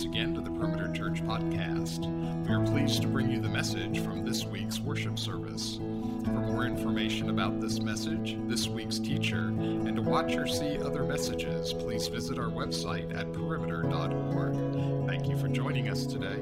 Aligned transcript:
once 0.00 0.16
again 0.16 0.32
to 0.32 0.40
the 0.40 0.50
Perimeter 0.52 0.90
Church 0.94 1.22
podcast. 1.24 2.06
We 2.46 2.54
are 2.54 2.64
pleased 2.64 3.02
to 3.02 3.08
bring 3.08 3.30
you 3.30 3.38
the 3.38 3.50
message 3.50 4.00
from 4.00 4.24
this 4.24 4.46
week's 4.46 4.80
worship 4.80 5.18
service. 5.18 5.76
For 5.76 6.40
more 6.40 6.64
information 6.64 7.28
about 7.28 7.60
this 7.60 7.80
message, 7.80 8.38
this 8.46 8.66
week's 8.66 8.98
teacher, 8.98 9.48
and 9.48 9.94
to 9.96 10.00
watch 10.00 10.36
or 10.36 10.46
see 10.46 10.78
other 10.78 11.04
messages, 11.04 11.74
please 11.74 12.08
visit 12.08 12.38
our 12.38 12.48
website 12.48 13.14
at 13.14 13.30
perimeter.org. 13.34 15.06
Thank 15.06 15.28
you 15.28 15.36
for 15.36 15.48
joining 15.48 15.90
us 15.90 16.06
today. 16.06 16.40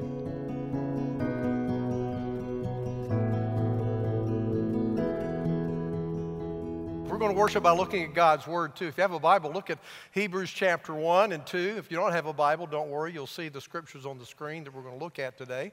We're 7.29 7.35
to 7.35 7.41
worship 7.41 7.61
by 7.61 7.73
looking 7.73 8.01
at 8.01 8.15
God's 8.15 8.47
Word 8.47 8.75
too. 8.75 8.87
If 8.87 8.97
you 8.97 9.03
have 9.03 9.13
a 9.13 9.19
Bible, 9.19 9.51
look 9.51 9.69
at 9.69 9.77
Hebrews 10.13 10.49
chapter 10.49 10.95
1 10.95 11.31
and 11.31 11.45
2. 11.45 11.75
If 11.77 11.91
you 11.91 11.97
don't 11.97 12.11
have 12.11 12.25
a 12.25 12.33
Bible, 12.33 12.65
don't 12.65 12.89
worry. 12.89 13.13
You'll 13.13 13.27
see 13.27 13.49
the 13.49 13.61
scriptures 13.61 14.07
on 14.07 14.17
the 14.17 14.25
screen 14.25 14.63
that 14.63 14.73
we're 14.73 14.81
going 14.81 14.97
to 14.97 15.03
look 15.03 15.19
at 15.19 15.37
today 15.37 15.71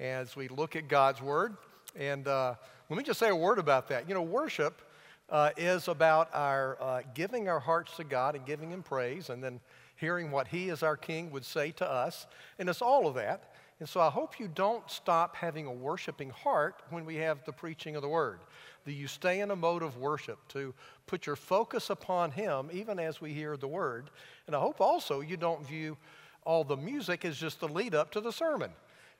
as 0.00 0.34
we 0.34 0.48
look 0.48 0.74
at 0.74 0.88
God's 0.88 1.22
Word. 1.22 1.56
And 1.94 2.26
uh, 2.26 2.56
let 2.90 2.96
me 2.96 3.04
just 3.04 3.20
say 3.20 3.28
a 3.28 3.36
word 3.36 3.60
about 3.60 3.86
that. 3.90 4.08
You 4.08 4.14
know, 4.14 4.22
worship 4.22 4.82
uh, 5.30 5.50
is 5.56 5.86
about 5.86 6.30
our 6.34 6.76
uh, 6.82 7.02
giving 7.14 7.48
our 7.48 7.60
hearts 7.60 7.94
to 7.98 8.02
God 8.02 8.34
and 8.34 8.44
giving 8.44 8.72
Him 8.72 8.82
praise 8.82 9.30
and 9.30 9.40
then 9.40 9.60
hearing 9.94 10.32
what 10.32 10.48
He, 10.48 10.68
as 10.70 10.82
our 10.82 10.96
King, 10.96 11.30
would 11.30 11.44
say 11.44 11.70
to 11.76 11.88
us. 11.88 12.26
And 12.58 12.68
it's 12.68 12.82
all 12.82 13.06
of 13.06 13.14
that. 13.14 13.52
And 13.78 13.88
so 13.88 14.00
I 14.00 14.10
hope 14.10 14.40
you 14.40 14.48
don't 14.52 14.90
stop 14.90 15.36
having 15.36 15.66
a 15.66 15.72
worshiping 15.72 16.30
heart 16.30 16.82
when 16.90 17.04
we 17.04 17.14
have 17.16 17.44
the 17.44 17.52
preaching 17.52 17.94
of 17.94 18.02
the 18.02 18.08
Word 18.08 18.40
that 18.88 18.94
you 18.94 19.06
stay 19.06 19.40
in 19.40 19.50
a 19.50 19.56
mode 19.56 19.82
of 19.82 19.98
worship, 19.98 20.38
to 20.48 20.72
put 21.06 21.26
your 21.26 21.36
focus 21.36 21.90
upon 21.90 22.30
Him 22.30 22.70
even 22.72 22.98
as 22.98 23.20
we 23.20 23.34
hear 23.34 23.54
the 23.58 23.68
Word. 23.68 24.08
And 24.46 24.56
I 24.56 24.60
hope 24.60 24.80
also 24.80 25.20
you 25.20 25.36
don't 25.36 25.62
view 25.66 25.98
all 26.46 26.64
the 26.64 26.74
music 26.74 27.26
as 27.26 27.36
just 27.36 27.60
the 27.60 27.68
lead 27.68 27.94
up 27.94 28.10
to 28.12 28.22
the 28.22 28.32
sermon. 28.32 28.70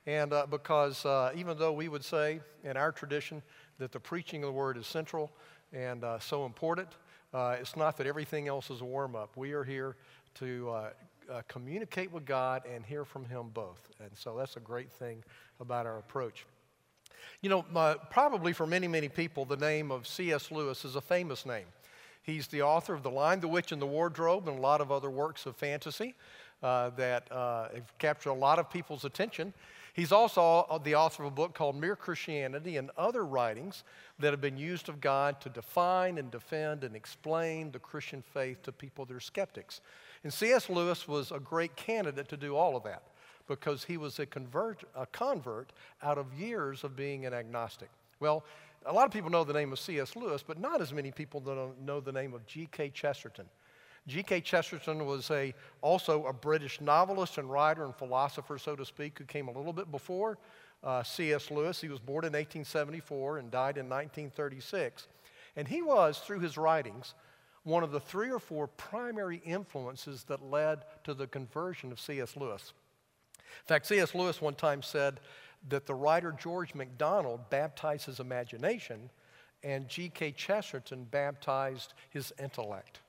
And 0.07 0.33
uh, 0.33 0.47
because 0.49 1.05
uh, 1.05 1.33
even 1.35 1.59
though 1.59 1.71
we 1.71 1.87
would 1.87 2.03
say 2.03 2.39
in 2.63 2.77
our 2.77 2.91
tradition 2.91 3.43
that 3.77 3.91
the 3.91 3.99
preaching 3.99 4.41
of 4.43 4.47
the 4.47 4.53
Word 4.53 4.75
is 4.75 4.87
central 4.87 5.29
and 5.71 6.03
uh, 6.03 6.17
so 6.17 6.47
important, 6.47 6.89
uh, 7.31 7.57
it's 7.59 7.75
not 7.75 7.95
that 7.97 8.07
everything 8.07 8.47
else 8.47 8.71
is 8.71 8.81
a 8.81 8.85
warm 8.85 9.15
up. 9.15 9.37
We 9.37 9.51
are 9.51 9.63
here 9.63 9.97
to 10.39 10.67
uh, 10.71 10.89
uh, 11.31 11.41
communicate 11.47 12.11
with 12.11 12.25
God 12.25 12.63
and 12.65 12.83
hear 12.83 13.05
from 13.05 13.23
Him 13.25 13.51
both. 13.53 13.87
And 13.99 14.09
so 14.15 14.35
that's 14.35 14.55
a 14.55 14.61
great 14.61 14.91
thing 14.91 15.23
about 15.59 15.85
our 15.85 15.99
approach. 15.99 16.47
You 17.41 17.49
know, 17.49 17.65
uh, 17.75 17.95
probably 18.09 18.53
for 18.53 18.67
many, 18.67 18.87
many 18.87 19.09
people, 19.09 19.45
the 19.45 19.57
name 19.57 19.91
of 19.91 20.07
C.S. 20.07 20.51
Lewis 20.51 20.85
is 20.85 20.95
a 20.95 21.01
famous 21.01 21.45
name. 21.45 21.65
He's 22.21 22.47
the 22.47 22.61
author 22.61 22.93
of 22.93 23.03
The 23.03 23.09
Lion, 23.09 23.39
the 23.39 23.47
Witch, 23.47 23.71
and 23.71 23.81
the 23.81 23.87
Wardrobe, 23.87 24.47
and 24.47 24.57
a 24.57 24.61
lot 24.61 24.81
of 24.81 24.91
other 24.91 25.09
works 25.09 25.45
of 25.45 25.55
fantasy 25.55 26.15
uh, 26.61 26.89
that 26.91 27.31
uh, 27.31 27.69
have 27.73 27.97
captured 27.97 28.31
a 28.31 28.33
lot 28.33 28.59
of 28.59 28.69
people's 28.69 29.05
attention. 29.05 29.53
He's 29.93 30.11
also 30.11 30.67
uh, 30.69 30.77
the 30.77 30.95
author 30.95 31.23
of 31.23 31.27
a 31.27 31.35
book 31.35 31.53
called 31.53 31.75
Mere 31.75 31.95
Christianity 31.95 32.77
and 32.77 32.91
other 32.97 33.25
writings 33.25 33.83
that 34.19 34.31
have 34.31 34.41
been 34.41 34.57
used 34.57 34.89
of 34.89 35.01
God 35.01 35.41
to 35.41 35.49
define 35.49 36.17
and 36.17 36.29
defend 36.29 36.83
and 36.83 36.95
explain 36.95 37.71
the 37.71 37.79
Christian 37.79 38.21
faith 38.21 38.61
to 38.63 38.71
people 38.71 39.05
that 39.05 39.15
are 39.15 39.19
skeptics. 39.19 39.81
And 40.23 40.33
C.S. 40.33 40.69
Lewis 40.69 41.07
was 41.07 41.31
a 41.31 41.39
great 41.39 41.75
candidate 41.75 42.29
to 42.29 42.37
do 42.37 42.55
all 42.55 42.75
of 42.75 42.83
that 42.83 43.03
because 43.49 43.83
he 43.83 43.97
was 43.97 44.19
a 44.19 44.25
convert, 44.25 44.85
a 44.95 45.05
convert 45.05 45.73
out 46.01 46.17
of 46.17 46.33
years 46.33 46.85
of 46.85 46.95
being 46.95 47.25
an 47.25 47.33
agnostic. 47.33 47.89
Well, 48.21 48.45
a 48.85 48.93
lot 48.93 49.05
of 49.05 49.11
people 49.11 49.29
know 49.29 49.43
the 49.43 49.51
name 49.51 49.73
of 49.73 49.79
C.S. 49.79 50.15
Lewis, 50.15 50.41
but 50.45 50.57
not 50.57 50.81
as 50.81 50.93
many 50.93 51.11
people 51.11 51.41
know 51.83 51.99
the 51.99 52.11
name 52.13 52.33
of 52.33 52.45
G.K. 52.45 52.91
Chesterton. 52.91 53.45
G.K. 54.07 54.41
Chesterton 54.41 55.05
was 55.05 55.29
a, 55.31 55.53
also 55.81 56.25
a 56.25 56.33
British 56.33 56.79
novelist 56.79 57.37
and 57.37 57.51
writer 57.51 57.83
and 57.83 57.93
philosopher, 57.95 58.57
so 58.57 58.75
to 58.75 58.85
speak, 58.85 59.17
who 59.17 59.25
came 59.25 59.49
a 59.49 59.51
little 59.51 59.73
bit 59.73 59.91
before 59.91 60.37
uh, 60.83 61.03
C.S. 61.03 61.51
Lewis. 61.51 61.81
He 61.81 61.89
was 61.89 61.99
born 61.99 62.23
in 62.23 62.33
1874 62.33 63.39
and 63.39 63.51
died 63.51 63.77
in 63.77 63.89
1936. 63.89 65.07
And 65.55 65.67
he 65.67 65.81
was, 65.81 66.19
through 66.19 66.39
his 66.39 66.57
writings, 66.57 67.15
one 67.63 67.83
of 67.83 67.91
the 67.91 67.99
three 67.99 68.31
or 68.31 68.39
four 68.39 68.67
primary 68.67 69.41
influences 69.45 70.23
that 70.23 70.41
led 70.41 70.85
to 71.03 71.13
the 71.13 71.27
conversion 71.27 71.91
of 71.91 71.99
C.S. 71.99 72.37
Lewis. 72.37 72.73
In 73.63 73.67
fact, 73.67 73.87
C.S. 73.87 74.15
Lewis 74.15 74.41
one 74.41 74.55
time 74.55 74.81
said 74.81 75.19
that 75.67 75.85
the 75.85 75.93
writer 75.93 76.31
George 76.31 76.73
MacDonald 76.73 77.49
baptized 77.49 78.05
his 78.05 78.19
imagination 78.19 79.09
and 79.63 79.89
G.K. 79.89 80.31
Chesterton 80.31 81.05
baptized 81.05 81.93
his 82.09 82.31
intellect. 82.41 82.99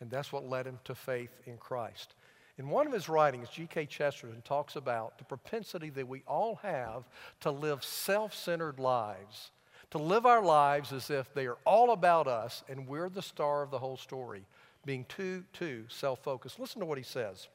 And 0.00 0.10
that's 0.10 0.32
what 0.32 0.48
led 0.48 0.66
him 0.66 0.78
to 0.84 0.94
faith 0.94 1.30
in 1.46 1.56
Christ. 1.56 2.14
In 2.58 2.68
one 2.68 2.86
of 2.86 2.92
his 2.92 3.08
writings, 3.08 3.48
G.K. 3.48 3.86
Chesterton 3.86 4.42
talks 4.42 4.76
about 4.76 5.16
the 5.16 5.24
propensity 5.24 5.88
that 5.90 6.08
we 6.08 6.22
all 6.26 6.56
have 6.56 7.04
to 7.40 7.50
live 7.50 7.82
self 7.82 8.34
centered 8.34 8.78
lives, 8.78 9.50
to 9.90 9.98
live 9.98 10.26
our 10.26 10.42
lives 10.42 10.92
as 10.92 11.08
if 11.08 11.32
they 11.32 11.46
are 11.46 11.56
all 11.64 11.92
about 11.92 12.26
us 12.26 12.62
and 12.68 12.86
we're 12.86 13.08
the 13.08 13.22
star 13.22 13.62
of 13.62 13.70
the 13.70 13.78
whole 13.78 13.96
story, 13.96 14.44
being 14.84 15.06
too, 15.08 15.44
too 15.54 15.84
self 15.88 16.22
focused. 16.22 16.60
Listen 16.60 16.80
to 16.80 16.86
what 16.86 16.98
he 16.98 17.04
says 17.04 17.48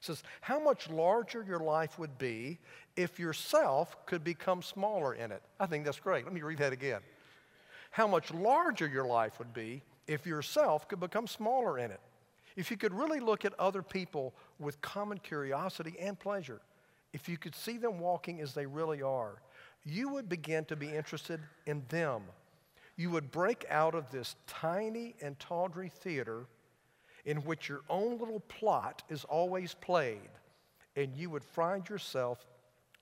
says, 0.00 0.22
How 0.40 0.58
much 0.58 0.90
larger 0.90 1.44
your 1.46 1.60
life 1.60 1.98
would 1.98 2.18
be 2.18 2.58
if 2.96 3.18
yourself 3.18 3.96
could 4.06 4.24
become 4.24 4.62
smaller 4.62 5.14
in 5.14 5.32
it. 5.32 5.42
I 5.58 5.66
think 5.66 5.84
that's 5.84 6.00
great. 6.00 6.24
Let 6.24 6.34
me 6.34 6.42
read 6.42 6.58
that 6.58 6.72
again. 6.72 7.00
How 7.90 8.06
much 8.06 8.32
larger 8.32 8.86
your 8.86 9.06
life 9.06 9.38
would 9.38 9.52
be 9.52 9.82
if 10.06 10.26
yourself 10.26 10.88
could 10.88 11.00
become 11.00 11.26
smaller 11.26 11.78
in 11.78 11.90
it. 11.90 12.00
If 12.56 12.70
you 12.70 12.76
could 12.76 12.92
really 12.92 13.20
look 13.20 13.44
at 13.44 13.58
other 13.58 13.82
people 13.82 14.34
with 14.58 14.80
common 14.80 15.18
curiosity 15.18 15.94
and 16.00 16.18
pleasure, 16.18 16.60
if 17.12 17.28
you 17.28 17.38
could 17.38 17.54
see 17.54 17.78
them 17.78 17.98
walking 17.98 18.40
as 18.40 18.52
they 18.54 18.66
really 18.66 19.02
are, 19.02 19.40
you 19.84 20.08
would 20.10 20.28
begin 20.28 20.64
to 20.66 20.76
be 20.76 20.88
interested 20.88 21.40
in 21.66 21.82
them. 21.88 22.22
You 22.96 23.10
would 23.10 23.30
break 23.30 23.64
out 23.70 23.94
of 23.94 24.10
this 24.10 24.36
tiny 24.46 25.14
and 25.22 25.38
tawdry 25.38 25.88
theater 25.88 26.46
in 27.24 27.38
which 27.38 27.68
your 27.68 27.82
own 27.88 28.18
little 28.18 28.40
plot 28.40 29.02
is 29.08 29.24
always 29.24 29.74
played, 29.74 30.30
and 30.96 31.14
you 31.16 31.30
would 31.30 31.44
find 31.44 31.88
yourself 31.88 32.44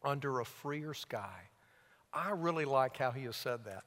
under 0.05 0.41
a 0.41 0.45
freer 0.45 0.95
sky. 0.95 1.41
I 2.13 2.31
really 2.31 2.65
like 2.65 2.97
how 2.97 3.11
he 3.11 3.25
has 3.25 3.37
said 3.37 3.65
that. 3.65 3.85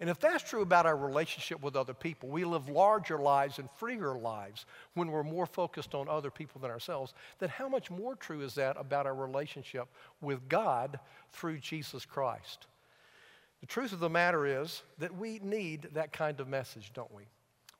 And 0.00 0.08
if 0.08 0.20
that's 0.20 0.48
true 0.48 0.62
about 0.62 0.86
our 0.86 0.96
relationship 0.96 1.60
with 1.60 1.74
other 1.74 1.94
people, 1.94 2.28
we 2.28 2.44
live 2.44 2.68
larger 2.68 3.18
lives 3.18 3.58
and 3.58 3.68
freer 3.76 4.14
lives 4.14 4.64
when 4.94 5.10
we're 5.10 5.24
more 5.24 5.46
focused 5.46 5.94
on 5.94 6.08
other 6.08 6.30
people 6.30 6.60
than 6.60 6.70
ourselves, 6.70 7.14
then 7.40 7.48
how 7.48 7.68
much 7.68 7.90
more 7.90 8.14
true 8.14 8.42
is 8.42 8.54
that 8.54 8.76
about 8.78 9.06
our 9.06 9.14
relationship 9.14 9.88
with 10.20 10.48
God 10.48 11.00
through 11.32 11.58
Jesus 11.58 12.04
Christ? 12.04 12.66
The 13.60 13.66
truth 13.66 13.92
of 13.92 13.98
the 13.98 14.10
matter 14.10 14.46
is 14.46 14.82
that 14.98 15.16
we 15.16 15.40
need 15.42 15.88
that 15.94 16.12
kind 16.12 16.38
of 16.38 16.46
message, 16.46 16.92
don't 16.94 17.12
we? 17.12 17.24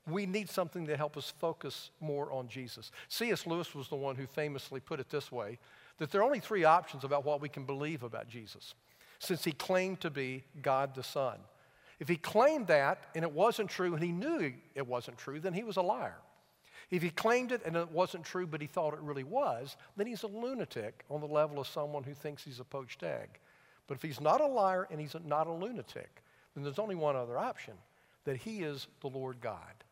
We 0.09 0.25
need 0.25 0.49
something 0.49 0.85
to 0.87 0.97
help 0.97 1.17
us 1.17 1.33
focus 1.37 1.91
more 1.99 2.31
on 2.31 2.47
Jesus. 2.47 2.91
C.S. 3.07 3.45
Lewis 3.45 3.73
was 3.75 3.87
the 3.87 3.95
one 3.95 4.15
who 4.15 4.25
famously 4.25 4.79
put 4.79 4.99
it 4.99 5.09
this 5.09 5.31
way 5.31 5.59
that 5.97 6.11
there 6.11 6.21
are 6.21 6.25
only 6.25 6.39
three 6.39 6.63
options 6.63 7.03
about 7.03 7.25
what 7.25 7.41
we 7.41 7.49
can 7.49 7.65
believe 7.65 8.03
about 8.03 8.29
Jesus, 8.29 8.73
since 9.19 9.43
he 9.43 9.51
claimed 9.51 9.99
to 9.99 10.09
be 10.09 10.43
God 10.61 10.95
the 10.95 11.03
Son. 11.03 11.37
If 11.99 12.07
he 12.07 12.15
claimed 12.15 12.67
that 12.67 13.03
and 13.13 13.23
it 13.23 13.31
wasn't 13.31 13.69
true 13.69 13.93
and 13.93 14.01
he 14.01 14.11
knew 14.11 14.53
it 14.73 14.87
wasn't 14.87 15.17
true, 15.17 15.39
then 15.39 15.53
he 15.53 15.63
was 15.63 15.77
a 15.77 15.81
liar. 15.81 16.15
If 16.89 17.03
he 17.03 17.09
claimed 17.09 17.51
it 17.51 17.61
and 17.65 17.75
it 17.75 17.91
wasn't 17.91 18.23
true 18.23 18.47
but 18.47 18.61
he 18.61 18.67
thought 18.67 18.93
it 18.93 19.01
really 19.01 19.25
was, 19.25 19.75
then 19.97 20.07
he's 20.07 20.23
a 20.23 20.27
lunatic 20.27 21.03
on 21.09 21.19
the 21.19 21.27
level 21.27 21.59
of 21.59 21.67
someone 21.67 22.03
who 22.03 22.13
thinks 22.13 22.43
he's 22.43 22.59
a 22.59 22.63
poached 22.63 23.03
egg. 23.03 23.39
But 23.87 23.95
if 23.95 24.01
he's 24.01 24.21
not 24.21 24.41
a 24.41 24.47
liar 24.47 24.87
and 24.89 24.99
he's 24.99 25.15
not 25.25 25.47
a 25.47 25.51
lunatic, 25.51 26.23
then 26.53 26.63
there's 26.63 26.79
only 26.79 26.95
one 26.95 27.15
other 27.15 27.37
option 27.37 27.73
that 28.23 28.37
he 28.37 28.59
is 28.61 28.87
the 29.01 29.07
Lord 29.07 29.41
God. 29.41 29.83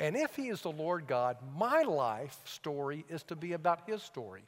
And 0.00 0.16
if 0.16 0.34
He 0.34 0.48
is 0.48 0.62
the 0.62 0.72
Lord 0.72 1.06
God, 1.06 1.36
my 1.56 1.82
life 1.82 2.36
story 2.44 3.04
is 3.10 3.22
to 3.24 3.36
be 3.36 3.52
about 3.52 3.82
His 3.86 4.02
story. 4.02 4.42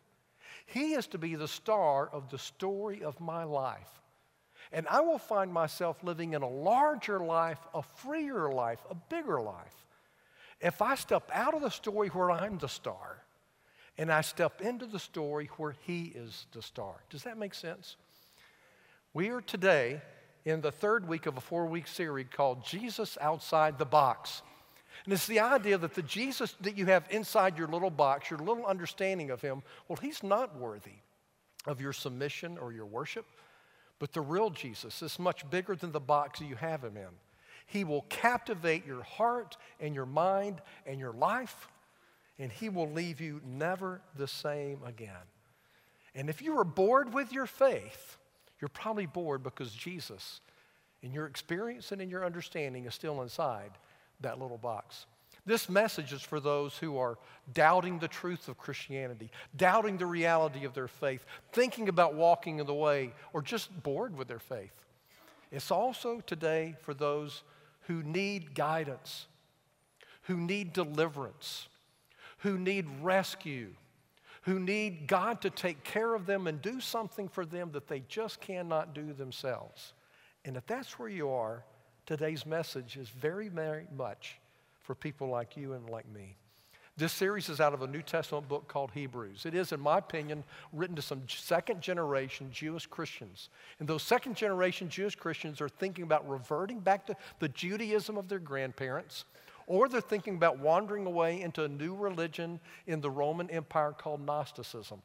He 0.67 0.95
is 0.95 1.07
to 1.09 1.19
be 1.19 1.35
the 1.35 1.47
star 1.47 2.09
of 2.09 2.31
the 2.31 2.39
story 2.39 3.05
of 3.05 3.21
my 3.21 3.45
life. 3.45 4.01
And 4.73 4.87
I 4.89 5.03
will 5.03 5.19
find 5.19 5.53
myself 5.53 6.03
living 6.03 6.33
in 6.33 6.41
a 6.41 6.49
larger 6.49 7.21
life, 7.21 7.59
a 7.75 7.83
freer 7.83 8.51
life, 8.51 8.81
a 8.91 8.95
bigger 8.95 9.41
life. 9.41 9.87
If 10.61 10.81
I 10.81 10.95
step 10.95 11.31
out 11.35 11.55
of 11.55 11.61
the 11.61 11.71
story 11.71 12.09
where 12.09 12.31
I'm 12.31 12.57
the 12.57 12.69
star 12.69 13.19
and 13.99 14.11
I 14.11 14.23
step 14.23 14.63
into 14.63 14.87
the 14.87 14.99
story 14.99 15.51
where 15.59 15.75
He 15.83 16.05
is 16.15 16.47
the 16.53 16.63
star. 16.63 16.95
Does 17.11 17.25
that 17.25 17.37
make 17.37 17.53
sense? 17.53 17.97
We 19.13 19.29
are 19.29 19.43
today 19.43 20.01
in 20.47 20.63
the 20.63 20.73
third 20.73 21.07
week 21.07 21.27
of 21.27 21.37
a 21.37 21.41
four 21.41 21.67
week 21.67 21.87
series 21.87 22.29
called 22.33 22.65
Jesus 22.65 23.19
Outside 23.21 23.79
the 23.79 23.85
Box. 23.85 24.41
And 25.05 25.13
it's 25.13 25.27
the 25.27 25.41
idea 25.41 25.79
that 25.79 25.95
the 25.95 26.03
Jesus 26.03 26.55
that 26.61 26.77
you 26.77 26.87
have 26.87 27.07
inside 27.11 27.59
your 27.59 27.69
little 27.69 27.91
box, 27.91 28.31
your 28.31 28.39
little 28.39 28.67
understanding 28.67 29.31
of 29.31 29.41
him, 29.41 29.63
well, 29.89 29.99
he's 30.01 30.23
not 30.23 30.57
worthy 30.57 31.01
of 31.67 31.81
your 31.81 31.93
submission 31.93 32.57
or 32.59 32.73
your 32.73 32.87
worship. 32.87 33.27
But 33.99 34.13
the 34.13 34.21
real 34.21 34.51
Jesus 34.51 35.03
is 35.03 35.19
much 35.19 35.49
bigger 35.49 35.77
than 35.77 35.93
the 35.93 36.01
box 36.01 36.41
you 36.41 36.57
have 36.57 36.83
him 36.83 36.97
in. 36.97 37.09
He 37.67 37.85
will 37.85 38.03
captivate 38.09 38.87
your 38.87 39.03
heart 39.03 39.57
and 39.81 39.95
your 39.95 40.07
mind 40.07 40.61
and 40.87 40.99
your 40.99 41.13
life, 41.13 41.69
and 42.39 42.51
he 42.51 42.69
will 42.69 42.91
leave 42.91 43.21
you 43.21 43.41
never 43.45 44.01
the 44.17 44.27
same 44.27 44.81
again. 44.85 45.29
And 46.15 46.29
if 46.29 46.43
you 46.43 46.59
are 46.59 46.65
bored 46.65 47.15
with 47.15 47.33
your 47.33 47.47
faith, 47.47 48.19
you're 48.61 48.69
probably 48.69 49.07
bored 49.07 49.43
because 49.43 49.73
Jesus, 49.73 50.41
in 51.03 51.13
your 51.13 51.27
experience 51.27 51.93
and 51.93 52.03
in 52.03 52.11
your 52.11 52.25
understanding, 52.25 52.85
is 52.85 52.95
still 52.95 53.23
inside 53.23 53.71
that 54.23 54.41
little 54.41 54.59
box. 54.59 55.07
This 55.45 55.69
message 55.69 56.13
is 56.13 56.23
for 56.23 56.39
those 56.39 56.77
who 56.79 56.99
are 56.99 57.19
doubting 57.53 57.99
the 57.99 58.09
truth 58.09 58.49
of 58.49 58.59
Christianity, 58.59 59.31
doubting 59.57 59.97
the 59.97 60.07
reality 60.07 60.65
of 60.65 60.73
their 60.73 60.89
faith, 60.89 61.25
thinking 61.53 61.89
about 61.89 62.15
walking 62.15 62.61
in 62.61 62.67
the 62.67 62.75
way, 62.75 63.13
or 63.33 63.43
just 63.43 63.83
bored 63.83 64.17
with 64.17 64.29
their 64.29 64.39
faith. 64.39 64.73
It's 65.51 65.71
also 65.71 66.21
today 66.21 66.77
for 66.83 66.95
those 66.95 67.43
who 67.83 68.03
need 68.05 68.55
guidance, 68.55 69.27
who 70.23 70.37
need 70.37 70.73
deliverance, 70.73 71.69
who 72.39 72.57
need 72.57 72.87
rescue, 73.01 73.75
who 74.43 74.61
need 74.61 75.07
God 75.07 75.41
to 75.43 75.51
take 75.51 75.83
care 75.83 76.15
of 76.15 76.27
them 76.27 76.47
and 76.47 76.63
do 76.63 76.81
something 76.81 77.29
for 77.29 77.45
them 77.45 77.73
that 77.73 77.89
they 77.89 78.01
just 78.09 78.41
cannot 78.41 78.95
do 78.95 79.13
themselves. 79.13 79.93
And 80.45 80.57
if 80.57 80.67
that's 80.67 80.99
where 80.99 81.09
you 81.09 81.31
are, 81.31 81.65
today's 82.07 82.47
message 82.47 82.97
is 82.97 83.09
very, 83.09 83.49
very 83.49 83.87
much 83.97 84.39
for 84.83 84.95
people 84.95 85.29
like 85.29 85.57
you 85.57 85.73
and 85.75 85.89
like 85.89 86.11
me. 86.13 86.37
This 86.97 87.13
series 87.13 87.49
is 87.49 87.59
out 87.59 87.73
of 87.73 87.81
a 87.81 87.87
New 87.87 88.03
Testament 88.03 88.49
book 88.49 88.69
called 88.69 88.91
Hebrews. 88.91 89.47
It 89.47 89.55
is, 89.55 89.73
in 89.73 89.81
my 89.81 89.97
opinion, 89.99 90.45
written 90.75 90.95
to 90.97 91.03
some 91.03 91.23
second 91.27 91.81
generation 91.81 92.51
Jewish 92.53 92.87
Christians. 92.87 93.49
And 93.79 93.89
those 93.89 94.03
second 94.03 94.37
generation 94.37 94.91
Jewish 94.91 95.17
Christians 95.17 95.63
are 95.63 95.71
thinking 95.71 96.05
about 96.05 96.29
reverting 96.29 96.81
back 96.81 97.07
to 97.07 97.17
the 97.39 97.49
Judaism 97.49 98.19
of 98.19 98.29
their 98.29 98.39
grandparents 98.39 99.25
or 99.67 99.89
they're 99.89 100.01
thinking 100.01 100.35
about 100.35 100.59
wandering 100.59 101.07
away 101.07 101.41
into 101.41 101.65
a 101.65 101.69
new 101.69 101.95
religion 101.95 102.61
in 102.87 103.01
the 103.01 103.11
Roman 103.11 103.49
Empire 103.51 103.93
called 103.93 104.21
Gnosticism. 104.21 105.01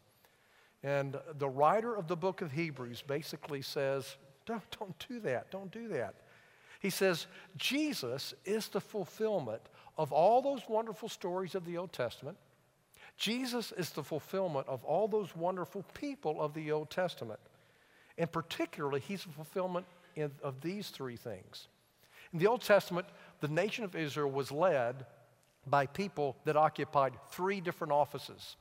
And 0.83 1.17
the 1.37 1.49
writer 1.49 1.95
of 1.95 2.07
the 2.07 2.15
book 2.15 2.41
of 2.41 2.51
Hebrews 2.51 3.03
basically 3.05 3.61
says, 3.61 4.17
don't, 4.45 4.63
don't 4.77 5.07
do 5.07 5.19
that, 5.21 5.51
don't 5.51 5.71
do 5.71 5.87
that. 5.89 6.15
He 6.79 6.89
says, 6.89 7.27
Jesus 7.55 8.33
is 8.45 8.67
the 8.67 8.81
fulfillment 8.81 9.61
of 9.97 10.11
all 10.11 10.41
those 10.41 10.61
wonderful 10.67 11.09
stories 11.09 11.55
of 11.55 11.65
the 11.65 11.77
Old 11.77 11.91
Testament. 11.91 12.37
Jesus 13.17 13.71
is 13.71 13.89
the 13.89 14.03
fulfillment 14.03 14.67
of 14.67 14.83
all 14.83 15.07
those 15.07 15.35
wonderful 15.35 15.83
people 15.93 16.41
of 16.41 16.53
the 16.53 16.71
Old 16.71 16.89
Testament. 16.89 17.39
And 18.17 18.31
particularly, 18.31 18.99
he's 18.99 19.23
the 19.23 19.31
fulfillment 19.31 19.85
in, 20.15 20.31
of 20.43 20.61
these 20.61 20.89
three 20.89 21.15
things. 21.15 21.67
In 22.33 22.39
the 22.39 22.47
Old 22.47 22.61
Testament, 22.61 23.07
the 23.41 23.47
nation 23.47 23.83
of 23.83 23.95
Israel 23.95 24.29
was 24.29 24.51
led 24.51 25.05
by 25.65 25.85
people 25.85 26.35
that 26.45 26.55
occupied 26.55 27.13
three 27.31 27.59
different 27.59 27.93
offices. 27.93 28.55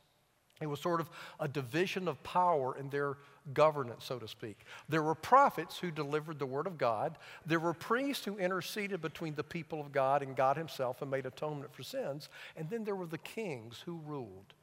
It 0.60 0.66
was 0.66 0.80
sort 0.80 1.00
of 1.00 1.10
a 1.38 1.48
division 1.48 2.08
of 2.08 2.22
power 2.22 2.76
in 2.78 2.88
their 2.88 3.18
governance, 3.52 4.04
so 4.04 4.18
to 4.18 4.28
speak. 4.28 4.58
There 4.88 5.02
were 5.02 5.14
prophets 5.14 5.78
who 5.78 5.90
delivered 5.90 6.38
the 6.38 6.46
word 6.46 6.66
of 6.66 6.78
God. 6.78 7.18
There 7.44 7.60
were 7.60 7.74
priests 7.74 8.24
who 8.24 8.38
interceded 8.38 9.00
between 9.00 9.34
the 9.34 9.44
people 9.44 9.80
of 9.80 9.92
God 9.92 10.22
and 10.22 10.36
God 10.36 10.56
Himself 10.56 11.02
and 11.02 11.10
made 11.10 11.26
atonement 11.26 11.74
for 11.74 11.82
sins. 11.82 12.28
And 12.56 12.68
then 12.70 12.84
there 12.84 12.96
were 12.96 13.06
the 13.06 13.18
kings 13.18 13.82
who 13.84 14.00
ruled. 14.06 14.54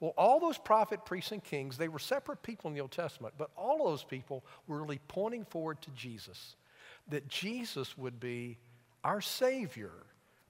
Well, 0.00 0.14
all 0.16 0.40
those 0.40 0.56
prophet, 0.56 1.04
priests, 1.04 1.32
and 1.32 1.44
kings, 1.44 1.76
they 1.76 1.88
were 1.88 1.98
separate 1.98 2.42
people 2.42 2.68
in 2.68 2.74
the 2.74 2.80
Old 2.80 2.90
Testament, 2.90 3.34
but 3.36 3.50
all 3.56 3.84
those 3.84 4.02
people 4.02 4.44
were 4.66 4.80
really 4.80 5.00
pointing 5.08 5.44
forward 5.44 5.82
to 5.82 5.90
Jesus. 5.90 6.56
That 7.08 7.28
Jesus 7.28 7.98
would 7.98 8.18
be 8.18 8.56
our 9.04 9.20
Savior 9.20 9.92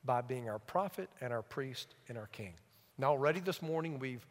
by 0.04 0.20
being 0.20 0.48
our 0.48 0.60
prophet 0.60 1.08
and 1.20 1.32
our 1.32 1.42
priest 1.42 1.94
and 2.08 2.16
our 2.16 2.28
king. 2.28 2.54
Now, 2.96 3.10
already 3.10 3.40
this 3.40 3.60
morning, 3.60 3.98
we've 3.98 4.24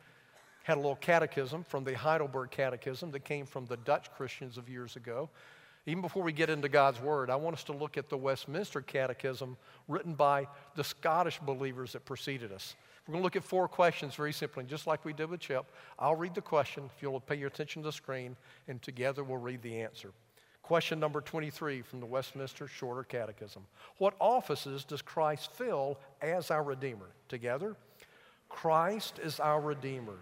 had 0.70 0.78
a 0.78 0.82
little 0.82 0.98
catechism 0.98 1.64
from 1.64 1.84
the 1.84 1.98
Heidelberg 1.98 2.52
Catechism 2.52 3.10
that 3.10 3.22
came 3.22 3.48
from 3.48 3.66
the 3.66 3.78
Dutch 3.78 4.14
Christians 4.14 4.56
of 4.56 4.70
years 4.70 4.96
ago. 4.96 5.28
Even 5.88 6.00
before 6.00 6.22
we 6.22 6.32
get 6.32 6.52
into 6.52 6.70
God's 6.70 7.02
Word, 7.02 7.32
I 7.32 7.36
want 7.38 7.56
us 7.56 7.64
to 7.64 7.72
look 7.72 7.98
at 7.98 8.08
the 8.08 8.18
Westminster 8.18 8.80
Catechism 8.82 9.58
written 9.88 10.14
by 10.14 10.48
the 10.76 10.84
Scottish 10.84 11.40
believers 11.40 11.94
that 11.94 12.06
preceded 12.06 12.52
us. 12.52 12.76
We're 13.08 13.14
going 13.14 13.22
to 13.22 13.24
look 13.24 13.36
at 13.36 13.44
four 13.44 13.68
questions 13.68 14.14
very 14.14 14.32
simply, 14.32 14.64
just 14.64 14.86
like 14.86 15.04
we 15.06 15.12
did 15.12 15.32
with 15.32 15.40
Chip. 15.40 15.66
I'll 15.98 16.16
read 16.16 16.36
the 16.36 16.42
question 16.42 16.84
if 16.96 17.02
you'll 17.02 17.20
pay 17.20 17.38
your 17.38 17.48
attention 17.48 17.82
to 17.82 17.88
the 17.88 17.92
screen, 17.92 18.36
and 18.68 18.80
together 18.84 19.24
we'll 19.24 19.40
read 19.40 19.64
the 19.64 19.82
answer. 19.82 20.12
Question 20.62 21.00
number 21.00 21.20
23 21.20 21.82
from 21.82 22.00
the 22.00 22.06
Westminster 22.06 22.68
Shorter 22.68 23.04
Catechism 23.04 23.66
What 23.98 24.14
offices 24.20 24.86
does 24.86 25.02
Christ 25.02 25.52
fill 25.52 25.98
as 26.22 26.52
our 26.52 26.62
Redeemer? 26.62 27.10
Together, 27.28 27.76
Christ 28.50 29.18
is 29.18 29.40
our 29.40 29.60
Redeemer, 29.60 30.18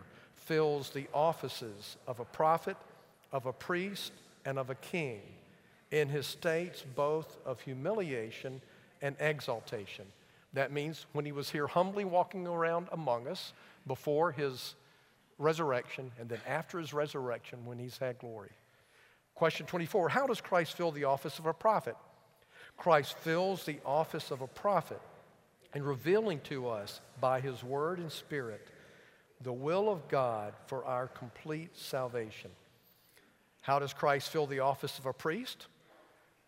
fills 0.47 0.89
the 0.91 1.07
offices 1.13 1.97
of 2.07 2.19
a 2.19 2.25
prophet, 2.25 2.77
of 3.31 3.45
a 3.45 3.53
priest, 3.53 4.13
and 4.45 4.57
of 4.57 4.69
a 4.69 4.75
king 4.75 5.19
in 5.91 6.07
his 6.07 6.25
states 6.25 6.83
both 6.95 7.38
of 7.45 7.59
humiliation 7.61 8.61
and 9.01 9.15
exaltation. 9.19 10.05
That 10.53 10.71
means 10.71 11.05
when 11.11 11.25
he 11.25 11.33
was 11.33 11.49
here 11.49 11.67
humbly 11.67 12.05
walking 12.05 12.47
around 12.47 12.88
among 12.91 13.27
us 13.27 13.51
before 13.85 14.31
his 14.31 14.75
resurrection, 15.38 16.11
and 16.19 16.29
then 16.29 16.39
after 16.47 16.79
his 16.79 16.94
resurrection 16.94 17.65
when 17.65 17.77
he's 17.77 17.97
had 17.97 18.17
glory. 18.17 18.51
Question 19.35 19.65
24 19.65 20.09
How 20.09 20.25
does 20.25 20.41
Christ 20.41 20.75
fill 20.75 20.91
the 20.91 21.03
office 21.03 21.39
of 21.39 21.45
a 21.45 21.53
prophet? 21.53 21.95
Christ 22.77 23.17
fills 23.17 23.65
the 23.65 23.79
office 23.85 24.31
of 24.31 24.41
a 24.41 24.47
prophet 24.47 25.01
in 25.75 25.83
revealing 25.83 26.39
to 26.41 26.69
us 26.69 27.01
by 27.19 27.39
his 27.39 27.63
word 27.63 27.99
and 27.99 28.11
spirit 28.11 28.67
the 29.41 29.53
will 29.53 29.89
of 29.89 30.07
God 30.07 30.53
for 30.65 30.83
our 30.85 31.07
complete 31.07 31.77
salvation. 31.77 32.51
How 33.61 33.79
does 33.79 33.93
Christ 33.93 34.29
fill 34.29 34.47
the 34.47 34.61
office 34.61 34.97
of 34.97 35.05
a 35.05 35.13
priest? 35.13 35.67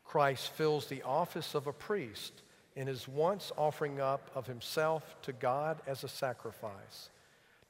Christ 0.05 0.51
fills 0.53 0.87
the 0.87 1.03
office 1.03 1.53
of 1.53 1.67
a 1.67 1.73
priest 1.73 2.41
in 2.75 2.87
his 2.87 3.07
once 3.07 3.51
offering 3.57 3.99
up 3.99 4.31
of 4.33 4.47
himself 4.47 5.15
to 5.23 5.33
God 5.33 5.79
as 5.85 6.03
a 6.03 6.07
sacrifice 6.07 7.09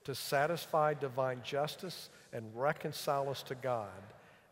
to 0.05 0.15
satisfy 0.15 0.93
divine 0.93 1.41
justice 1.43 2.09
and 2.31 2.45
reconcile 2.55 3.29
us 3.29 3.43
to 3.43 3.55
God 3.55 3.89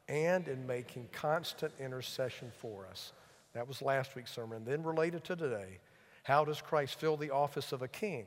and 0.09 0.47
in 0.47 0.67
making 0.67 1.07
constant 1.11 1.73
intercession 1.79 2.51
for 2.57 2.85
us. 2.91 3.13
That 3.53 3.67
was 3.67 3.81
last 3.81 4.15
week's 4.15 4.31
sermon. 4.31 4.65
Then 4.65 4.83
related 4.83 5.23
to 5.25 5.35
today, 5.35 5.79
how 6.23 6.45
does 6.45 6.61
Christ 6.61 6.99
fill 6.99 7.17
the 7.17 7.31
office 7.31 7.71
of 7.71 7.81
a 7.81 7.87
king? 7.87 8.25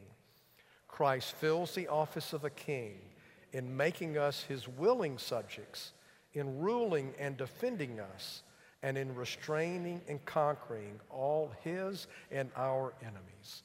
Christ 0.91 1.35
fills 1.37 1.75
the 1.75 1.89
office 1.89 2.33
of 2.33 2.45
a 2.45 2.51
king 2.51 2.99
in 3.53 3.77
making 3.77 4.19
us 4.19 4.43
his 4.43 4.69
willing 4.69 5.19
subjects, 5.19 5.93
in 6.35 6.61
ruling 6.61 7.15
and 7.19 7.37
defending 7.37 8.01
us, 8.01 8.43
and 8.83 8.97
in 8.97 9.15
restraining 9.15 10.01
and 10.09 10.25
conquering 10.25 11.01
all 11.11 11.53
his 11.63 12.07
and 12.31 12.51
our 12.57 12.93
enemies. 13.03 13.63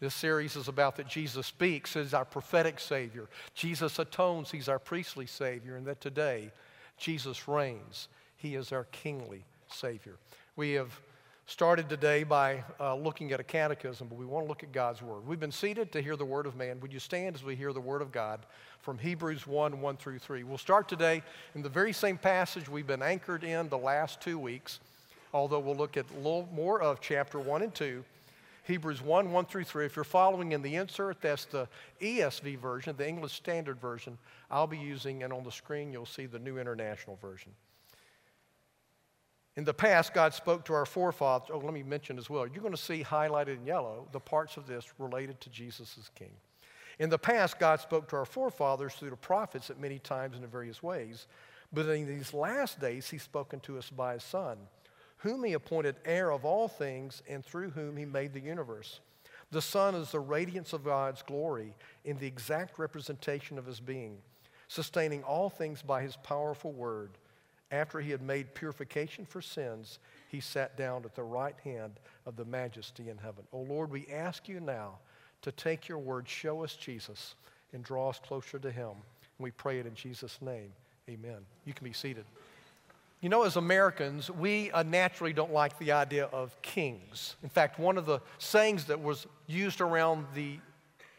This 0.00 0.14
series 0.14 0.56
is 0.56 0.68
about 0.68 0.96
that 0.96 1.08
Jesus 1.08 1.46
speaks 1.46 1.94
as 1.94 2.14
our 2.14 2.24
prophetic 2.24 2.80
Savior. 2.80 3.28
Jesus 3.54 3.98
atones, 3.98 4.50
He's 4.50 4.68
our 4.68 4.78
priestly 4.78 5.26
Savior, 5.26 5.76
and 5.76 5.86
that 5.86 6.00
today 6.00 6.50
Jesus 6.96 7.46
reigns. 7.46 8.08
He 8.36 8.54
is 8.54 8.72
our 8.72 8.84
kingly 8.84 9.44
Savior. 9.68 10.16
We 10.56 10.72
have 10.72 10.98
started 11.50 11.88
today 11.88 12.22
by 12.22 12.62
uh, 12.78 12.94
looking 12.94 13.32
at 13.32 13.40
a 13.40 13.42
catechism, 13.42 14.06
but 14.06 14.16
we 14.16 14.24
want 14.24 14.44
to 14.44 14.48
look 14.48 14.62
at 14.62 14.70
God's 14.70 15.02
Word. 15.02 15.26
We've 15.26 15.40
been 15.40 15.50
seated 15.50 15.90
to 15.90 16.00
hear 16.00 16.14
the 16.14 16.24
Word 16.24 16.46
of 16.46 16.54
man. 16.54 16.78
Would 16.78 16.92
you 16.92 17.00
stand 17.00 17.34
as 17.34 17.42
we 17.42 17.56
hear 17.56 17.72
the 17.72 17.80
Word 17.80 18.02
of 18.02 18.12
God 18.12 18.38
from 18.82 18.98
Hebrews 18.98 19.48
1 19.48 19.80
1 19.80 19.96
through 19.96 20.20
3? 20.20 20.44
We'll 20.44 20.58
start 20.58 20.88
today 20.88 21.24
in 21.56 21.62
the 21.62 21.68
very 21.68 21.92
same 21.92 22.16
passage 22.18 22.68
we've 22.68 22.86
been 22.86 23.02
anchored 23.02 23.42
in 23.42 23.68
the 23.68 23.76
last 23.76 24.20
two 24.20 24.38
weeks, 24.38 24.78
although 25.34 25.58
we'll 25.58 25.74
look 25.74 25.96
at 25.96 26.06
a 26.12 26.18
little 26.18 26.48
more 26.54 26.80
of 26.80 27.00
chapter 27.00 27.40
1 27.40 27.62
and 27.62 27.74
2. 27.74 28.04
Hebrews 28.62 29.02
1 29.02 29.32
1 29.32 29.44
through 29.46 29.64
3. 29.64 29.86
If 29.86 29.96
you're 29.96 30.04
following 30.04 30.52
in 30.52 30.62
the 30.62 30.76
insert, 30.76 31.20
that's 31.20 31.46
the 31.46 31.66
ESV 32.00 32.58
version, 32.58 32.94
the 32.96 33.08
English 33.08 33.32
Standard 33.32 33.80
Version. 33.80 34.16
I'll 34.52 34.68
be 34.68 34.78
using, 34.78 35.24
and 35.24 35.32
on 35.32 35.42
the 35.42 35.50
screen 35.50 35.92
you'll 35.92 36.06
see 36.06 36.26
the 36.26 36.38
New 36.38 36.58
International 36.58 37.18
Version. 37.20 37.50
In 39.56 39.64
the 39.64 39.74
past, 39.74 40.14
God 40.14 40.32
spoke 40.32 40.64
to 40.66 40.74
our 40.74 40.86
forefathers. 40.86 41.50
Oh, 41.52 41.58
let 41.58 41.74
me 41.74 41.82
mention 41.82 42.18
as 42.18 42.30
well. 42.30 42.46
You're 42.46 42.62
going 42.62 42.74
to 42.74 42.80
see 42.80 43.02
highlighted 43.02 43.58
in 43.58 43.66
yellow 43.66 44.06
the 44.12 44.20
parts 44.20 44.56
of 44.56 44.66
this 44.66 44.86
related 44.98 45.40
to 45.40 45.50
Jesus 45.50 45.96
as 45.98 46.08
King. 46.10 46.30
In 46.98 47.10
the 47.10 47.18
past, 47.18 47.58
God 47.58 47.80
spoke 47.80 48.08
to 48.08 48.16
our 48.16 48.24
forefathers 48.24 48.94
through 48.94 49.10
the 49.10 49.16
prophets 49.16 49.70
at 49.70 49.80
many 49.80 49.98
times 49.98 50.36
and 50.36 50.44
in 50.44 50.50
various 50.50 50.82
ways. 50.82 51.26
But 51.72 51.86
in 51.86 52.06
these 52.06 52.32
last 52.32 52.80
days, 52.80 53.08
He's 53.10 53.22
spoken 53.22 53.60
to 53.60 53.78
us 53.78 53.90
by 53.90 54.14
His 54.14 54.24
Son, 54.24 54.58
whom 55.18 55.44
He 55.44 55.54
appointed 55.54 55.96
heir 56.04 56.30
of 56.30 56.44
all 56.44 56.68
things 56.68 57.22
and 57.28 57.44
through 57.44 57.70
whom 57.70 57.96
He 57.96 58.04
made 58.04 58.32
the 58.32 58.40
universe. 58.40 59.00
The 59.50 59.62
Son 59.62 59.94
is 59.96 60.12
the 60.12 60.20
radiance 60.20 60.72
of 60.72 60.84
God's 60.84 61.22
glory 61.22 61.74
in 62.04 62.18
the 62.18 62.26
exact 62.26 62.78
representation 62.78 63.58
of 63.58 63.66
His 63.66 63.80
being 63.80 64.18
sustaining 64.70 65.24
all 65.24 65.50
things 65.50 65.82
by 65.82 66.00
his 66.00 66.16
powerful 66.22 66.70
word. 66.70 67.10
After 67.72 68.00
he 68.00 68.10
had 68.10 68.22
made 68.22 68.54
purification 68.54 69.24
for 69.24 69.40
sins, 69.40 70.00
he 70.28 70.40
sat 70.40 70.76
down 70.76 71.04
at 71.04 71.14
the 71.14 71.22
right 71.22 71.54
hand 71.62 72.00
of 72.26 72.36
the 72.36 72.44
majesty 72.44 73.08
in 73.08 73.18
heaven. 73.18 73.44
Oh 73.52 73.60
Lord, 73.60 73.90
we 73.90 74.06
ask 74.12 74.48
you 74.48 74.60
now 74.60 74.98
to 75.42 75.52
take 75.52 75.88
your 75.88 75.98
word, 75.98 76.28
show 76.28 76.64
us 76.64 76.74
Jesus, 76.74 77.34
and 77.72 77.84
draw 77.84 78.10
us 78.10 78.20
closer 78.24 78.58
to 78.58 78.70
him. 78.70 78.90
We 79.38 79.50
pray 79.52 79.78
it 79.78 79.86
in 79.86 79.94
Jesus' 79.94 80.38
name. 80.42 80.72
Amen. 81.08 81.38
You 81.64 81.72
can 81.72 81.84
be 81.84 81.92
seated. 81.92 82.24
You 83.20 83.28
know, 83.28 83.44
as 83.44 83.56
Americans, 83.56 84.30
we 84.30 84.70
uh, 84.70 84.82
naturally 84.82 85.32
don't 85.32 85.52
like 85.52 85.78
the 85.78 85.92
idea 85.92 86.24
of 86.26 86.60
kings. 86.62 87.36
In 87.42 87.48
fact, 87.48 87.78
one 87.78 87.98
of 87.98 88.06
the 88.06 88.20
sayings 88.38 88.86
that 88.86 89.00
was 89.00 89.26
used 89.46 89.80
around 89.80 90.26
the 90.34 90.58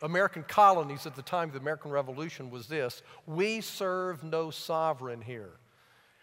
American 0.02 0.44
colonies 0.44 1.06
at 1.06 1.16
the 1.16 1.22
time 1.22 1.50
of 1.50 1.54
the 1.54 1.60
American 1.60 1.92
Revolution 1.92 2.50
was 2.50 2.68
this 2.68 3.04
We 3.28 3.62
serve 3.62 4.24
no 4.24 4.50
sovereign 4.50 5.22
here. 5.22 5.52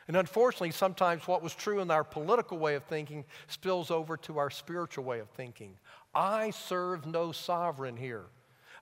And 0.08 0.16
unfortunately, 0.16 0.70
sometimes 0.70 1.28
what 1.28 1.42
was 1.42 1.54
true 1.54 1.80
in 1.80 1.90
our 1.90 2.02
political 2.02 2.58
way 2.58 2.74
of 2.74 2.84
thinking 2.84 3.26
spills 3.46 3.90
over 3.90 4.16
to 4.18 4.38
our 4.38 4.50
spiritual 4.50 5.04
way 5.04 5.20
of 5.20 5.28
thinking. 5.30 5.76
I 6.14 6.50
serve 6.50 7.06
no 7.06 7.30
sovereign 7.30 7.96
here. 7.96 8.24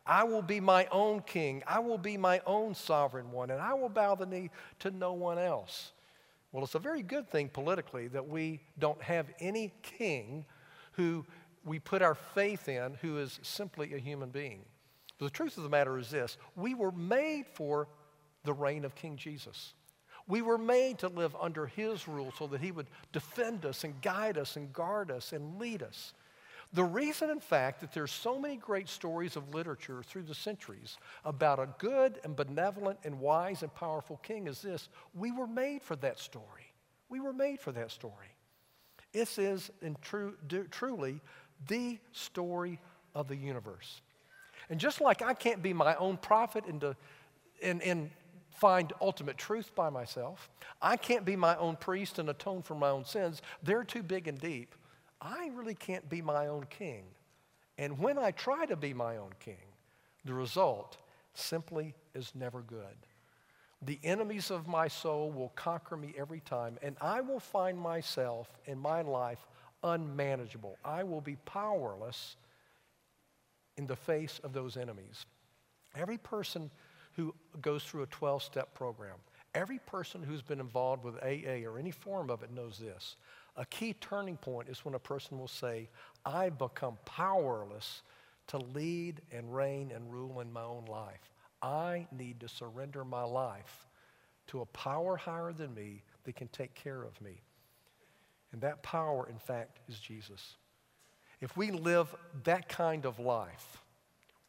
I 0.07 0.23
will 0.23 0.43
be 0.43 0.61
my 0.61 0.87
own 0.93 1.21
king. 1.23 1.65
I 1.67 1.81
will 1.81 1.99
be 1.99 2.17
my 2.17 2.41
own 2.47 2.77
sovereign 2.77 3.33
one, 3.33 3.51
and 3.51 3.61
I 3.61 3.75
will 3.75 3.89
bow 3.89 4.15
the 4.15 4.25
knee 4.25 4.51
to 4.79 4.93
no 4.93 5.13
one 5.15 5.37
else. 5.37 5.91
Well, 6.53 6.63
it's 6.63 6.77
a 6.77 6.79
very 6.79 7.03
good 7.03 7.29
thing 7.29 7.49
politically 7.49 8.07
that 8.09 8.29
we 8.29 8.61
don't 8.79 9.03
have 9.03 9.27
any 9.41 9.75
king 9.83 10.45
who 10.93 11.27
we 11.65 11.81
put 11.81 12.03
our 12.03 12.15
faith 12.15 12.69
in 12.69 12.95
who 13.03 13.19
is 13.19 13.41
simply 13.43 13.95
a 13.95 13.99
human 13.99 14.31
being. 14.31 14.61
But 15.19 15.27
the 15.27 15.31
truth 15.31 15.57
of 15.57 15.65
the 15.65 15.69
matter 15.69 15.99
is 15.99 16.11
this 16.11 16.39
we 16.55 16.75
were 16.75 16.93
made 16.93 17.47
for 17.47 17.89
the 18.45 18.53
reign 18.53 18.85
of 18.85 18.95
King 18.95 19.17
Jesus. 19.17 19.75
We 20.29 20.43
were 20.43 20.59
made 20.59 20.99
to 20.99 21.09
live 21.09 21.37
under 21.41 21.67
his 21.67 22.09
rule 22.09 22.33
so 22.37 22.47
that 22.49 22.61
he 22.61 22.73
would 22.73 22.89
defend 23.13 23.65
us 23.65 23.85
and 23.85 24.01
guide 24.03 24.39
us 24.39 24.57
and 24.57 24.73
guard 24.73 25.11
us 25.11 25.33
and 25.33 25.59
lead 25.59 25.83
us. 25.83 26.15
The 26.73 26.85
reason, 26.85 27.31
in 27.31 27.39
fact, 27.41 27.81
that 27.81 27.93
there's 27.93 28.11
so 28.11 28.39
many 28.39 28.57
great 28.57 28.89
stories 28.89 29.37
of 29.37 29.55
literature 29.55 30.03
through 30.03 30.25
the 30.25 30.35
centuries 30.35 30.99
about 31.25 31.61
a 31.61 31.69
good 31.79 32.21
and 32.25 32.35
benevolent 32.35 32.99
and 33.05 33.21
wise 33.21 33.63
and 33.63 33.73
powerful 33.73 34.17
king 34.23 34.49
is 34.49 34.63
this 34.63 34.89
we 35.15 35.31
were 35.31 35.47
made 35.47 35.83
for 35.83 35.97
that 35.97 36.19
story. 36.19 36.73
We 37.09 37.21
were 37.21 37.33
made 37.33 37.61
for 37.61 37.71
that 37.73 37.93
story. 37.93 38.27
This 39.13 39.39
is, 39.39 39.71
in 39.81 39.97
true, 40.03 40.35
truly, 40.71 41.21
the 41.69 41.99
story 42.13 42.81
of 43.15 43.29
the 43.29 43.37
universe. 43.37 44.03
And 44.69 44.81
just 44.81 45.01
like 45.01 45.23
I 45.23 45.35
can't 45.35 45.63
be 45.63 45.73
my 45.73 45.95
own 45.95 46.17
prophet 46.17 46.65
and, 46.67 46.81
to, 46.81 46.97
and, 47.63 47.81
and 47.83 48.11
find 48.57 48.93
ultimate 49.01 49.37
truth 49.37 49.75
by 49.75 49.91
myself, 49.91 50.51
I 50.81 50.97
can't 50.97 51.25
be 51.25 51.37
my 51.37 51.57
own 51.57 51.77
priest 51.77 52.19
and 52.19 52.29
atone 52.29 52.63
for 52.63 52.75
my 52.75 52.89
own 52.89 53.05
sins. 53.05 53.43
They're 53.63 53.85
too 53.85 54.03
big 54.03 54.29
and 54.29 54.39
deep. 54.39 54.75
I 55.21 55.51
really 55.55 55.75
can't 55.75 56.09
be 56.09 56.23
my 56.23 56.49
own 56.49 56.65
king. 56.71 57.05
And 57.79 57.99
when 57.99 58.19
I 58.19 58.31
try 58.31 58.67
to 58.67 58.77
be 58.77 58.95
my 58.95 59.17
own 59.19 59.33
king, 59.41 59.57
the 60.25 60.35
result 60.35 60.97
simply 61.35 61.95
is 62.15 62.33
never 62.35 62.63
good. 62.63 62.97
The 63.83 63.99
enemies 64.03 64.51
of 64.51 64.67
my 64.67 64.89
soul 64.89 65.31
will 65.31 65.51
conquer 65.51 65.97
me 65.97 66.15
every 66.17 66.41
time, 66.41 66.79
and 66.83 66.97
I 67.01 67.21
will 67.21 67.41
find 67.41 67.79
myself 67.79 68.49
in 68.65 68.79
my 68.79 69.03
life 69.03 69.47
unmanageable. 69.83 70.79
I 70.85 71.03
will 71.03 71.21
be 71.21 71.37
powerless 71.45 72.37
in 73.77 73.87
the 73.87 73.97
face 73.97 74.41
of 74.43 74.55
those 74.55 74.79
enemies. 74.79 75.27
Every 75.95 76.19
person 76.19 76.71
who 77.17 77.35
goes 77.61 77.83
through 77.83 78.03
a 78.03 78.07
12 78.07 78.43
step 78.43 78.75
program, 78.75 79.17
every 79.55 79.79
person 79.81 80.23
who's 80.23 80.43
been 80.43 80.61
involved 80.61 81.03
with 81.03 81.17
AA 81.17 81.67
or 81.67 81.79
any 81.79 81.91
form 81.91 82.31
of 82.31 82.43
it 82.43 82.53
knows 82.53 82.79
this. 82.79 83.17
A 83.57 83.65
key 83.65 83.95
turning 83.95 84.37
point 84.37 84.69
is 84.69 84.85
when 84.85 84.95
a 84.95 84.99
person 84.99 85.39
will 85.39 85.49
say, 85.49 85.89
I 86.25 86.51
become 86.51 86.99
powerless 87.07 88.03
to 88.49 88.59
lead 88.59 89.23
and 89.33 89.55
reign 89.55 89.93
and 89.95 90.13
rule 90.13 90.41
in 90.41 90.53
my 90.53 90.63
own 90.63 90.85
life. 90.85 91.33
I 91.63 92.07
need 92.13 92.41
to 92.41 92.49
surrender 92.49 93.05
my 93.05 93.25
life 93.25 93.87
to 94.49 94.61
a 94.61 94.67
power 94.67 95.17
higher 95.17 95.53
than 95.53 95.75
me 95.75 96.03
that 96.25 96.37
can 96.37 96.49
take 96.49 96.75
care 96.75 97.03
of 97.03 97.21
me. 97.21 97.41
And 98.53 98.61
that 98.61 98.83
power, 98.83 99.29
in 99.29 99.39
fact, 99.39 99.81
is 99.89 99.99
Jesus. 99.99 100.57
If 101.41 101.57
we 101.57 101.71
live 101.71 102.15
that 102.45 102.69
kind 102.69 103.05
of 103.05 103.19
life 103.19 103.83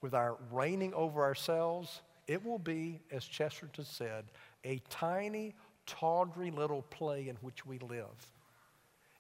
with 0.01 0.13
our 0.13 0.37
reigning 0.51 0.93
over 0.93 1.23
ourselves, 1.23 2.01
it 2.27 2.43
will 2.43 2.59
be, 2.59 2.99
as 3.11 3.23
Chesterton 3.23 3.85
said, 3.85 4.25
a 4.63 4.81
tiny, 4.89 5.55
tawdry 5.85 6.51
little 6.51 6.81
play 6.83 7.29
in 7.29 7.35
which 7.37 7.65
we 7.65 7.79
live. 7.79 8.31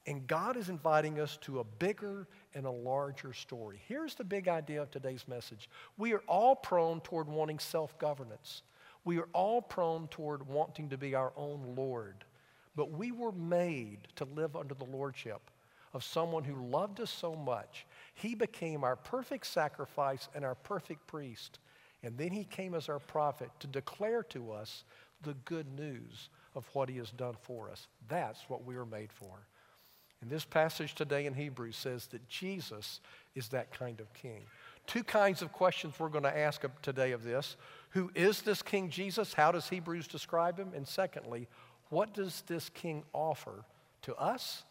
And 0.05 0.25
God 0.25 0.55
is 0.55 0.69
inviting 0.69 1.19
us 1.19 1.37
to 1.41 1.59
a 1.59 1.63
bigger 1.63 2.27
and 2.53 2.65
a 2.65 2.71
larger 2.71 3.33
story. 3.33 3.81
Here's 3.87 4.15
the 4.15 4.23
big 4.23 4.47
idea 4.47 4.81
of 4.81 4.89
today's 4.89 5.27
message 5.27 5.69
we 5.97 6.13
are 6.13 6.23
all 6.27 6.55
prone 6.55 7.01
toward 7.01 7.27
wanting 7.27 7.59
self 7.59 7.97
governance, 7.99 8.63
we 9.03 9.19
are 9.19 9.27
all 9.33 9.61
prone 9.61 10.07
toward 10.07 10.47
wanting 10.47 10.89
to 10.89 10.97
be 10.97 11.15
our 11.15 11.33
own 11.35 11.75
Lord. 11.75 12.23
But 12.75 12.91
we 12.91 13.11
were 13.11 13.31
made 13.31 14.07
to 14.17 14.25
live 14.25 14.55
under 14.55 14.75
the 14.75 14.83
lordship 14.83 15.41
of 15.93 16.03
someone 16.03 16.43
who 16.43 16.67
loved 16.67 16.99
us 16.99 17.09
so 17.09 17.33
much. 17.33 17.87
He 18.13 18.35
became 18.35 18.83
our 18.83 18.95
perfect 18.95 19.47
sacrifice 19.47 20.29
and 20.35 20.45
our 20.45 20.53
perfect 20.53 21.07
priest. 21.07 21.57
And 22.03 22.17
then 22.17 22.31
he 22.31 22.43
came 22.43 22.73
as 22.73 22.89
our 22.89 22.99
prophet 22.99 23.49
to 23.59 23.67
declare 23.67 24.23
to 24.23 24.51
us 24.51 24.83
the 25.23 25.33
good 25.45 25.67
news 25.77 26.29
of 26.55 26.67
what 26.73 26.89
he 26.89 26.97
has 26.97 27.11
done 27.11 27.35
for 27.41 27.69
us. 27.69 27.87
That's 28.07 28.49
what 28.49 28.65
we 28.65 28.75
are 28.75 28.85
made 28.85 29.11
for. 29.11 29.47
And 30.21 30.29
this 30.29 30.45
passage 30.45 30.95
today 30.95 31.25
in 31.25 31.33
Hebrews 31.33 31.75
says 31.75 32.07
that 32.07 32.27
Jesus 32.27 33.01
is 33.35 33.49
that 33.49 33.71
kind 33.71 33.99
of 33.99 34.11
king. 34.13 34.41
Two 34.87 35.03
kinds 35.03 35.41
of 35.41 35.51
questions 35.51 35.93
we're 35.99 36.09
going 36.09 36.23
to 36.23 36.37
ask 36.37 36.63
today 36.81 37.11
of 37.11 37.23
this. 37.23 37.55
Who 37.91 38.09
is 38.15 38.41
this 38.41 38.61
King 38.61 38.89
Jesus? 38.89 39.33
How 39.33 39.51
does 39.51 39.69
Hebrews 39.69 40.07
describe 40.07 40.57
him? 40.57 40.71
And 40.75 40.87
secondly, 40.87 41.47
what 41.89 42.13
does 42.13 42.41
this 42.47 42.69
king 42.69 43.03
offer 43.13 43.65
to 44.03 44.15
us 44.15 44.63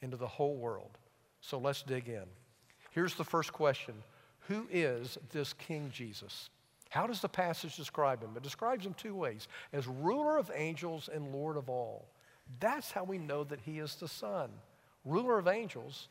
and 0.00 0.12
to 0.12 0.16
the 0.16 0.26
whole 0.26 0.56
world? 0.56 0.98
So 1.40 1.58
let's 1.58 1.82
dig 1.82 2.08
in. 2.08 2.24
Here's 2.92 3.14
the 3.14 3.24
first 3.24 3.52
question 3.52 3.94
Who 4.48 4.66
is 4.70 5.18
this 5.32 5.52
King 5.52 5.90
Jesus? 5.92 6.50
How 6.88 7.06
does 7.06 7.20
the 7.20 7.28
passage 7.28 7.76
describe 7.76 8.22
him? 8.22 8.36
It 8.36 8.42
describes 8.42 8.84
him 8.84 8.94
two 8.94 9.14
ways 9.14 9.46
as 9.72 9.86
ruler 9.86 10.38
of 10.38 10.50
angels 10.54 11.08
and 11.12 11.32
Lord 11.32 11.56
of 11.56 11.70
all. 11.70 12.08
That's 12.58 12.90
how 12.90 13.04
we 13.04 13.18
know 13.18 13.44
that 13.44 13.60
he 13.60 13.78
is 13.78 13.94
the 13.94 14.08
Son 14.08 14.50
ruler 15.04 15.38
of 15.38 15.48
angels, 15.48 16.08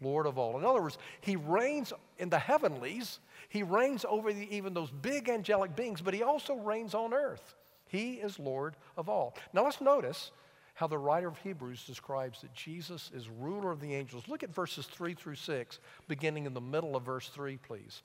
Lord 0.00 0.26
of 0.26 0.38
all. 0.38 0.58
In 0.58 0.64
other 0.64 0.82
words, 0.82 0.98
he 1.20 1.36
reigns 1.36 1.92
in 2.18 2.28
the 2.30 2.38
heavenlies, 2.38 3.20
he 3.48 3.62
reigns 3.62 4.04
over 4.08 4.32
the, 4.32 4.54
even 4.54 4.74
those 4.74 4.90
big 4.90 5.28
angelic 5.28 5.76
beings, 5.76 6.00
but 6.00 6.14
he 6.14 6.22
also 6.22 6.54
reigns 6.56 6.94
on 6.94 7.14
earth. 7.14 7.54
He 7.86 8.14
is 8.14 8.38
Lord 8.38 8.74
of 8.96 9.08
all. 9.08 9.36
Now 9.52 9.64
let's 9.64 9.80
notice 9.80 10.32
how 10.74 10.88
the 10.88 10.98
writer 10.98 11.28
of 11.28 11.38
Hebrews 11.38 11.84
describes 11.84 12.40
that 12.40 12.52
Jesus 12.52 13.10
is 13.14 13.28
ruler 13.28 13.70
of 13.70 13.80
the 13.80 13.94
angels. 13.94 14.24
Look 14.26 14.42
at 14.42 14.54
verses 14.54 14.86
3 14.86 15.14
through 15.14 15.36
6, 15.36 15.78
beginning 16.08 16.46
in 16.46 16.54
the 16.54 16.60
middle 16.60 16.96
of 16.96 17.04
verse 17.04 17.28
3, 17.28 17.56
please. 17.58 18.02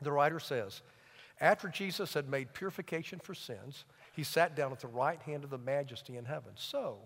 The 0.00 0.12
writer 0.12 0.38
says, 0.38 0.82
After 1.40 1.68
Jesus 1.68 2.14
had 2.14 2.28
made 2.28 2.54
purification 2.54 3.18
for 3.18 3.34
sins, 3.34 3.84
he 4.14 4.22
sat 4.22 4.54
down 4.54 4.70
at 4.70 4.80
the 4.80 4.86
right 4.86 5.20
hand 5.22 5.42
of 5.42 5.50
the 5.50 5.58
majesty 5.58 6.16
in 6.16 6.24
heaven. 6.24 6.52
So, 6.54 6.98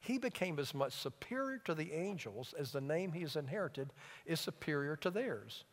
he 0.00 0.18
became 0.18 0.58
as 0.58 0.74
much 0.74 0.92
superior 0.92 1.58
to 1.64 1.74
the 1.74 1.92
angels 1.92 2.54
as 2.58 2.70
the 2.70 2.80
name 2.80 3.12
he 3.12 3.22
has 3.22 3.36
inherited 3.36 3.92
is 4.26 4.38
superior 4.38 4.96
to 4.96 5.10
theirs. 5.10 5.64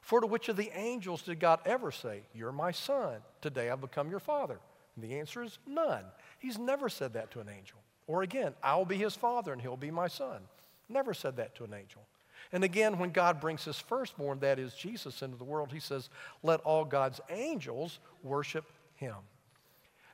For 0.00 0.20
to 0.20 0.26
which 0.26 0.48
of 0.48 0.56
the 0.56 0.70
angels 0.74 1.22
did 1.22 1.40
God 1.40 1.60
ever 1.64 1.90
say, 1.90 2.22
You're 2.34 2.52
my 2.52 2.70
son, 2.70 3.20
today 3.40 3.68
I've 3.68 3.80
become 3.80 4.10
your 4.10 4.20
father? 4.20 4.60
And 4.94 5.04
the 5.04 5.18
answer 5.18 5.42
is 5.42 5.58
none. 5.66 6.04
He's 6.38 6.58
never 6.58 6.88
said 6.88 7.14
that 7.14 7.30
to 7.32 7.40
an 7.40 7.48
angel. 7.48 7.78
Or 8.08 8.22
again, 8.22 8.54
I'll 8.62 8.86
be 8.86 8.96
his 8.96 9.14
father 9.14 9.52
and 9.52 9.62
he'll 9.62 9.76
be 9.76 9.92
my 9.92 10.08
son. 10.08 10.40
Never 10.88 11.14
said 11.14 11.36
that 11.36 11.54
to 11.56 11.64
an 11.64 11.74
angel. 11.74 12.02
And 12.50 12.64
again, 12.64 12.98
when 12.98 13.10
God 13.10 13.40
brings 13.40 13.64
his 13.64 13.78
firstborn, 13.78 14.40
that 14.40 14.58
is 14.58 14.74
Jesus, 14.74 15.22
into 15.22 15.36
the 15.36 15.44
world, 15.44 15.70
he 15.70 15.80
says, 15.80 16.08
Let 16.42 16.60
all 16.60 16.84
God's 16.84 17.20
angels 17.28 17.98
worship 18.22 18.64
him. 18.96 19.14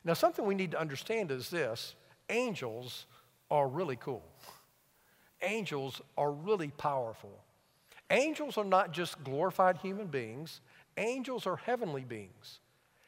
Now, 0.03 0.13
something 0.13 0.45
we 0.45 0.53
need 0.53 0.71
to 0.71 0.79
understand 0.79 1.31
is 1.31 1.49
this 1.49 1.95
angels 2.29 3.05
are 3.49 3.67
really 3.67 3.95
cool. 3.95 4.23
Angels 5.41 6.01
are 6.17 6.31
really 6.31 6.69
powerful. 6.69 7.39
Angels 8.09 8.57
are 8.57 8.65
not 8.65 8.91
just 8.91 9.23
glorified 9.23 9.77
human 9.77 10.07
beings, 10.07 10.59
angels 10.97 11.47
are 11.47 11.55
heavenly 11.55 12.03
beings. 12.03 12.59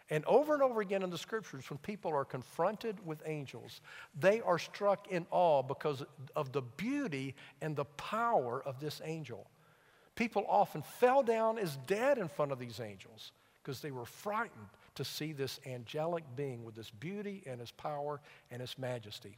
And 0.09 0.23
over 0.25 0.53
and 0.53 0.63
over 0.63 0.79
again 0.79 1.03
in 1.03 1.09
the 1.09 1.17
scriptures, 1.17 1.69
when 1.69 1.79
people 1.79 2.13
are 2.13 2.23
confronted 2.23 3.05
with 3.05 3.21
angels, 3.25 3.81
they 4.17 4.39
are 4.41 4.57
struck 4.57 5.07
in 5.09 5.25
awe 5.31 5.61
because 5.61 6.03
of 6.35 6.53
the 6.53 6.61
beauty 6.61 7.35
and 7.61 7.75
the 7.75 7.85
power 7.85 8.63
of 8.65 8.79
this 8.79 9.01
angel. 9.03 9.49
People 10.15 10.45
often 10.47 10.81
fell 10.81 11.23
down 11.23 11.59
as 11.59 11.77
dead 11.87 12.17
in 12.17 12.29
front 12.29 12.51
of 12.51 12.59
these 12.59 12.79
angels 12.79 13.33
because 13.61 13.81
they 13.81 13.91
were 13.91 14.05
frightened 14.05 14.67
to 14.95 15.03
see 15.03 15.33
this 15.33 15.59
angelic 15.65 16.23
being 16.35 16.63
with 16.63 16.73
this 16.73 16.89
beauty 16.89 17.43
and 17.45 17.59
his 17.59 17.71
power 17.71 18.21
and 18.49 18.61
his 18.61 18.77
majesty. 18.79 19.37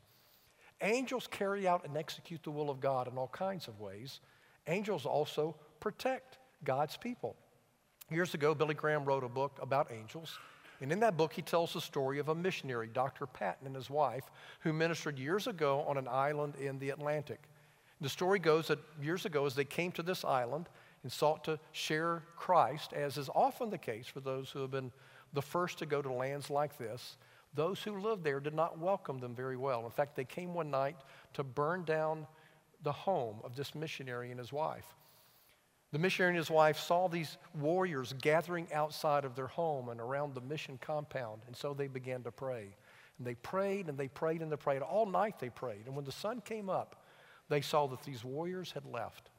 Angels 0.81 1.27
carry 1.29 1.67
out 1.67 1.83
and 1.85 1.97
execute 1.97 2.43
the 2.43 2.51
will 2.51 2.69
of 2.69 2.79
God 2.79 3.07
in 3.07 3.17
all 3.17 3.27
kinds 3.27 3.67
of 3.67 3.79
ways. 3.79 4.21
Angels 4.67 5.05
also 5.05 5.55
protect 5.79 6.38
God's 6.63 6.95
people. 6.95 7.35
Years 8.09 8.33
ago, 8.33 8.55
Billy 8.55 8.75
Graham 8.75 9.03
wrote 9.03 9.23
a 9.23 9.29
book 9.29 9.59
about 9.61 9.91
angels. 9.91 10.38
And 10.81 10.91
in 10.91 11.00
that 11.01 11.17
book, 11.17 11.33
he 11.33 11.41
tells 11.41 11.74
the 11.74 11.81
story 11.81 12.19
of 12.19 12.29
a 12.29 12.36
missionary, 12.36 12.89
Dr. 12.91 13.25
Paton, 13.25 13.67
and 13.67 13.75
his 13.75 13.89
wife, 13.89 14.24
who 14.62 14.71
ministered 14.71 15.19
years 15.19 15.48
ago 15.48 15.83
on 15.88 15.98
an 15.98 16.07
island 16.07 16.55
in 16.55 16.79
the 16.79 16.89
Atlantic. 16.91 17.41
The 18.01 18.09
story 18.09 18.39
goes 18.39 18.67
that 18.67 18.79
years 19.01 19.25
ago, 19.25 19.45
as 19.45 19.55
they 19.55 19.65
came 19.65 19.91
to 19.93 20.03
this 20.03 20.24
island 20.24 20.69
and 21.03 21.12
sought 21.12 21.43
to 21.45 21.59
share 21.74 22.24
Christ, 22.38 22.93
as 22.93 23.17
is 23.17 23.29
often 23.36 23.69
the 23.69 23.77
case 23.77 24.07
for 24.07 24.21
those 24.21 24.50
who 24.51 24.59
have 24.62 24.71
been 24.71 24.91
the 25.33 25.41
first 25.41 25.79
to 25.79 25.86
go 25.86 26.01
to 26.01 26.12
lands 26.12 26.50
like 26.50 26.77
this, 26.77 27.17
those 27.53 27.81
who 27.83 28.00
lived 28.00 28.24
there 28.24 28.39
did 28.39 28.53
not 28.53 28.79
welcome 28.79 29.19
them 29.19 29.36
very 29.36 29.57
well. 29.57 29.83
In 29.86 29.91
fact, 29.91 30.15
they 30.15 30.24
came 30.24 30.53
one 30.53 30.71
night 30.71 30.98
to 31.33 31.43
burn 31.43 31.83
down 31.83 32.25
the 32.83 32.91
home 32.91 33.38
of 33.43 33.55
this 33.55 33.75
missionary 33.75 34.31
and 34.31 34.39
his 34.39 34.53
wife. 34.53 34.86
The 35.91 36.00
missionary 36.00 36.31
and 36.31 36.38
his 36.38 36.51
wife 36.51 36.77
saw 36.77 37.08
these 37.08 37.38
warriors 37.60 38.13
gathering 38.22 38.67
outside 38.74 39.25
of 39.25 39.36
their 39.36 39.48
home 39.48 39.89
and 39.89 40.00
around 40.00 40.36
the 40.36 40.41
mission 40.41 40.77
compound, 40.79 41.41
and 41.48 41.55
so 41.55 41.74
they 41.74 41.88
began 41.88 42.22
to 42.24 42.31
pray. 42.31 42.75
And 43.17 43.25
they 43.25 43.36
prayed 43.36 43.89
and 43.89 43.98
they 43.98 44.08
prayed 44.08 44.41
and 44.41 44.51
they 44.51 44.55
prayed. 44.55 44.81
All 44.81 45.05
night 45.05 45.39
they 45.39 45.50
prayed. 45.50 45.88
And 45.88 45.96
when 45.96 46.05
the 46.05 46.12
sun 46.12 46.41
came 46.41 46.69
up, 46.69 47.03
they 47.50 47.62
saw 47.62 47.88
that 47.88 48.03
these 48.03 48.24
warriors 48.24 48.72
had 48.72 48.86
left. 48.86 49.29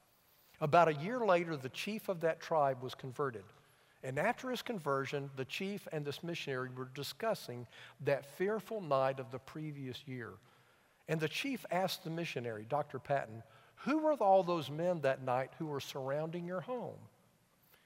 About 0.61 0.89
a 0.89 0.95
year 0.95 1.21
later, 1.21 1.57
the 1.57 1.71
chief 1.71 2.09
of 2.09 2.21
that 2.21 2.41
tribe 2.41 2.83
was 2.83 2.95
converted. 2.95 3.45
And 4.03 4.19
after 4.19 4.51
his 4.51 4.63
conversion, 4.63 5.31
the 5.37 5.45
chief 5.45 5.87
and 5.93 6.05
this 6.05 6.23
missionary 6.23 6.71
were 6.75 6.91
discussing 6.95 7.67
that 8.03 8.37
fearful 8.37 8.81
night 8.81 9.21
of 9.21 9.31
the 9.31 9.39
previous 9.39 10.03
year. 10.07 10.33
And 11.09 11.21
the 11.21 11.29
chief 11.29 11.65
asked 11.71 12.05
the 12.05 12.11
missionary, 12.11 12.67
Dr. 12.69 12.99
Paton, 12.99 13.43
who 13.85 13.99
were 13.99 14.13
all 14.15 14.43
those 14.43 14.71
men 14.71 15.01
that 15.03 15.23
night 15.23 15.51
who 15.59 15.67
were 15.67 15.81
surrounding 15.81 16.47
your 16.47 16.61
home? 16.61 16.99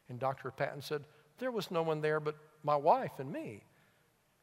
And 0.08 0.18
Dr. 0.18 0.50
Paton 0.50 0.82
said, 0.82 1.04
There 1.38 1.52
was 1.52 1.70
no 1.70 1.82
one 1.82 2.00
there 2.00 2.20
but 2.20 2.36
my 2.62 2.76
wife 2.76 3.18
and 3.18 3.32
me. 3.32 3.62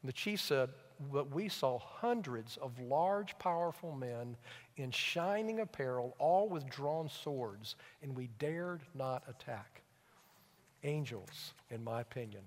And 0.02 0.10
the 0.10 0.14
chief 0.14 0.40
said, 0.40 0.70
But 1.12 1.34
we 1.34 1.50
saw 1.50 1.78
hundreds 1.78 2.58
of 2.58 2.80
large, 2.80 3.38
powerful 3.38 3.92
men 3.92 4.38
in 4.78 4.92
shining 4.92 5.60
apparel, 5.60 6.16
all 6.20 6.48
with 6.48 6.70
drawn 6.70 7.10
swords, 7.10 7.76
and 8.02 8.16
we 8.16 8.30
dared 8.40 8.82
not 8.96 9.24
attack. 9.28 9.82
Angels, 10.84 11.54
in 11.70 11.84
my 11.84 12.02
opinion. 12.02 12.44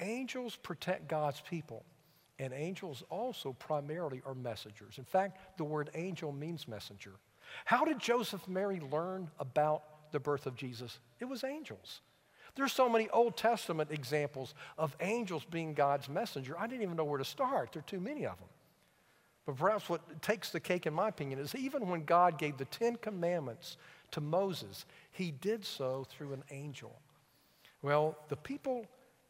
Angels 0.00 0.56
protect 0.56 1.08
God's 1.08 1.40
people, 1.42 1.84
and 2.38 2.52
angels 2.52 3.04
also 3.08 3.52
primarily 3.52 4.20
are 4.26 4.34
messengers. 4.34 4.98
In 4.98 5.04
fact, 5.04 5.38
the 5.58 5.64
word 5.64 5.90
angel 5.94 6.32
means 6.32 6.66
messenger. 6.66 7.12
How 7.64 7.84
did 7.84 7.98
Joseph 7.98 8.44
and 8.46 8.54
Mary 8.54 8.80
learn 8.80 9.30
about 9.38 9.82
the 10.12 10.20
birth 10.20 10.46
of 10.46 10.56
Jesus? 10.56 10.98
It 11.20 11.26
was 11.26 11.44
angels. 11.44 12.00
There's 12.56 12.72
so 12.72 12.88
many 12.88 13.08
Old 13.10 13.36
Testament 13.36 13.90
examples 13.92 14.54
of 14.76 14.96
angels 15.00 15.44
being 15.44 15.74
God's 15.74 16.08
messenger. 16.08 16.56
I 16.58 16.66
didn't 16.66 16.82
even 16.82 16.96
know 16.96 17.04
where 17.04 17.18
to 17.18 17.24
start. 17.24 17.72
There 17.72 17.80
are 17.80 17.84
too 17.84 18.00
many 18.00 18.26
of 18.26 18.38
them. 18.38 18.48
But 19.46 19.56
perhaps 19.56 19.88
what 19.88 20.22
takes 20.22 20.50
the 20.50 20.60
cake, 20.60 20.86
in 20.86 20.94
my 20.94 21.08
opinion, 21.08 21.38
is 21.38 21.54
even 21.54 21.88
when 21.88 22.04
God 22.04 22.38
gave 22.38 22.58
the 22.58 22.66
Ten 22.66 22.96
Commandments 22.96 23.76
to 24.12 24.20
Moses, 24.20 24.84
he 25.12 25.30
did 25.30 25.64
so 25.64 26.06
through 26.10 26.32
an 26.32 26.44
angel. 26.50 26.92
Well, 27.82 28.16
the 28.28 28.36
people 28.36 28.86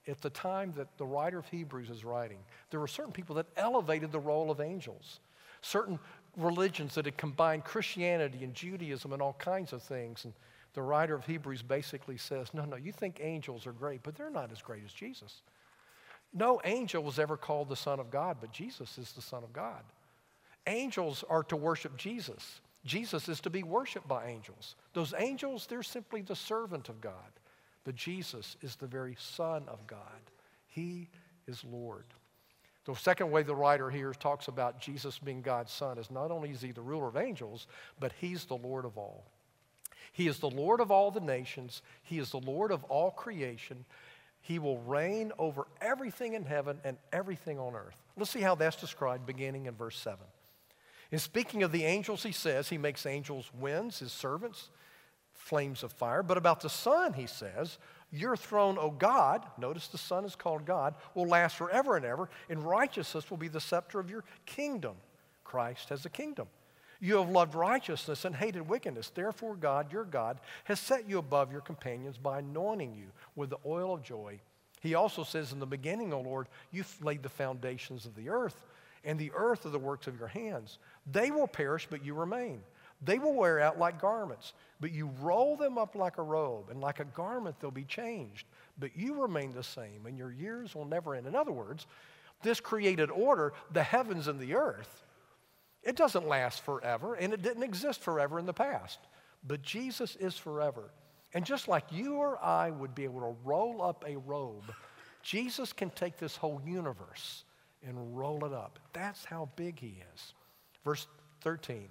at 0.09 0.21
the 0.21 0.31
time 0.31 0.73
that 0.77 0.89
the 0.97 1.07
writer 1.07 1.39
of 1.39 1.47
Hebrews 1.49 1.91
is 1.91 2.05
writing, 2.05 2.39
there 2.71 2.81
were 2.81 2.89
certain 2.89 3.13
people 3.13 3.37
that 3.37 3.47
elevated 3.57 4.11
the 4.11 4.19
role 4.19 4.51
of 4.51 4.61
angels. 4.61 5.21
Certain 5.63 5.99
religions 6.37 6.95
that 6.95 7.05
had 7.05 7.17
combined 7.17 7.65
Christianity 7.65 8.45
and 8.45 8.55
Judaism 8.55 9.13
and 9.13 9.21
all 9.21 9.35
kinds 9.35 9.73
of 9.73 9.83
things. 9.83 10.25
And 10.25 10.35
the 10.75 10.83
writer 10.83 11.15
of 11.15 11.27
Hebrews 11.27 11.63
basically 11.63 12.17
says, 12.17 12.55
no, 12.55 12.65
no, 12.65 12.77
you 12.77 12.93
think 12.93 13.21
angels 13.21 13.67
are 13.67 13.73
great, 13.73 14.03
but 14.03 14.17
they're 14.17 14.31
not 14.31 14.53
as 14.53 14.63
great 14.63 14.85
as 14.85 14.93
Jesus. 14.93 15.43
No 16.33 16.61
angel 16.65 17.03
was 17.03 17.19
ever 17.19 17.37
called 17.37 17.69
the 17.69 17.77
Son 17.77 17.99
of 17.99 18.11
God, 18.11 18.37
but 18.41 18.53
Jesus 18.53 18.99
is 18.99 19.13
the 19.13 19.23
Son 19.23 19.43
of 19.43 19.53
God. 19.53 19.83
Angels 20.67 21.25
are 21.29 21.43
to 21.45 21.57
worship 21.57 21.97
Jesus. 21.97 22.61
Jesus 22.85 23.29
is 23.29 23.41
to 23.41 23.51
be 23.51 23.63
worshiped 23.63 24.07
by 24.07 24.27
angels. 24.27 24.77
Those 24.95 25.13
angels, 25.19 25.67
they're 25.67 25.83
simply 25.83 26.23
the 26.23 26.37
servant 26.37 26.89
of 26.89 27.01
God. 27.01 27.13
But 27.85 27.97
Jesus 27.97 28.57
is 28.63 28.77
the 28.77 28.87
very 28.87 29.17
Son 29.19 29.65
of 29.67 29.87
God. 29.87 30.01
He 30.67 31.09
is 31.47 31.65
Lord. 31.65 32.05
The 32.87 32.95
second 32.95 33.31
way 33.31 33.43
the 33.43 33.55
writer 33.55 33.91
here 33.91 34.13
talks 34.13 34.49
about 34.49 34.81
Jesus 34.81 35.19
being 35.19 35.43
God's 35.43 35.73
Son 35.73 35.99
is 35.99 36.11
not 36.11 36.31
only 36.31 36.51
is 36.51 36.63
he 36.63 36.73
the 36.73 36.81
ruler 36.81 37.09
of 37.09 37.17
angels, 37.17 37.67
but 37.99 38.13
he's 38.21 38.47
the 38.47 38.57
Lord 38.57 38.85
of 38.85 38.97
all. 38.97 39.25
He 40.13 40.27
is 40.27 40.39
the 40.39 40.51
Lord 40.51 40.81
of 40.81 40.91
all 40.91 41.11
the 41.11 41.21
nations. 41.21 41.83
He 42.03 42.19
is 42.19 42.31
the 42.31 42.41
Lord 42.41 42.73
of 42.73 42.83
all 42.85 43.11
creation. 43.11 43.85
He 44.41 44.59
will 44.59 44.79
reign 44.79 45.33
over 45.39 45.67
everything 45.81 46.35
in 46.35 46.45
heaven 46.45 46.81
and 46.83 46.97
everything 47.13 47.59
on 47.59 47.75
earth. 47.75 48.01
Let's 48.17 48.31
see 48.31 48.41
how 48.41 48.55
that's 48.55 48.77
described 48.77 49.27
beginning 49.27 49.67
in 49.67 49.75
verse 49.75 49.99
7. 49.99 50.19
In 51.13 51.19
speaking 51.19 51.63
of 51.63 51.73
the 51.73 51.85
angels, 51.85 52.23
he 52.23 52.33
says 52.33 52.69
he 52.69 52.79
makes 52.79 53.05
angels 53.05 53.51
winds, 53.59 53.99
his 53.99 54.13
servants, 54.13 54.71
flames 55.35 55.83
of 55.83 55.93
fire. 55.93 56.23
But 56.23 56.39
about 56.39 56.61
the 56.61 56.71
Son, 56.71 57.13
he 57.13 57.27
says, 57.27 57.79
your 58.13 58.37
throne, 58.37 58.77
O 58.79 58.91
God, 58.91 59.45
notice 59.59 59.89
the 59.89 59.99
Son 59.99 60.25
is 60.25 60.35
called 60.35 60.65
God, 60.67 60.95
will 61.15 61.27
last 61.27 61.57
forever 61.57 61.97
and 61.97 62.05
ever, 62.05 62.29
and 62.49 62.65
righteousness 62.65 63.31
will 63.31 63.37
be 63.37 63.49
the 63.49 63.61
scepter 63.61 64.01
of 64.01 64.11
your 64.11 64.25
kingdom. 64.47 64.97
Christ 65.45 65.89
has 65.91 66.05
a 66.05 66.11
kingdom. 66.11 66.49
You 67.01 67.17
have 67.17 67.31
loved 67.31 67.55
righteousness 67.55 68.25
and 68.25 68.37
hated 68.37 68.69
wickedness. 68.69 69.11
Therefore, 69.11 69.57
God, 69.57 69.93
your 69.93 70.05
God, 70.05 70.39
has 70.65 70.79
set 70.79 71.09
you 71.09 71.19
above 71.19 71.51
your 71.51 71.63
companions 71.63 72.19
by 72.19 72.41
anointing 72.41 72.95
you 72.95 73.07
with 73.37 73.51
the 73.51 73.59
oil 73.65 73.95
of 73.95 74.03
joy. 74.03 74.41
He 74.81 74.95
also 74.95 75.25
says 75.25 75.53
in 75.53 75.61
the 75.61 75.67
beginning, 75.67 76.13
O 76.13 76.21
Lord, 76.21 76.49
you've 76.71 77.03
laid 77.03 77.23
the 77.23 77.29
foundations 77.29 78.07
of 78.07 78.15
the 78.17 78.29
earth, 78.29 78.67
and 79.05 79.19
the 79.19 79.33
earth 79.35 79.65
are 79.65 79.71
the 79.71 79.79
works 79.79 80.07
of 80.07 80.19
your 80.19 80.29
hands. 80.29 80.79
They 81.11 81.31
will 81.31 81.49
perish, 81.49 81.87
but 81.89 82.05
you 82.05 82.15
remain. 82.15 82.61
They 83.03 83.19
will 83.19 83.35
wear 83.35 83.61
out 83.61 83.79
like 83.79 84.01
garments, 84.01 84.53
but 84.81 84.93
you 84.93 85.11
roll 85.21 85.57
them 85.57 85.79
up 85.79 85.95
like 85.95 86.19
a 86.19 86.23
robe, 86.23 86.71
and 86.71 86.81
like 86.81 87.01
a 87.01 87.05
garment 87.05 87.57
they'll 87.61 87.71
be 87.71 87.85
changed. 87.85 88.47
But 88.79 88.97
you 88.97 89.21
remain 89.21 89.53
the 89.53 89.63
same, 89.63 90.07
and 90.07 90.19
your 90.19 90.33
years 90.33 90.75
will 90.75 90.85
never 90.85 91.15
end. 91.15 91.27
In 91.27 91.35
other 91.35 91.53
words, 91.53 91.87
this 92.43 92.61
created 92.61 93.11
order, 93.11 93.53
the 93.73 93.83
heavens 93.83 94.29
and 94.29 94.39
the 94.39 94.55
earth, 94.55 95.05
it 95.83 95.97
doesn't 95.97 96.29
last 96.29 96.63
forever, 96.63 97.15
and 97.15 97.33
it 97.33 97.43
didn't 97.43 97.63
exist 97.63 98.03
forever 98.03 98.39
in 98.39 98.47
the 98.47 98.53
past. 98.53 98.99
But 99.47 99.63
Jesus 99.63 100.17
is 100.17 100.37
forever. 100.37 100.91
And 101.33 101.45
just 101.45 101.69
like 101.69 101.85
you 101.91 102.17
or 102.17 102.43
I 102.43 102.71
would 102.71 102.95
be 102.95 103.05
able 103.05 103.21
to 103.21 103.37
roll 103.45 103.81
up 103.81 104.05
a 104.07 104.19
robe, 104.19 104.75
Jesus 105.23 105.73
can 105.73 105.91
take 105.91 106.19
this 106.19 106.37
whole 106.37 106.61
universe 106.67 107.45
and 107.87 108.17
roll 108.17 108.45
it 108.45 108.53
up. 108.53 108.79
That's 108.93 109.25
how 109.25 109.49
big 109.57 109.79
he 109.79 110.03
is. 110.15 110.35
Verse 110.85 111.07
13. 111.43 111.89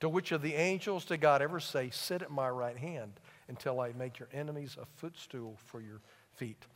To 0.00 0.08
which 0.08 0.32
of 0.32 0.42
the 0.42 0.54
angels 0.54 1.04
did 1.04 1.20
God 1.20 1.42
ever 1.42 1.60
say, 1.60 1.90
Sit 1.90 2.22
at 2.22 2.30
my 2.30 2.48
right 2.48 2.76
hand 2.76 3.12
until 3.48 3.80
I 3.80 3.92
make 3.92 4.18
your 4.18 4.28
enemies 4.32 4.76
a 4.80 4.86
footstool 4.86 5.58
for 5.66 5.80
your 5.80 6.00
feet? 6.34 6.66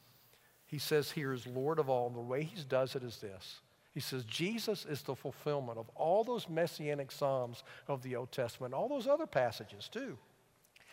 He 0.66 0.78
says 0.78 1.10
here 1.10 1.32
is 1.32 1.46
Lord 1.46 1.78
of 1.78 1.88
all. 1.88 2.08
And 2.08 2.16
the 2.16 2.20
way 2.20 2.44
he 2.44 2.62
does 2.62 2.94
it 2.94 3.02
is 3.02 3.18
this. 3.18 3.60
He 3.92 4.00
says 4.00 4.24
Jesus 4.24 4.86
is 4.88 5.02
the 5.02 5.16
fulfillment 5.16 5.78
of 5.78 5.90
all 5.94 6.22
those 6.22 6.48
messianic 6.48 7.10
psalms 7.10 7.64
of 7.88 8.02
the 8.02 8.16
Old 8.16 8.30
Testament, 8.30 8.74
all 8.74 8.88
those 8.88 9.08
other 9.08 9.26
passages 9.26 9.88
too. 9.88 10.18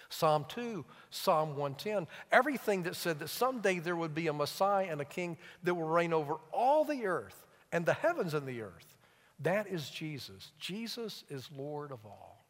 Psalm 0.10 0.46
2, 0.50 0.86
Psalm 1.10 1.50
110, 1.50 2.08
everything 2.32 2.84
that 2.84 2.96
said 2.96 3.20
that 3.20 3.30
someday 3.30 3.80
there 3.80 3.96
would 3.96 4.16
be 4.16 4.28
a 4.28 4.34
Messiah 4.34 4.88
and 4.90 5.02
a 5.02 5.06
king 5.06 5.38
that 5.64 5.76
will 5.76 5.88
reign 5.88 6.14
over 6.14 6.36
all 6.52 6.86
the 6.86 7.06
earth 7.06 7.46
and 7.72 7.86
the 7.86 7.94
heavens 7.94 8.34
and 8.34 8.48
the 8.48 8.62
earth. 8.62 8.94
That 9.40 9.68
is 9.68 9.90
Jesus. 9.90 10.52
Jesus 10.60 11.24
is 11.30 11.50
Lord 11.56 11.92
of 11.92 12.06
all. 12.06 12.46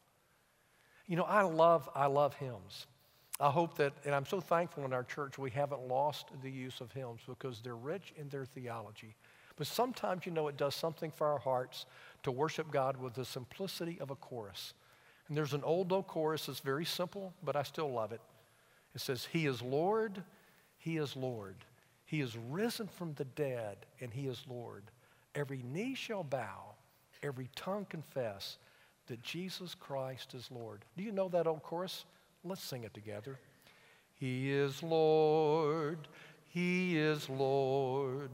You 1.08 1.16
know, 1.16 1.24
I 1.24 1.42
love, 1.44 1.90
I 1.96 2.08
love 2.08 2.34
hymns. 2.36 2.88
I 3.40 3.50
hope 3.50 3.78
that, 3.78 3.94
and 4.06 4.16
I'm 4.16 4.26
so 4.26 4.40
thankful 4.40 4.86
in 4.86 4.94
our 4.94 5.04
church 5.04 5.38
we 5.38 5.52
haven't 5.52 5.88
lost 5.88 6.28
the 6.42 6.50
use 6.50 6.80
of 6.80 6.92
hymns 6.92 7.22
because 7.28 7.60
they're 7.62 7.76
rich 7.76 8.14
in 8.18 8.30
their 8.30 8.46
theology. 8.46 9.16
But 9.58 9.68
sometimes, 9.68 10.26
you 10.26 10.32
know, 10.32 10.48
it 10.48 10.58
does 10.58 10.76
something 10.76 11.12
for 11.12 11.28
our 11.28 11.40
hearts 11.40 11.86
to 12.24 12.32
worship 12.32 12.72
God 12.72 12.98
with 12.98 13.14
the 13.14 13.26
simplicity 13.26 13.98
of 14.00 14.10
a 14.10 14.16
chorus. 14.16 14.74
And 15.28 15.36
there's 15.36 15.54
an 15.54 15.64
old 15.64 15.92
old 15.92 16.08
chorus 16.08 16.46
that's 16.46 16.60
very 16.60 16.86
simple, 16.86 17.34
but 17.44 17.56
I 17.56 17.64
still 17.64 17.92
love 17.92 18.12
it. 18.12 18.22
It 18.94 19.02
says, 19.02 19.28
He 19.32 19.46
is 19.46 19.62
Lord, 19.62 20.24
He 20.78 20.98
is 20.98 21.16
Lord. 21.16 21.56
He 22.06 22.22
is 22.22 22.38
risen 22.38 22.88
from 22.88 23.14
the 23.14 23.26
dead, 23.26 23.78
and 24.00 24.14
He 24.14 24.28
is 24.28 24.44
Lord. 24.48 24.84
Every 25.34 25.64
knee 25.64 25.96
shall 25.96 26.24
bow, 26.24 26.75
every 27.26 27.50
tongue 27.56 27.86
confess 27.90 28.58
that 29.08 29.22
Jesus 29.22 29.76
Christ 29.76 30.34
is 30.34 30.50
Lord. 30.52 30.84
Do 30.96 31.04
you 31.04 31.12
know 31.12 31.30
that 31.30 31.48
old 31.48 31.64
chorus? 31.64 32.06
Let's 32.44 32.64
sing 32.64 32.84
it 32.84 32.94
together. 32.94 33.40
He 34.14 34.52
is 34.52 34.82
Lord, 34.82 36.08
He 36.48 36.98
is 36.98 37.30
Lord. 37.30 38.30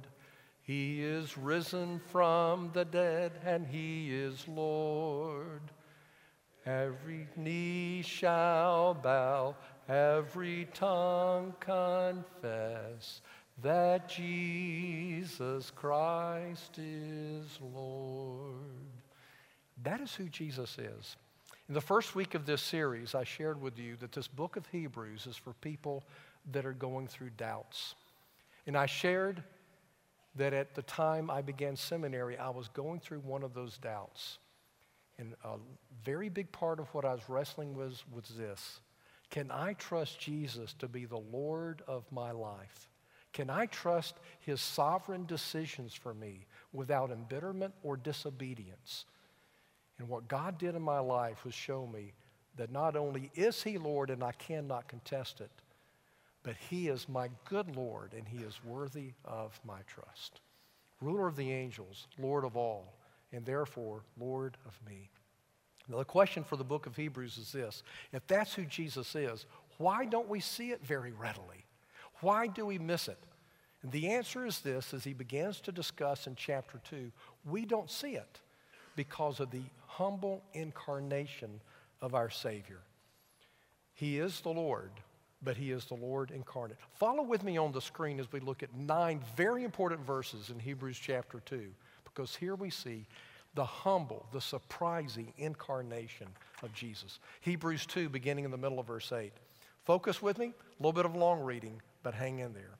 He 0.63 1.01
is 1.03 1.37
risen 1.37 1.99
from 2.11 2.69
the 2.71 2.85
dead, 2.85 3.33
and 3.43 3.65
He 3.65 4.13
is 4.13 4.47
Lord. 4.47 5.61
Every 6.65 7.27
knee 7.35 8.03
shall 8.03 8.93
bow, 8.93 9.55
every 9.89 10.69
tongue 10.73 11.55
confess 11.59 13.21
that 13.61 14.09
Jesus 14.09 15.71
Christ 15.71 16.77
is 16.77 17.59
Lord. 17.61 18.55
That 19.83 20.01
is 20.01 20.13
who 20.15 20.29
Jesus 20.29 20.77
is. 20.79 21.15
In 21.67 21.75
the 21.75 21.81
first 21.81 22.15
week 22.15 22.33
of 22.33 22.45
this 22.45 22.61
series, 22.61 23.13
I 23.13 23.23
shared 23.23 23.61
with 23.61 23.77
you 23.77 23.95
that 23.97 24.11
this 24.11 24.27
book 24.27 24.55
of 24.55 24.65
Hebrews 24.67 25.27
is 25.27 25.37
for 25.37 25.53
people 25.53 26.03
that 26.51 26.65
are 26.65 26.73
going 26.73 27.07
through 27.07 27.31
doubts. 27.37 27.95
And 28.65 28.75
I 28.75 28.87
shared 28.87 29.43
that 30.35 30.53
at 30.53 30.75
the 30.75 30.81
time 30.83 31.29
I 31.29 31.41
began 31.41 31.75
seminary, 31.75 32.37
I 32.37 32.49
was 32.49 32.67
going 32.69 32.99
through 32.99 33.19
one 33.19 33.43
of 33.43 33.53
those 33.53 33.77
doubts. 33.77 34.39
And 35.19 35.33
a 35.43 35.57
very 36.03 36.29
big 36.29 36.51
part 36.51 36.79
of 36.79 36.87
what 36.93 37.05
I 37.05 37.13
was 37.13 37.29
wrestling 37.29 37.75
with 37.75 38.01
was 38.11 38.29
this 38.35 38.79
Can 39.29 39.51
I 39.51 39.73
trust 39.73 40.19
Jesus 40.19 40.73
to 40.79 40.87
be 40.87 41.05
the 41.05 41.17
Lord 41.17 41.83
of 41.87 42.11
my 42.11 42.31
life? 42.31 42.90
Can 43.33 43.49
I 43.49 43.65
trust 43.67 44.15
his 44.39 44.59
sovereign 44.59 45.25
decisions 45.25 45.93
for 45.93 46.13
me 46.13 46.45
without 46.73 47.11
embitterment 47.11 47.73
or 47.83 47.95
disobedience? 47.95 49.05
And 49.99 50.09
what 50.09 50.27
God 50.27 50.57
did 50.57 50.75
in 50.75 50.81
my 50.81 50.99
life 50.99 51.45
was 51.45 51.53
show 51.53 51.87
me 51.87 52.13
that 52.57 52.71
not 52.71 52.95
only 52.95 53.31
is 53.35 53.63
he 53.63 53.77
Lord 53.77 54.09
and 54.09 54.23
I 54.23 54.33
cannot 54.33 54.87
contest 54.87 55.41
it, 55.41 55.51
but 56.43 56.55
he 56.69 56.87
is 56.87 57.07
my 57.07 57.29
good 57.45 57.75
Lord 57.75 58.13
and 58.13 58.27
he 58.27 58.43
is 58.43 58.59
worthy 58.65 59.13
of 59.23 59.59
my 59.65 59.79
trust. 59.87 60.41
Ruler 60.99 61.27
of 61.27 61.35
the 61.35 61.51
angels, 61.51 62.07
Lord 62.19 62.43
of 62.43 62.57
all, 62.57 62.93
and 63.31 63.45
therefore 63.45 64.03
Lord 64.19 64.57
of 64.65 64.77
me. 64.87 65.09
Now, 65.87 65.97
the 65.97 66.05
question 66.05 66.43
for 66.43 66.55
the 66.55 66.63
book 66.63 66.85
of 66.85 66.95
Hebrews 66.95 67.37
is 67.37 67.51
this 67.51 67.83
if 68.11 68.25
that's 68.27 68.53
who 68.53 68.65
Jesus 68.65 69.15
is, 69.15 69.45
why 69.77 70.05
don't 70.05 70.29
we 70.29 70.39
see 70.39 70.71
it 70.71 70.85
very 70.85 71.11
readily? 71.11 71.60
Why 72.21 72.47
do 72.47 72.65
we 72.65 72.77
miss 72.77 73.07
it? 73.07 73.17
And 73.83 73.91
the 73.91 74.09
answer 74.09 74.45
is 74.45 74.59
this 74.59 74.93
as 74.93 75.03
he 75.03 75.13
begins 75.13 75.59
to 75.61 75.71
discuss 75.71 76.27
in 76.27 76.35
chapter 76.35 76.79
2 76.89 77.11
we 77.45 77.65
don't 77.65 77.89
see 77.89 78.15
it 78.15 78.39
because 78.95 79.39
of 79.39 79.51
the 79.51 79.63
humble 79.87 80.41
incarnation 80.53 81.59
of 82.01 82.13
our 82.15 82.29
Savior. 82.29 82.79
He 83.93 84.19
is 84.19 84.41
the 84.41 84.49
Lord, 84.49 84.91
but 85.43 85.57
He 85.57 85.71
is 85.71 85.85
the 85.85 85.95
Lord 85.95 86.31
incarnate. 86.31 86.77
Follow 86.95 87.23
with 87.23 87.43
me 87.43 87.57
on 87.57 87.71
the 87.71 87.81
screen 87.81 88.19
as 88.19 88.31
we 88.31 88.39
look 88.39 88.63
at 88.63 88.75
nine 88.75 89.21
very 89.35 89.63
important 89.63 90.01
verses 90.05 90.49
in 90.49 90.59
Hebrews 90.59 90.97
chapter 90.99 91.39
2, 91.45 91.67
because 92.03 92.35
here 92.35 92.55
we 92.55 92.69
see 92.69 93.05
the 93.53 93.65
humble, 93.65 94.25
the 94.31 94.41
surprising 94.41 95.33
incarnation 95.37 96.27
of 96.63 96.73
Jesus. 96.73 97.19
Hebrews 97.41 97.85
2, 97.85 98.09
beginning 98.09 98.45
in 98.45 98.51
the 98.51 98.57
middle 98.57 98.79
of 98.79 98.87
verse 98.87 99.11
8. 99.11 99.31
Focus 99.85 100.21
with 100.21 100.37
me, 100.37 100.47
a 100.47 100.83
little 100.83 100.93
bit 100.93 101.05
of 101.05 101.15
long 101.15 101.41
reading, 101.41 101.81
but 102.03 102.13
hang 102.13 102.39
in 102.39 102.53
there. 102.53 102.77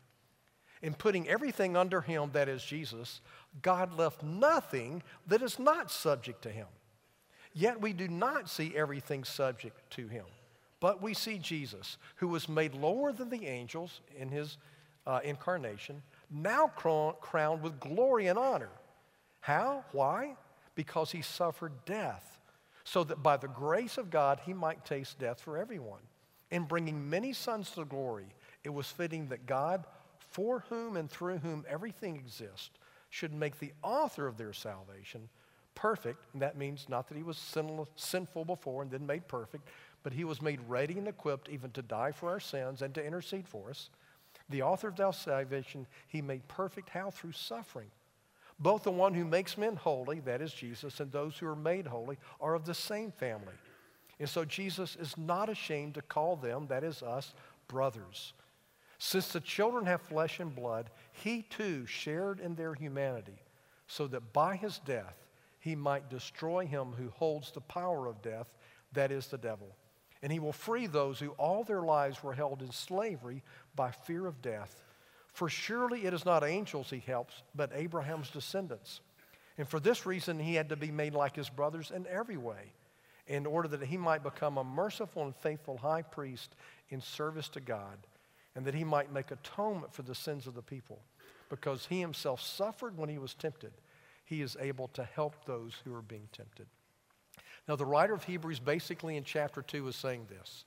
In 0.82 0.94
putting 0.94 1.28
everything 1.30 1.78
under 1.78 2.02
him, 2.02 2.32
that 2.34 2.50
is 2.50 2.64
Jesus, 2.64 3.22
God 3.62 3.98
left 3.98 4.24
nothing 4.24 5.04
that 5.28 5.42
is 5.42 5.60
not 5.60 5.92
subject 5.92 6.42
to 6.44 6.50
him. 6.50 6.68
Yet 7.54 7.82
we 7.82 7.94
do 7.94 8.08
not 8.08 8.50
see 8.50 8.74
everything 8.76 9.24
subject 9.24 9.78
to 9.92 10.08
him. 10.08 10.26
But 10.80 11.02
we 11.02 11.14
see 11.14 11.38
Jesus, 11.38 11.98
who 12.16 12.28
was 12.28 12.50
made 12.50 12.74
lower 12.74 13.14
than 13.14 13.30
the 13.30 13.46
angels 13.46 14.02
in 14.18 14.30
his 14.30 14.58
uh, 15.06 15.20
incarnation, 15.24 16.02
now 16.32 16.68
crowned 16.68 17.62
with 17.62 17.80
glory 17.80 18.28
and 18.28 18.40
honor. 18.40 18.72
How? 19.42 19.84
Why? 19.92 20.36
Because 20.74 21.12
he 21.12 21.22
suffered 21.22 21.74
death, 21.86 22.40
so 22.84 23.04
that 23.04 23.22
by 23.22 23.38
the 23.38 23.48
grace 23.48 23.98
of 24.00 24.10
God 24.10 24.40
he 24.46 24.54
might 24.54 24.86
taste 24.86 25.20
death 25.20 25.40
for 25.40 25.58
everyone. 25.58 26.02
In 26.50 26.64
bringing 26.64 27.10
many 27.10 27.32
sons 27.32 27.70
to 27.72 27.86
glory, 27.86 28.34
it 28.64 28.74
was 28.74 28.88
fitting 28.88 29.28
that 29.30 29.46
God, 29.46 29.86
for 30.20 30.64
whom 30.70 30.98
and 30.98 31.10
through 31.10 31.40
whom 31.40 31.66
everything 31.68 32.16
exists, 32.16 32.70
should 33.10 33.34
make 33.34 33.60
the 33.60 33.74
author 33.84 34.28
of 34.28 34.38
their 34.38 34.54
salvation 34.54 35.28
perfect. 35.76 36.26
And 36.34 36.42
that 36.42 36.58
means 36.58 36.88
not 36.88 37.08
that 37.08 37.18
he 37.18 37.24
was 37.24 37.38
sinful 37.96 38.46
before 38.46 38.82
and 38.82 38.92
then 38.92 39.06
made 39.06 39.28
perfect, 39.28 39.68
but 40.04 40.14
he 40.14 40.24
was 40.24 40.42
made 40.42 40.60
ready 40.68 40.98
and 40.98 41.08
equipped 41.08 41.50
even 41.50 41.72
to 41.72 41.82
die 41.82 42.12
for 42.12 42.30
our 42.30 42.40
sins 42.40 42.82
and 42.82 42.94
to 42.96 43.06
intercede 43.06 43.48
for 43.48 43.70
us. 43.70 43.90
The 44.50 44.62
author 44.62 44.90
of 44.90 45.00
our 45.00 45.14
salvation, 45.14 45.88
he 46.08 46.22
made 46.22 46.48
perfect 46.48 46.90
how? 46.90 47.10
Through 47.10 47.34
suffering. 47.34 47.88
Both 48.60 48.84
the 48.84 48.92
one 48.92 49.14
who 49.14 49.26
makes 49.26 49.58
men 49.58 49.76
holy, 49.76 50.20
that 50.22 50.42
is 50.42 50.54
Jesus, 50.54 51.00
and 51.00 51.12
those 51.12 51.38
who 51.38 51.48
are 51.48 51.56
made 51.56 51.88
holy 51.88 52.18
are 52.40 52.54
of 52.54 52.66
the 52.66 52.74
same 52.74 53.12
family. 53.12 53.56
And 54.20 54.30
so 54.30 54.46
Jesus 54.46 54.96
is 55.00 55.18
not 55.18 55.50
ashamed 55.50 55.96
to 55.96 56.02
call 56.02 56.36
them, 56.36 56.68
that 56.68 56.84
is 56.84 57.02
us, 57.02 57.34
brothers. 57.68 58.34
Since 59.04 59.32
the 59.34 59.40
children 59.40 59.86
have 59.88 60.02
flesh 60.02 60.40
and 60.40 60.56
blood, 60.56 60.90
he 61.12 61.42
too 61.42 61.86
shared 61.86 62.40
in 62.40 62.56
their 62.56 62.74
humanity, 62.74 63.42
so 63.88 64.08
that 64.08 64.32
by 64.32 64.56
his 64.56 64.80
death 64.80 65.16
he 65.60 65.76
might 65.76 66.10
destroy 66.10 66.66
him 66.66 66.94
who 66.94 67.10
holds 67.10 67.52
the 67.52 67.62
power 67.62 68.08
of 68.08 68.22
death, 68.22 68.50
that 68.94 69.12
is 69.12 69.28
the 69.28 69.38
devil 69.38 69.76
and 70.22 70.32
he 70.32 70.40
will 70.40 70.54
free 70.54 70.88
those 70.88 71.20
who 71.20 71.30
all 71.32 71.64
their 71.64 71.82
lives 71.82 72.24
were 72.24 72.34
held 72.34 72.62
in 72.62 72.72
slavery 72.72 73.42
by 73.76 73.92
fear 73.92 74.28
of 74.28 74.42
death. 74.42 74.84
For 75.34 75.50
surely 75.50 76.06
it 76.06 76.14
is 76.14 76.26
not 76.26 76.44
angels 76.44 76.90
he 76.90 77.00
helps, 77.00 77.42
but 77.56 77.72
Abraham's 77.74 78.30
descendants. 78.30 79.02
And 79.58 79.68
for 79.68 79.80
this 79.80 80.06
reason, 80.06 80.40
he 80.40 80.56
had 80.56 80.70
to 80.70 80.76
be 80.76 80.92
made 80.92 81.14
like 81.14 81.36
his 81.36 81.50
brothers 81.50 81.92
in 81.92 82.06
every 82.08 82.38
way, 82.38 82.74
in 83.28 83.46
order 83.46 83.68
that 83.70 83.84
he 83.84 83.98
might 83.98 84.24
become 84.24 84.58
a 84.58 84.64
merciful 84.64 85.24
and 85.24 85.36
faithful 85.36 85.78
high 85.78 86.02
priest 86.02 86.56
in 86.90 87.02
service 87.02 87.50
to 87.50 87.60
God, 87.60 87.98
and 88.56 88.66
that 88.66 88.74
he 88.74 88.84
might 88.84 89.14
make 89.14 89.32
atonement 89.32 89.94
for 89.94 90.02
the 90.02 90.16
sins 90.16 90.48
of 90.48 90.56
the 90.56 90.62
people. 90.62 91.00
Because 91.50 91.86
he 91.86 92.00
himself 92.00 92.42
suffered 92.42 92.98
when 92.98 93.10
he 93.10 93.18
was 93.18 93.34
tempted, 93.34 93.74
he 94.26 94.42
is 94.42 94.58
able 94.60 94.88
to 94.90 95.04
help 95.04 95.46
those 95.46 95.74
who 95.84 95.94
are 95.94 96.02
being 96.02 96.28
tempted. 96.32 96.68
Now, 97.68 97.76
the 97.76 97.86
writer 97.86 98.14
of 98.14 98.24
Hebrews 98.24 98.60
basically 98.60 99.18
in 99.18 99.24
chapter 99.24 99.62
2 99.62 99.88
is 99.88 99.96
saying 99.96 100.28
this. 100.30 100.66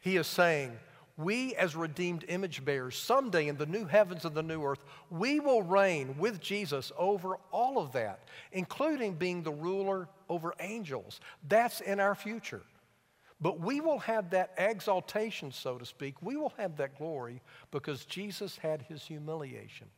He 0.00 0.16
is 0.16 0.26
saying, 0.26 0.72
we 1.16 1.54
as 1.54 1.76
redeemed 1.76 2.24
image 2.28 2.64
bearers, 2.64 2.96
someday 2.96 3.46
in 3.46 3.56
the 3.56 3.66
new 3.66 3.84
heavens 3.84 4.24
and 4.24 4.34
the 4.34 4.42
new 4.42 4.64
earth, 4.64 4.84
we 5.10 5.38
will 5.38 5.62
reign 5.62 6.16
with 6.18 6.40
Jesus 6.40 6.90
over 6.98 7.38
all 7.52 7.78
of 7.78 7.92
that, 7.92 8.20
including 8.52 9.14
being 9.14 9.42
the 9.42 9.52
ruler 9.52 10.08
over 10.28 10.54
angels. 10.58 11.20
That's 11.48 11.80
in 11.80 12.00
our 12.00 12.16
future. 12.16 12.62
But 13.44 13.60
we 13.60 13.82
will 13.82 13.98
have 13.98 14.30
that 14.30 14.54
exaltation, 14.56 15.52
so 15.52 15.76
to 15.76 15.84
speak. 15.84 16.14
We 16.22 16.34
will 16.34 16.54
have 16.56 16.78
that 16.78 16.96
glory 16.96 17.42
because 17.70 18.06
Jesus 18.06 18.56
had 18.56 18.80
his 18.80 19.02
humiliation. 19.02 19.88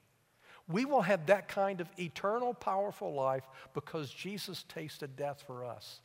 We 0.67 0.85
will 0.85 1.03
have 1.03 1.27
that 1.27 1.47
kind 1.47 1.81
of 1.81 1.89
eternal, 1.97 2.55
powerful 2.55 3.15
life 3.15 3.45
because 3.73 4.11
Jesus 4.11 4.65
tasted 4.69 5.15
death 5.15 5.45
for 5.47 5.65
us. 5.65 6.01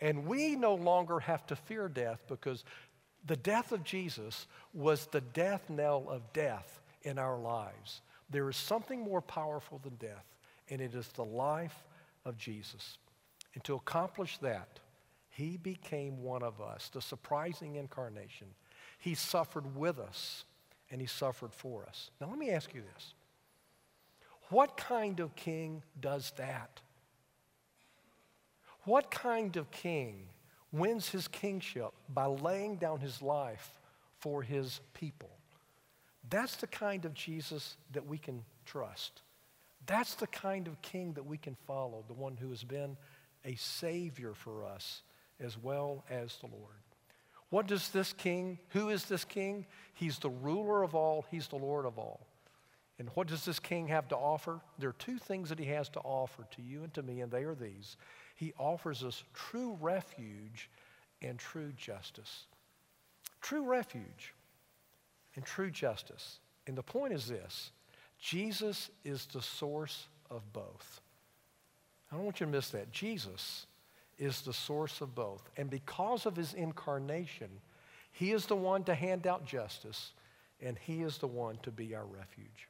And 0.00 0.26
we 0.26 0.56
no 0.56 0.74
longer 0.74 1.20
have 1.20 1.46
to 1.46 1.54
fear 1.54 1.86
death 1.86 2.24
because 2.26 2.64
the 3.24 3.36
death 3.36 3.70
of 3.70 3.84
Jesus 3.84 4.48
was 4.74 5.06
the 5.06 5.20
death 5.20 5.70
knell 5.70 6.06
of 6.08 6.32
death 6.32 6.80
in 7.02 7.16
our 7.16 7.38
lives. 7.38 8.00
There 8.28 8.50
is 8.50 8.56
something 8.56 9.02
more 9.02 9.22
powerful 9.22 9.80
than 9.84 9.94
death, 10.00 10.26
and 10.68 10.80
it 10.80 10.96
is 10.96 11.06
the 11.14 11.24
life 11.24 11.84
of 12.24 12.36
Jesus. 12.36 12.98
And 13.54 13.62
to 13.62 13.76
accomplish 13.76 14.38
that, 14.38 14.80
he 15.32 15.56
became 15.56 16.22
one 16.22 16.42
of 16.42 16.60
us, 16.60 16.90
the 16.92 17.00
surprising 17.00 17.76
incarnation. 17.76 18.48
He 18.98 19.14
suffered 19.14 19.74
with 19.74 19.98
us, 19.98 20.44
and 20.90 21.00
he 21.00 21.06
suffered 21.06 21.54
for 21.54 21.86
us. 21.86 22.10
Now, 22.20 22.28
let 22.28 22.38
me 22.38 22.50
ask 22.50 22.74
you 22.74 22.82
this 22.94 23.14
what 24.50 24.76
kind 24.76 25.20
of 25.20 25.34
king 25.34 25.82
does 25.98 26.32
that? 26.36 26.82
What 28.84 29.10
kind 29.10 29.56
of 29.56 29.70
king 29.70 30.28
wins 30.70 31.08
his 31.08 31.28
kingship 31.28 31.92
by 32.10 32.26
laying 32.26 32.76
down 32.76 33.00
his 33.00 33.22
life 33.22 33.80
for 34.18 34.42
his 34.42 34.80
people? 34.92 35.30
That's 36.28 36.56
the 36.56 36.66
kind 36.66 37.06
of 37.06 37.14
Jesus 37.14 37.76
that 37.92 38.06
we 38.06 38.18
can 38.18 38.44
trust. 38.66 39.22
That's 39.86 40.14
the 40.14 40.26
kind 40.26 40.68
of 40.68 40.82
king 40.82 41.14
that 41.14 41.24
we 41.24 41.38
can 41.38 41.56
follow, 41.66 42.04
the 42.06 42.14
one 42.14 42.36
who 42.36 42.50
has 42.50 42.64
been 42.64 42.98
a 43.46 43.54
savior 43.54 44.34
for 44.34 44.66
us 44.66 45.02
as 45.42 45.58
well 45.58 46.04
as 46.10 46.36
the 46.36 46.46
Lord. 46.46 46.76
What 47.50 47.66
does 47.66 47.90
this 47.90 48.12
king, 48.12 48.58
who 48.70 48.88
is 48.88 49.04
this 49.04 49.24
king? 49.24 49.66
He's 49.94 50.18
the 50.18 50.30
ruler 50.30 50.82
of 50.82 50.94
all, 50.94 51.26
he's 51.30 51.48
the 51.48 51.56
Lord 51.56 51.84
of 51.84 51.98
all. 51.98 52.26
And 52.98 53.08
what 53.14 53.26
does 53.26 53.44
this 53.44 53.58
king 53.58 53.88
have 53.88 54.08
to 54.08 54.16
offer? 54.16 54.60
There 54.78 54.90
are 54.90 54.94
two 54.94 55.18
things 55.18 55.48
that 55.48 55.58
he 55.58 55.66
has 55.66 55.88
to 55.90 56.00
offer 56.00 56.46
to 56.52 56.62
you 56.62 56.84
and 56.84 56.94
to 56.94 57.02
me, 57.02 57.20
and 57.20 57.30
they 57.30 57.42
are 57.42 57.54
these 57.54 57.96
he 58.42 58.52
offers 58.58 59.04
us 59.04 59.22
true 59.34 59.78
refuge 59.80 60.68
and 61.20 61.38
true 61.38 61.72
justice. 61.76 62.46
True 63.40 63.62
refuge 63.64 64.34
and 65.36 65.44
true 65.44 65.70
justice. 65.70 66.40
And 66.66 66.76
the 66.76 66.82
point 66.82 67.12
is 67.12 67.28
this 67.28 67.70
Jesus 68.18 68.90
is 69.04 69.26
the 69.26 69.42
source 69.42 70.08
of 70.28 70.52
both. 70.52 71.00
I 72.10 72.16
don't 72.16 72.24
want 72.24 72.40
you 72.40 72.46
to 72.46 72.52
miss 72.52 72.70
that. 72.70 72.90
Jesus 72.90 73.66
is 74.22 74.42
the 74.42 74.52
source 74.52 75.00
of 75.00 75.14
both. 75.16 75.42
And 75.56 75.68
because 75.68 76.26
of 76.26 76.36
his 76.36 76.54
incarnation, 76.54 77.48
he 78.12 78.30
is 78.30 78.46
the 78.46 78.54
one 78.54 78.84
to 78.84 78.94
hand 78.94 79.26
out 79.26 79.44
justice, 79.44 80.12
and 80.60 80.78
he 80.78 81.02
is 81.02 81.18
the 81.18 81.26
one 81.26 81.58
to 81.64 81.72
be 81.72 81.94
our 81.96 82.04
refuge. 82.04 82.68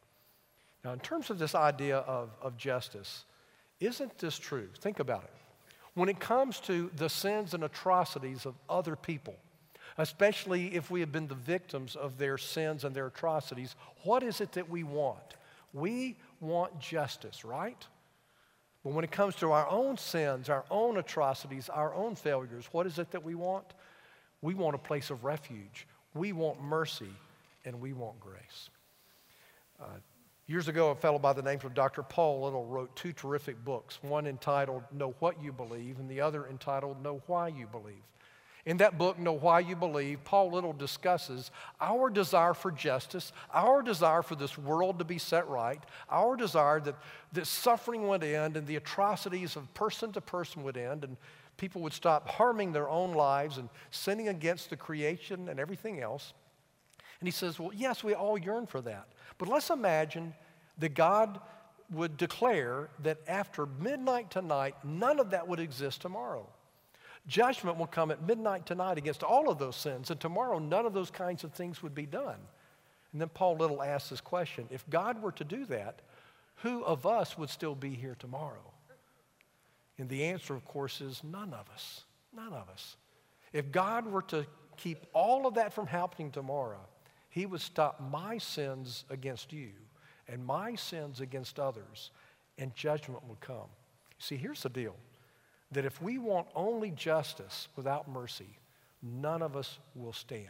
Now, 0.83 0.93
in 0.93 1.01
terms 1.01 1.29
of 1.29 1.39
this 1.39 1.55
idea 1.55 1.99
of, 1.99 2.31
of 2.41 2.57
justice, 2.57 3.25
isn't 3.81 4.17
this 4.19 4.39
true? 4.39 4.69
Think 4.81 4.99
about 4.99 5.25
it. 5.25 5.33
When 5.95 6.09
it 6.09 6.19
comes 6.19 6.59
to 6.61 6.91
the 6.97 7.11
sins 7.11 7.53
and 7.53 7.65
atrocities 7.65 8.47
of 8.47 8.55
other 8.71 8.97
people, 8.97 9.35
especially 9.99 10.75
if 10.75 10.91
we 10.91 11.01
have 11.01 11.13
been 11.13 11.29
the 11.29 11.35
victims 11.35 11.97
of 11.97 12.17
their 12.17 12.39
sins 12.39 12.85
and 12.85 12.97
their 12.97 13.09
atrocities, 13.09 13.77
what 14.05 14.23
is 14.23 14.41
it 14.41 14.53
that 14.53 14.71
we 14.71 14.85
want? 14.85 15.37
We 15.75 16.17
want 16.41 16.81
justice, 16.81 17.45
right? 17.45 17.87
But 18.85 18.95
when 18.95 19.05
it 19.05 19.13
comes 19.13 19.37
to 19.37 19.53
our 19.53 19.69
own 19.69 19.97
sins, 19.97 20.49
our 20.49 20.65
own 20.71 20.99
atrocities, 20.99 21.69
our 21.69 21.95
own 21.95 22.17
failures, 22.17 22.69
what 22.73 22.87
is 22.87 22.99
it 22.99 23.11
that 23.13 23.23
we 23.23 23.35
want? 23.35 23.75
We 24.41 24.55
want 24.55 24.75
a 24.75 24.79
place 24.79 25.11
of 25.11 25.23
refuge. 25.23 25.87
We 26.15 26.33
want 26.33 26.61
mercy, 26.61 27.15
and 27.65 27.81
we 27.81 27.93
want 27.93 28.19
grace. 28.19 28.71
Uh, 29.81 29.87
years 30.47 30.67
ago, 30.67 30.91
a 30.91 30.95
fellow 30.97 31.19
by 31.19 31.33
the 31.33 31.43
name 31.43 31.61
of 31.63 31.75
Dr. 31.75 32.03
Paul 32.03 32.43
Little 32.43 32.67
wrote 32.67 32.95
two 32.97 33.13
terrific 33.13 33.65
books, 33.65 33.99
one 34.03 34.27
entitled 34.27 34.83
Know 34.93 35.15
What 35.21 35.41
You 35.43 35.53
Believe, 35.53 36.01
and 36.01 36.11
the 36.11 36.21
other 36.21 36.47
entitled 36.49 37.03
Know 37.03 37.23
Why 37.27 37.49
You 37.49 37.69
Believe. 37.69 38.03
In 38.65 38.77
that 38.77 38.97
book, 38.97 39.19
Know 39.19 39.33
Why 39.33 39.59
You 39.61 39.75
Believe, 39.75 40.23
Paul 40.23 40.53
Little 40.53 40.73
discusses 40.73 41.51
our 41.81 42.09
desire 42.09 42.55
for 42.55 42.71
justice, 42.71 43.33
our 43.53 43.83
desire 43.83 44.23
for 44.23 44.37
this 44.37 44.57
world 44.57 45.01
to 45.01 45.05
be 45.05 45.19
set 45.19 45.49
right, 45.49 45.83
our 46.09 46.37
desire 46.37 46.79
that, 46.81 46.95
that 47.33 47.49
suffering 47.49 48.07
would 48.07 48.23
end 48.23 48.57
and 48.57 48.67
the 48.67 48.77
atrocities 48.77 49.57
of 49.57 49.73
person 49.75 50.13
to 50.13 50.21
person 50.21 50.63
would 50.63 50.77
end 50.77 51.03
and 51.03 51.17
people 51.57 51.83
would 51.83 51.93
stop 51.93 52.29
harming 52.29 52.73
their 52.73 52.89
own 52.89 53.15
lives 53.15 53.59
and 53.59 53.69
sinning 53.91 54.29
against 54.29 54.71
the 54.71 54.77
creation 54.77 55.49
and 55.49 55.59
everything 55.59 56.01
else. 56.01 56.33
And 57.19 57.27
he 57.27 57.33
says, 57.33 57.59
Well, 57.59 57.73
yes, 57.75 58.05
we 58.05 58.15
all 58.15 58.39
yearn 58.39 58.67
for 58.67 58.81
that. 58.83 59.09
But 59.39 59.49
let's 59.49 59.71
imagine 59.71 60.35
that 60.79 60.95
God 60.95 61.41
would 61.91 62.17
declare 62.17 62.91
that 63.01 63.19
after 63.27 63.67
midnight 63.67 64.31
tonight, 64.31 64.77
none 64.85 65.19
of 65.19 65.31
that 65.31 65.47
would 65.49 65.61
exist 65.61 66.01
tomorrow. 66.01 66.49
Judgment 67.27 67.79
will 67.79 67.87
come 67.87 68.11
at 68.11 68.27
midnight 68.27 68.67
tonight 68.67 68.99
against 68.99 69.23
all 69.23 69.49
of 69.49 69.59
those 69.59 69.77
sins, 69.77 70.11
and 70.11 70.19
tomorrow 70.19 70.59
none 70.59 70.87
of 70.87 70.93
those 70.93 71.11
kinds 71.11 71.45
of 71.45 71.53
things 71.53 71.83
would 71.83 71.95
be 71.95 72.07
done. 72.07 72.39
And 73.13 73.21
then 73.21 73.29
Paul 73.29 73.57
Little 73.57 73.83
asks 73.83 74.11
this 74.11 74.21
question 74.21 74.67
if 74.71 74.89
God 74.91 75.23
were 75.23 75.33
to 75.33 75.45
do 75.45 75.65
that, 75.67 76.03
who 76.57 76.85
of 76.85 77.07
us 77.07 77.39
would 77.39 77.51
still 77.51 77.75
be 77.75 77.91
here 77.91 78.17
tomorrow? 78.19 78.73
And 79.99 80.09
the 80.09 80.25
answer, 80.25 80.55
of 80.55 80.65
course, 80.65 81.01
is 81.01 81.23
none 81.23 81.53
of 81.53 81.69
us. 81.71 82.05
None 82.35 82.53
of 82.53 82.69
us. 82.71 82.97
If 83.53 83.71
God 83.71 84.07
were 84.07 84.23
to 84.23 84.47
keep 84.77 85.07
all 85.13 85.47
of 85.47 85.55
that 85.55 85.73
from 85.73 85.87
happening 85.87 86.31
tomorrow, 86.31 86.81
He 87.29 87.47
would 87.47 87.61
stop 87.61 88.01
my 88.01 88.39
sins 88.39 89.05
against 89.11 89.53
you 89.53 89.71
and 90.29 90.45
my 90.45 90.75
sins 90.75 91.21
against 91.21 91.59
others, 91.61 92.11
and 92.59 92.75
judgment 92.75 93.23
would 93.29 93.41
come. 93.41 93.69
See, 94.19 94.37
here's 94.37 94.63
the 94.63 94.69
deal 94.69 94.97
that 95.73 95.85
if 95.85 96.01
we 96.01 96.19
want 96.19 96.47
only 96.55 96.91
justice 96.91 97.69
without 97.77 98.09
mercy, 98.09 98.59
none 99.03 99.43
of 99.43 99.57
us 99.57 99.79
will 99.95 100.13
stand. 100.13 100.47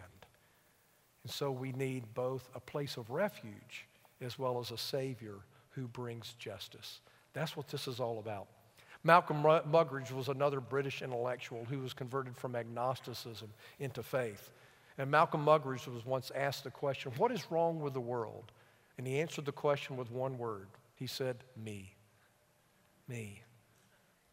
And 1.22 1.32
so 1.32 1.50
we 1.50 1.72
need 1.72 2.14
both 2.14 2.50
a 2.54 2.60
place 2.60 2.96
of 2.96 3.10
refuge 3.10 3.86
as 4.20 4.38
well 4.38 4.58
as 4.58 4.70
a 4.70 4.78
Savior 4.78 5.36
who 5.70 5.86
brings 5.86 6.34
justice. 6.38 7.00
That's 7.32 7.56
what 7.56 7.68
this 7.68 7.88
is 7.88 8.00
all 8.00 8.18
about. 8.18 8.46
Malcolm 9.04 9.42
Muggeridge 9.42 10.12
was 10.12 10.28
another 10.28 10.60
British 10.60 11.02
intellectual 11.02 11.64
who 11.64 11.80
was 11.80 11.92
converted 11.92 12.36
from 12.36 12.54
agnosticism 12.54 13.48
into 13.80 14.02
faith. 14.02 14.52
And 14.98 15.10
Malcolm 15.10 15.44
Muggeridge 15.44 15.88
was 15.88 16.04
once 16.04 16.30
asked 16.34 16.64
the 16.64 16.70
question, 16.70 17.12
What 17.16 17.32
is 17.32 17.50
wrong 17.50 17.80
with 17.80 17.94
the 17.94 18.00
world? 18.00 18.52
And 18.98 19.06
he 19.06 19.20
answered 19.20 19.46
the 19.46 19.52
question 19.52 19.96
with 19.96 20.10
one 20.10 20.38
word. 20.38 20.68
He 20.94 21.06
said, 21.06 21.38
Me. 21.56 21.94
Me. 23.08 23.42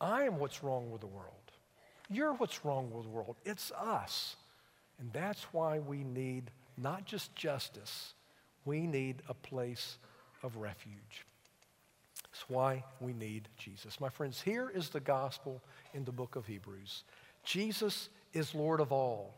I 0.01 0.23
am 0.23 0.39
what's 0.39 0.63
wrong 0.63 0.91
with 0.91 1.01
the 1.01 1.07
world. 1.07 1.33
You're 2.09 2.33
what's 2.33 2.65
wrong 2.65 2.91
with 2.91 3.03
the 3.03 3.09
world. 3.09 3.35
It's 3.45 3.71
us. 3.71 4.35
And 4.99 5.11
that's 5.13 5.43
why 5.51 5.79
we 5.79 6.03
need 6.03 6.51
not 6.77 7.05
just 7.05 7.35
justice, 7.35 8.13
we 8.65 8.81
need 8.81 9.21
a 9.27 9.33
place 9.33 9.97
of 10.43 10.55
refuge. 10.57 11.25
That's 12.31 12.49
why 12.49 12.83
we 13.01 13.13
need 13.13 13.49
Jesus. 13.57 13.99
My 13.99 14.09
friends, 14.09 14.41
here 14.41 14.71
is 14.73 14.89
the 14.89 14.99
gospel 14.99 15.61
in 15.93 16.05
the 16.05 16.11
book 16.11 16.35
of 16.35 16.45
Hebrews 16.45 17.03
Jesus 17.43 18.09
is 18.33 18.53
Lord 18.53 18.79
of 18.79 18.91
all, 18.91 19.33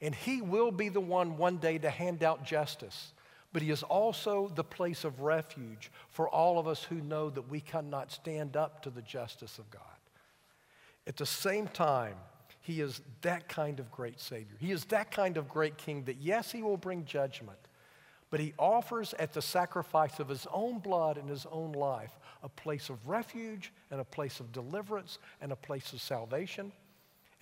and 0.00 0.14
He 0.14 0.40
will 0.40 0.70
be 0.70 0.88
the 0.88 1.00
one 1.00 1.36
one 1.36 1.58
day 1.58 1.78
to 1.78 1.90
hand 1.90 2.22
out 2.22 2.44
justice. 2.44 3.12
But 3.52 3.62
He 3.62 3.70
is 3.70 3.82
also 3.82 4.50
the 4.54 4.64
place 4.64 5.04
of 5.04 5.20
refuge 5.20 5.90
for 6.08 6.28
all 6.28 6.58
of 6.58 6.66
us 6.66 6.84
who 6.84 7.00
know 7.00 7.30
that 7.30 7.48
we 7.48 7.60
cannot 7.60 8.10
stand 8.10 8.56
up 8.56 8.82
to 8.82 8.90
the 8.90 9.02
justice 9.02 9.58
of 9.58 9.70
God. 9.70 9.82
At 11.06 11.16
the 11.16 11.26
same 11.26 11.66
time, 11.68 12.16
he 12.62 12.80
is 12.80 13.00
that 13.22 13.48
kind 13.48 13.80
of 13.80 13.90
great 13.90 14.20
Savior. 14.20 14.56
He 14.60 14.70
is 14.70 14.84
that 14.86 15.10
kind 15.10 15.36
of 15.36 15.48
great 15.48 15.76
King 15.76 16.04
that, 16.04 16.18
yes, 16.18 16.52
He 16.52 16.62
will 16.62 16.76
bring 16.76 17.04
judgment, 17.04 17.58
but 18.30 18.38
He 18.38 18.54
offers 18.56 19.14
at 19.18 19.32
the 19.32 19.42
sacrifice 19.42 20.20
of 20.20 20.28
His 20.28 20.46
own 20.52 20.78
blood 20.78 21.18
and 21.18 21.28
His 21.28 21.44
own 21.50 21.72
life 21.72 22.12
a 22.44 22.48
place 22.48 22.88
of 22.88 23.08
refuge 23.08 23.72
and 23.90 24.00
a 24.00 24.04
place 24.04 24.38
of 24.38 24.52
deliverance 24.52 25.18
and 25.40 25.50
a 25.50 25.56
place 25.56 25.92
of 25.92 26.00
salvation. 26.00 26.72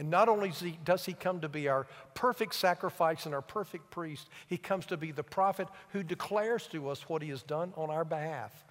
And 0.00 0.08
not 0.08 0.30
only 0.30 0.48
does 0.48 0.60
he, 0.60 0.78
does 0.82 1.04
he 1.04 1.12
come 1.12 1.42
to 1.42 1.48
be 1.50 1.68
our 1.68 1.86
perfect 2.14 2.54
sacrifice 2.54 3.26
and 3.26 3.34
our 3.34 3.42
perfect 3.42 3.90
priest, 3.90 4.30
He 4.46 4.56
comes 4.56 4.86
to 4.86 4.96
be 4.96 5.12
the 5.12 5.22
prophet 5.22 5.68
who 5.90 6.02
declares 6.02 6.66
to 6.68 6.88
us 6.88 7.06
what 7.06 7.20
He 7.20 7.28
has 7.28 7.42
done 7.42 7.74
on 7.76 7.90
our 7.90 8.06
behalf. 8.06 8.64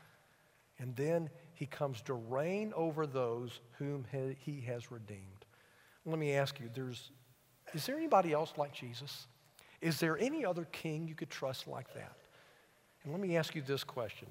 And 0.79 0.95
then 0.95 1.29
he 1.53 1.67
comes 1.67 2.01
to 2.03 2.15
reign 2.15 2.73
over 2.75 3.05
those 3.05 3.59
whom 3.77 4.05
he 4.39 4.61
has 4.61 4.91
redeemed. 4.91 5.45
Let 6.03 6.17
me 6.17 6.31
ask 6.31 6.59
you, 6.59 6.69
there's, 6.73 7.11
is 7.73 7.85
there 7.85 7.97
anybody 7.97 8.33
else 8.33 8.53
like 8.57 8.73
Jesus? 8.73 9.27
Is 9.81 9.99
there 9.99 10.17
any 10.17 10.45
other 10.45 10.65
king 10.71 11.07
you 11.07 11.13
could 11.15 11.29
trust 11.29 11.67
like 11.67 11.93
that? 11.93 12.15
And 13.03 13.11
let 13.11 13.21
me 13.21 13.37
ask 13.37 13.53
you 13.53 13.61
this 13.61 13.83
question. 13.83 14.29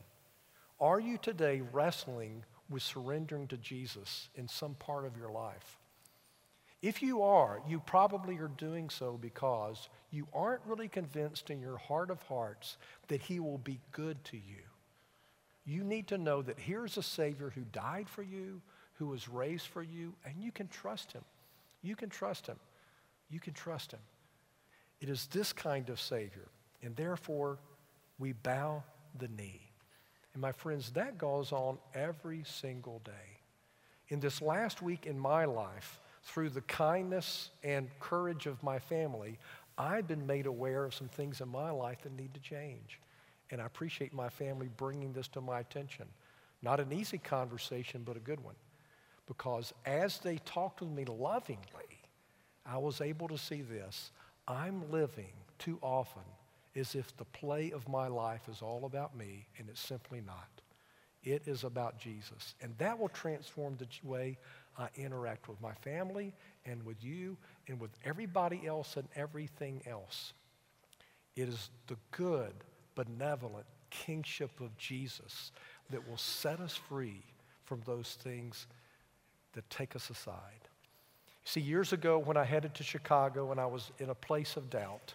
Are 0.81 0.99
you 0.99 1.17
today 1.19 1.63
wrestling 1.71 2.45
with 2.69 2.83
surrendering 2.83 3.47
to 3.49 3.57
Jesus 3.57 4.31
in 4.35 4.49
some 4.49 4.75
part 4.75 5.05
of 5.05 5.17
your 5.17 5.31
life? 5.31 5.79
If 6.81 7.03
you 7.03 7.23
are, 7.23 7.61
you 7.67 7.81
probably 7.81 8.37
are 8.39 8.49
doing 8.49 8.89
so 8.89 9.19
because 9.21 9.89
you 10.11 10.29
aren't 10.33 10.63
really 10.65 10.89
convinced 10.89 11.51
in 11.51 11.61
your 11.61 11.77
heart 11.77 12.11
of 12.11 12.23
hearts 12.23 12.77
that 13.09 13.21
he 13.21 13.41
will 13.41 13.59
be 13.59 13.81
good 13.93 14.23
to 14.27 14.37
you 14.37 14.63
you 15.69 15.85
need 15.85 16.09
to 16.09 16.17
know 16.17 16.41
that 16.41 16.59
here's 16.59 16.97
a 16.97 17.03
Savior 17.03 17.51
who 17.55 17.61
died 17.73 18.09
for 18.09 18.23
you, 18.23 18.63
who 18.95 19.07
was 19.09 19.29
raised 19.29 19.67
for 19.67 19.83
you, 19.83 20.15
and 20.25 20.35
you 20.41 20.51
can 20.51 20.67
trust 20.67 21.13
him. 21.13 21.23
You 21.83 21.95
can 21.95 22.09
trust 22.09 22.47
him. 22.47 22.57
You 23.29 23.39
can 23.39 23.53
trust 23.53 23.93
him. 23.93 24.01
It 25.03 25.11
is 25.11 25.27
this 25.27 25.53
kind 25.53 25.91
of 25.91 26.01
Savior, 26.01 26.49
and 26.83 26.97
therefore 26.97 27.59
we 28.19 28.33
bow 28.33 28.83
the 29.19 29.29
knee. 29.29 29.61
And 30.33 30.41
my 30.41 30.53
friends, 30.53 30.91
that 30.93 31.19
goes 31.19 31.53
on 31.53 31.77
every 31.95 32.45
single 32.45 33.03
day. 33.05 33.13
In 34.09 34.21
this 34.21 34.41
last 34.41 34.81
week 34.81 35.05
in 35.05 35.19
my 35.19 35.45
life, 35.45 36.01
through 36.29 36.51
the 36.51 36.61
kindness 36.63 37.51
and 37.63 37.89
courage 38.01 38.47
of 38.47 38.63
my 38.63 38.79
family, 38.79 39.39
I've 39.79 40.07
been 40.07 40.27
made 40.27 40.47
aware 40.47 40.85
of 40.85 40.95
some 40.95 41.09
things 41.09 41.41
in 41.41 41.49
my 41.49 41.71
life 41.71 42.03
that 42.03 42.13
need 42.13 42.35
to 42.35 42.41
change. 42.41 43.01
And 43.51 43.63
I 43.63 43.67
appreciate 43.67 44.13
my 44.13 44.29
family 44.29 44.69
bringing 44.77 45.13
this 45.13 45.29
to 45.29 45.41
my 45.41 45.61
attention. 45.61 46.07
Not 46.61 46.81
an 46.81 46.93
easy 46.93 47.19
conversation, 47.19 48.03
but 48.05 48.17
a 48.17 48.21
good 48.21 48.41
one. 48.45 48.57
Because 49.27 49.73
as 49.87 50.19
they 50.19 50.37
talked 50.39 50.81
with 50.81 50.91
me 50.91 51.07
lovingly, 51.07 52.03
I 52.67 52.77
was 52.77 53.01
able 53.01 53.29
to 53.29 53.39
see 53.39 53.63
this. 53.63 54.11
I'm 54.47 54.91
living 54.91 55.33
too 55.59 55.79
often 55.81 56.23
as 56.77 56.95
if 56.95 57.17
the 57.17 57.25
play 57.25 57.71
of 57.71 57.89
my 57.89 58.09
life 58.09 58.43
is 58.51 58.61
all 58.61 58.85
about 58.85 59.17
me, 59.17 59.47
and 59.59 59.69
it's 59.69 59.81
simply 59.81 60.21
not. 60.27 60.49
It 61.25 61.43
is 61.47 61.65
about 61.65 61.99
Jesus. 61.99 62.55
And 62.61 62.77
that 62.79 62.99
will 62.99 63.09
transform 63.09 63.77
the 63.77 63.87
way 64.03 64.39
I 64.79 64.89
interact 64.95 65.49
with 65.49 65.61
my 65.61 65.73
family 65.75 66.33
and 66.65 66.83
with 66.85 67.03
you 67.03 67.37
and 67.67 67.81
with 67.81 67.91
everybody 68.05 68.67
else 68.67 68.97
and 68.97 69.09
everything 69.17 69.83
else. 69.87 70.33
It 71.35 71.49
is 71.49 71.71
the 71.89 71.97
good 72.13 72.55
benevolent 72.95 73.67
kingship 73.91 74.61
of 74.61 74.77
Jesus 74.77 75.53
that 75.91 76.09
will 76.09 76.17
set 76.17 76.61
us 76.61 76.77
free 76.77 77.23
from 77.65 77.83
those 77.85 78.17
things 78.23 78.67
that 79.53 79.69
take 79.69 79.97
us 79.97 80.11
aside. 80.11 80.69
See, 81.45 81.61
years 81.61 81.93
ago 81.93 82.19
when 82.19 82.37
I 82.37 82.45
headed 82.45 82.75
to 82.75 82.83
Chicago 82.83 83.51
and 83.51 83.61
I 83.61 83.67
was 83.67 83.91
in 83.99 84.11
a 84.11 84.15
place 84.15 84.57
of 84.57 84.71
doubt, 84.71 85.15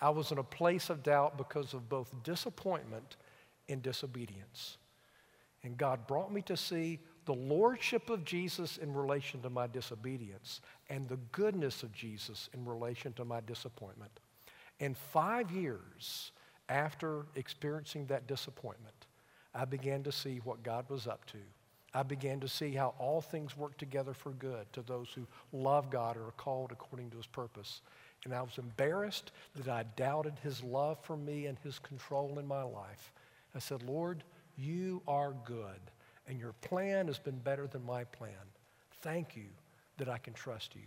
I 0.00 0.10
was 0.10 0.32
in 0.32 0.38
a 0.38 0.44
place 0.44 0.90
of 0.90 1.02
doubt 1.02 1.36
because 1.36 1.74
of 1.74 1.88
both 1.88 2.12
disappointment 2.22 3.16
and 3.68 3.82
disobedience. 3.82 4.78
And 5.62 5.76
God 5.76 6.06
brought 6.06 6.32
me 6.32 6.40
to 6.42 6.56
see 6.56 7.00
the 7.28 7.34
lordship 7.34 8.08
of 8.08 8.24
Jesus 8.24 8.78
in 8.78 8.94
relation 8.94 9.42
to 9.42 9.50
my 9.50 9.66
disobedience 9.66 10.62
and 10.88 11.06
the 11.06 11.18
goodness 11.30 11.82
of 11.82 11.92
Jesus 11.92 12.48
in 12.54 12.64
relation 12.64 13.12
to 13.12 13.24
my 13.26 13.42
disappointment. 13.42 14.10
And 14.80 14.96
five 14.96 15.50
years, 15.50 16.32
after 16.70 17.26
experiencing 17.34 18.06
that 18.06 18.26
disappointment, 18.26 18.94
I 19.54 19.66
began 19.66 20.02
to 20.04 20.10
see 20.10 20.40
what 20.42 20.62
God 20.62 20.88
was 20.88 21.06
up 21.06 21.26
to. 21.26 21.38
I 21.92 22.02
began 22.02 22.40
to 22.40 22.48
see 22.48 22.72
how 22.72 22.94
all 22.98 23.20
things 23.20 23.58
work 23.58 23.76
together 23.76 24.14
for 24.14 24.30
good 24.30 24.72
to 24.72 24.80
those 24.80 25.08
who 25.14 25.26
love 25.52 25.90
God 25.90 26.16
or 26.16 26.28
are 26.28 26.34
called 26.38 26.72
according 26.72 27.10
to 27.10 27.18
his 27.18 27.26
purpose. 27.26 27.82
And 28.24 28.32
I 28.32 28.40
was 28.40 28.56
embarrassed 28.56 29.32
that 29.54 29.68
I 29.68 29.84
doubted 29.96 30.38
his 30.42 30.62
love 30.62 30.96
for 31.02 31.18
me 31.18 31.44
and 31.44 31.58
his 31.58 31.78
control 31.78 32.38
in 32.38 32.46
my 32.46 32.62
life. 32.62 33.12
I 33.54 33.58
said, 33.58 33.82
Lord, 33.82 34.24
you 34.56 35.02
are 35.06 35.34
good, 35.44 35.80
and 36.28 36.38
your 36.38 36.52
plan 36.60 37.06
has 37.06 37.18
been 37.18 37.38
better 37.38 37.66
than 37.66 37.84
my 37.84 38.04
plan. 38.04 38.32
Thank 39.02 39.36
you 39.36 39.48
that 39.96 40.08
I 40.08 40.18
can 40.18 40.34
trust 40.34 40.74
you. 40.74 40.82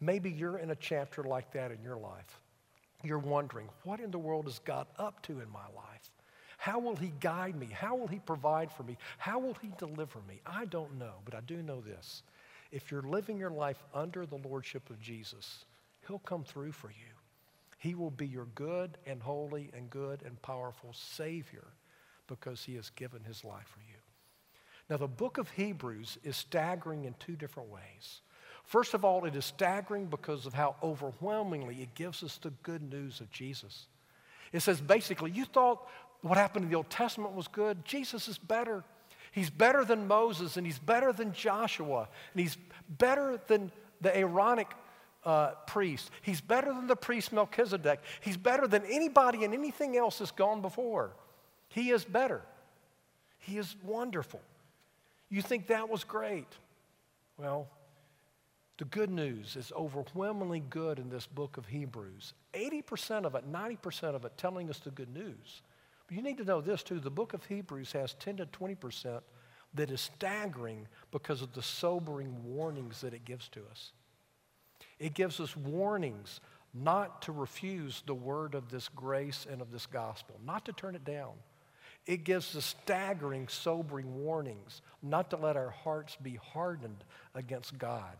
Maybe 0.00 0.30
you're 0.30 0.58
in 0.58 0.70
a 0.70 0.76
chapter 0.76 1.22
like 1.22 1.52
that 1.52 1.70
in 1.70 1.82
your 1.82 1.96
life. 1.96 2.40
You're 3.04 3.18
wondering, 3.18 3.68
what 3.84 4.00
in 4.00 4.10
the 4.10 4.18
world 4.18 4.48
is 4.48 4.60
God 4.64 4.86
up 4.98 5.22
to 5.22 5.40
in 5.40 5.50
my 5.50 5.66
life? 5.76 6.10
How 6.56 6.78
will 6.78 6.96
He 6.96 7.12
guide 7.20 7.56
me? 7.56 7.68
How 7.72 7.96
will 7.96 8.06
He 8.06 8.18
provide 8.18 8.72
for 8.72 8.84
me? 8.84 8.96
How 9.18 9.38
will 9.38 9.54
He 9.54 9.70
deliver 9.78 10.20
me? 10.28 10.40
I 10.46 10.64
don't 10.66 10.98
know, 10.98 11.14
but 11.24 11.34
I 11.34 11.40
do 11.40 11.62
know 11.62 11.80
this. 11.80 12.22
If 12.70 12.90
you're 12.90 13.02
living 13.02 13.36
your 13.36 13.50
life 13.50 13.82
under 13.92 14.24
the 14.26 14.36
Lordship 14.36 14.88
of 14.88 15.00
Jesus, 15.00 15.64
He'll 16.06 16.20
come 16.20 16.44
through 16.44 16.72
for 16.72 16.88
you. 16.88 17.12
He 17.78 17.94
will 17.94 18.10
be 18.10 18.26
your 18.26 18.46
good 18.54 18.96
and 19.06 19.20
holy 19.20 19.70
and 19.76 19.90
good 19.90 20.22
and 20.24 20.40
powerful 20.40 20.92
Savior 20.92 21.66
because 22.28 22.64
He 22.64 22.76
has 22.76 22.90
given 22.90 23.24
His 23.24 23.44
life 23.44 23.66
for 23.66 23.80
you. 23.80 24.01
Now, 24.92 24.98
the 24.98 25.08
book 25.08 25.38
of 25.38 25.48
Hebrews 25.52 26.18
is 26.22 26.36
staggering 26.36 27.06
in 27.06 27.14
two 27.18 27.34
different 27.34 27.70
ways. 27.70 28.20
First 28.64 28.92
of 28.92 29.06
all, 29.06 29.24
it 29.24 29.34
is 29.34 29.46
staggering 29.46 30.04
because 30.04 30.44
of 30.44 30.52
how 30.52 30.76
overwhelmingly 30.82 31.76
it 31.80 31.94
gives 31.94 32.22
us 32.22 32.36
the 32.36 32.50
good 32.62 32.82
news 32.82 33.22
of 33.22 33.30
Jesus. 33.30 33.86
It 34.52 34.60
says 34.60 34.82
basically, 34.82 35.30
you 35.30 35.46
thought 35.46 35.88
what 36.20 36.36
happened 36.36 36.64
in 36.66 36.70
the 36.70 36.76
Old 36.76 36.90
Testament 36.90 37.32
was 37.34 37.48
good. 37.48 37.82
Jesus 37.86 38.28
is 38.28 38.36
better. 38.36 38.84
He's 39.30 39.48
better 39.48 39.82
than 39.82 40.08
Moses, 40.08 40.58
and 40.58 40.66
he's 40.66 40.78
better 40.78 41.10
than 41.10 41.32
Joshua, 41.32 42.06
and 42.34 42.42
he's 42.42 42.58
better 42.86 43.40
than 43.46 43.72
the 44.02 44.14
Aaronic 44.14 44.68
uh, 45.24 45.52
priest. 45.66 46.10
He's 46.20 46.42
better 46.42 46.70
than 46.70 46.86
the 46.86 46.96
priest 46.96 47.32
Melchizedek. 47.32 48.00
He's 48.20 48.36
better 48.36 48.66
than 48.66 48.82
anybody 48.84 49.44
and 49.44 49.54
anything 49.54 49.96
else 49.96 50.18
that's 50.18 50.32
gone 50.32 50.60
before. 50.60 51.14
He 51.70 51.88
is 51.88 52.04
better. 52.04 52.42
He 53.38 53.56
is 53.56 53.74
wonderful. 53.82 54.42
You 55.32 55.40
think 55.40 55.68
that 55.68 55.88
was 55.88 56.04
great? 56.04 56.46
Well, 57.38 57.66
the 58.76 58.84
good 58.84 59.08
news 59.08 59.56
is 59.56 59.72
overwhelmingly 59.74 60.60
good 60.60 60.98
in 60.98 61.08
this 61.08 61.26
book 61.26 61.56
of 61.56 61.64
Hebrews. 61.64 62.34
80% 62.52 63.24
of 63.24 63.34
it, 63.34 63.50
90% 63.50 64.14
of 64.14 64.26
it 64.26 64.36
telling 64.36 64.68
us 64.68 64.78
the 64.80 64.90
good 64.90 65.08
news. 65.08 65.62
But 66.06 66.16
you 66.16 66.22
need 66.22 66.36
to 66.36 66.44
know 66.44 66.60
this 66.60 66.82
too 66.82 67.00
the 67.00 67.10
book 67.10 67.32
of 67.32 67.46
Hebrews 67.46 67.92
has 67.92 68.12
10 68.14 68.36
to 68.36 68.46
20% 68.46 69.22
that 69.72 69.90
is 69.90 70.02
staggering 70.02 70.86
because 71.10 71.40
of 71.40 71.54
the 71.54 71.62
sobering 71.62 72.36
warnings 72.44 73.00
that 73.00 73.14
it 73.14 73.24
gives 73.24 73.48
to 73.50 73.60
us. 73.70 73.92
It 74.98 75.14
gives 75.14 75.40
us 75.40 75.56
warnings 75.56 76.42
not 76.74 77.22
to 77.22 77.32
refuse 77.32 78.02
the 78.04 78.14
word 78.14 78.54
of 78.54 78.70
this 78.70 78.90
grace 78.90 79.46
and 79.50 79.62
of 79.62 79.70
this 79.70 79.86
gospel, 79.86 80.38
not 80.44 80.66
to 80.66 80.74
turn 80.74 80.94
it 80.94 81.06
down. 81.06 81.32
It 82.06 82.24
gives 82.24 82.56
us 82.56 82.64
staggering, 82.64 83.48
sobering 83.48 84.24
warnings 84.24 84.82
not 85.02 85.30
to 85.30 85.36
let 85.36 85.56
our 85.56 85.70
hearts 85.70 86.16
be 86.20 86.34
hardened 86.52 87.04
against 87.34 87.78
God 87.78 88.16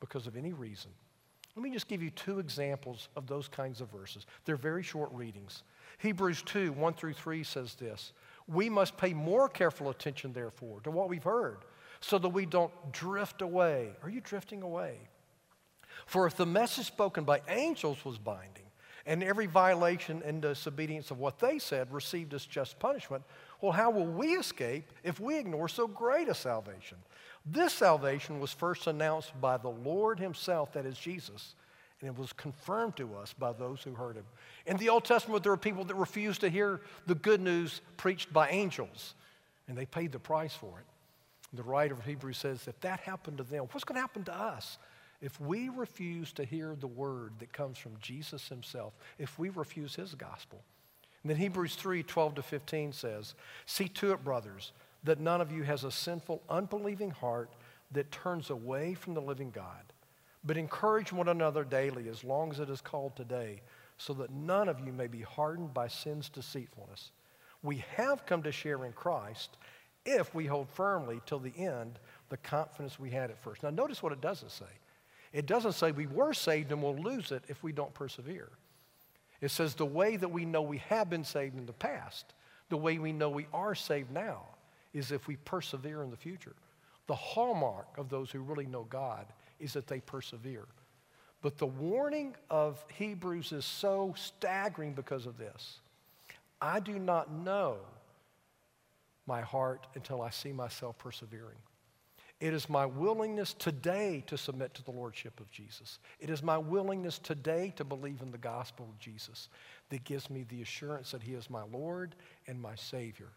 because 0.00 0.26
of 0.26 0.36
any 0.36 0.52
reason. 0.52 0.90
Let 1.56 1.62
me 1.62 1.70
just 1.70 1.88
give 1.88 2.02
you 2.02 2.10
two 2.10 2.38
examples 2.38 3.08
of 3.16 3.26
those 3.26 3.48
kinds 3.48 3.80
of 3.80 3.90
verses. 3.90 4.24
They're 4.44 4.56
very 4.56 4.82
short 4.82 5.10
readings. 5.12 5.62
Hebrews 5.98 6.42
2 6.42 6.72
1 6.72 6.94
through 6.94 7.12
3 7.12 7.44
says 7.44 7.74
this 7.74 8.12
We 8.48 8.70
must 8.70 8.96
pay 8.96 9.12
more 9.12 9.48
careful 9.48 9.90
attention, 9.90 10.32
therefore, 10.32 10.80
to 10.82 10.90
what 10.90 11.08
we've 11.08 11.22
heard, 11.22 11.58
so 12.00 12.18
that 12.18 12.28
we 12.28 12.46
don't 12.46 12.72
drift 12.92 13.42
away. 13.42 13.90
Are 14.02 14.08
you 14.08 14.20
drifting 14.20 14.62
away? 14.62 14.96
For 16.06 16.26
if 16.26 16.36
the 16.36 16.46
message 16.46 16.86
spoken 16.86 17.24
by 17.24 17.42
angels 17.48 18.04
was 18.04 18.16
binding, 18.16 18.59
and 19.06 19.22
every 19.22 19.46
violation 19.46 20.22
and 20.24 20.42
disobedience 20.42 21.10
of 21.10 21.18
what 21.18 21.38
they 21.38 21.58
said 21.58 21.92
received 21.92 22.34
its 22.34 22.46
just 22.46 22.78
punishment, 22.78 23.24
well, 23.60 23.72
how 23.72 23.90
will 23.90 24.06
we 24.06 24.34
escape 24.34 24.84
if 25.02 25.20
we 25.20 25.38
ignore 25.38 25.68
so 25.68 25.86
great 25.86 26.28
a 26.28 26.34
salvation? 26.34 26.98
This 27.46 27.72
salvation 27.72 28.40
was 28.40 28.52
first 28.52 28.86
announced 28.86 29.38
by 29.40 29.56
the 29.56 29.70
Lord 29.70 30.18
Himself, 30.18 30.72
that 30.74 30.86
is 30.86 30.98
Jesus, 30.98 31.54
and 32.00 32.08
it 32.08 32.18
was 32.18 32.32
confirmed 32.32 32.96
to 32.96 33.14
us 33.16 33.32
by 33.32 33.52
those 33.52 33.82
who 33.82 33.94
heard 33.94 34.16
Him. 34.16 34.24
In 34.66 34.76
the 34.76 34.88
Old 34.88 35.04
Testament, 35.04 35.42
there 35.42 35.52
were 35.52 35.56
people 35.56 35.84
that 35.84 35.94
refused 35.94 36.40
to 36.42 36.48
hear 36.48 36.80
the 37.06 37.14
good 37.14 37.40
news 37.40 37.80
preached 37.96 38.32
by 38.32 38.48
angels, 38.50 39.14
and 39.68 39.76
they 39.76 39.86
paid 39.86 40.12
the 40.12 40.18
price 40.18 40.54
for 40.54 40.78
it. 40.78 40.86
The 41.52 41.62
writer 41.62 41.94
of 41.94 42.04
Hebrews 42.04 42.38
says, 42.38 42.68
if 42.68 42.78
that 42.80 43.00
happened 43.00 43.38
to 43.38 43.44
them, 43.44 43.64
what's 43.72 43.84
going 43.84 43.96
to 43.96 44.00
happen 44.00 44.24
to 44.24 44.34
us? 44.34 44.78
If 45.20 45.40
we 45.40 45.68
refuse 45.68 46.32
to 46.32 46.44
hear 46.44 46.74
the 46.74 46.86
word 46.86 47.32
that 47.38 47.52
comes 47.52 47.78
from 47.78 47.92
Jesus 48.00 48.48
himself, 48.48 48.94
if 49.18 49.38
we 49.38 49.50
refuse 49.50 49.94
his 49.94 50.14
gospel. 50.14 50.62
And 51.22 51.30
then 51.30 51.36
Hebrews 51.36 51.74
3 51.74 52.02
12 52.02 52.36
to 52.36 52.42
15 52.42 52.92
says, 52.92 53.34
See 53.66 53.88
to 53.88 54.12
it, 54.12 54.24
brothers, 54.24 54.72
that 55.04 55.20
none 55.20 55.40
of 55.40 55.52
you 55.52 55.62
has 55.62 55.84
a 55.84 55.90
sinful, 55.90 56.42
unbelieving 56.48 57.10
heart 57.10 57.50
that 57.92 58.10
turns 58.10 58.50
away 58.50 58.94
from 58.94 59.14
the 59.14 59.20
living 59.20 59.50
God. 59.50 59.92
But 60.44 60.56
encourage 60.56 61.12
one 61.12 61.28
another 61.28 61.64
daily 61.64 62.08
as 62.08 62.24
long 62.24 62.50
as 62.50 62.60
it 62.60 62.70
is 62.70 62.80
called 62.80 63.14
today, 63.14 63.60
so 63.98 64.14
that 64.14 64.30
none 64.30 64.68
of 64.68 64.80
you 64.80 64.92
may 64.92 65.06
be 65.06 65.20
hardened 65.20 65.74
by 65.74 65.88
sin's 65.88 66.30
deceitfulness. 66.30 67.10
We 67.62 67.84
have 67.96 68.24
come 68.24 68.42
to 68.44 68.52
share 68.52 68.86
in 68.86 68.92
Christ 68.92 69.58
if 70.06 70.34
we 70.34 70.46
hold 70.46 70.70
firmly 70.70 71.20
till 71.26 71.40
the 71.40 71.52
end 71.58 71.98
the 72.30 72.38
confidence 72.38 72.98
we 72.98 73.10
had 73.10 73.30
at 73.30 73.42
first. 73.42 73.62
Now, 73.62 73.68
notice 73.68 74.02
what 74.02 74.12
it 74.12 74.22
doesn't 74.22 74.50
say. 74.50 74.64
It 75.32 75.46
doesn't 75.46 75.72
say 75.72 75.92
we 75.92 76.06
were 76.06 76.34
saved 76.34 76.72
and 76.72 76.82
we'll 76.82 76.96
lose 76.96 77.30
it 77.30 77.44
if 77.48 77.62
we 77.62 77.72
don't 77.72 77.94
persevere. 77.94 78.48
It 79.40 79.50
says 79.50 79.74
the 79.74 79.86
way 79.86 80.16
that 80.16 80.30
we 80.30 80.44
know 80.44 80.62
we 80.62 80.78
have 80.88 81.08
been 81.08 81.24
saved 81.24 81.56
in 81.56 81.66
the 81.66 81.72
past, 81.72 82.34
the 82.68 82.76
way 82.76 82.98
we 82.98 83.12
know 83.12 83.30
we 83.30 83.46
are 83.52 83.74
saved 83.74 84.10
now, 84.10 84.42
is 84.92 85.12
if 85.12 85.26
we 85.28 85.36
persevere 85.36 86.02
in 86.02 86.10
the 86.10 86.16
future. 86.16 86.54
The 87.06 87.14
hallmark 87.14 87.86
of 87.96 88.08
those 88.08 88.30
who 88.30 88.40
really 88.40 88.66
know 88.66 88.84
God 88.84 89.26
is 89.58 89.72
that 89.72 89.86
they 89.86 90.00
persevere. 90.00 90.66
But 91.42 91.58
the 91.58 91.66
warning 91.66 92.34
of 92.50 92.84
Hebrews 92.92 93.52
is 93.52 93.64
so 93.64 94.14
staggering 94.16 94.92
because 94.92 95.26
of 95.26 95.38
this. 95.38 95.80
I 96.60 96.80
do 96.80 96.98
not 96.98 97.32
know 97.32 97.78
my 99.26 99.40
heart 99.40 99.86
until 99.94 100.20
I 100.20 100.30
see 100.30 100.52
myself 100.52 100.98
persevering. 100.98 101.56
It 102.40 102.54
is 102.54 102.70
my 102.70 102.86
willingness 102.86 103.52
today 103.52 104.24
to 104.26 104.38
submit 104.38 104.72
to 104.74 104.82
the 104.82 104.90
Lordship 104.90 105.38
of 105.40 105.50
Jesus. 105.50 105.98
It 106.18 106.30
is 106.30 106.42
my 106.42 106.56
willingness 106.56 107.18
today 107.18 107.74
to 107.76 107.84
believe 107.84 108.22
in 108.22 108.30
the 108.30 108.38
gospel 108.38 108.86
of 108.88 108.98
Jesus 108.98 109.50
that 109.90 110.04
gives 110.04 110.30
me 110.30 110.46
the 110.48 110.62
assurance 110.62 111.10
that 111.10 111.22
He 111.22 111.34
is 111.34 111.50
my 111.50 111.64
Lord 111.70 112.14
and 112.46 112.58
my 112.58 112.74
Savior. 112.76 113.28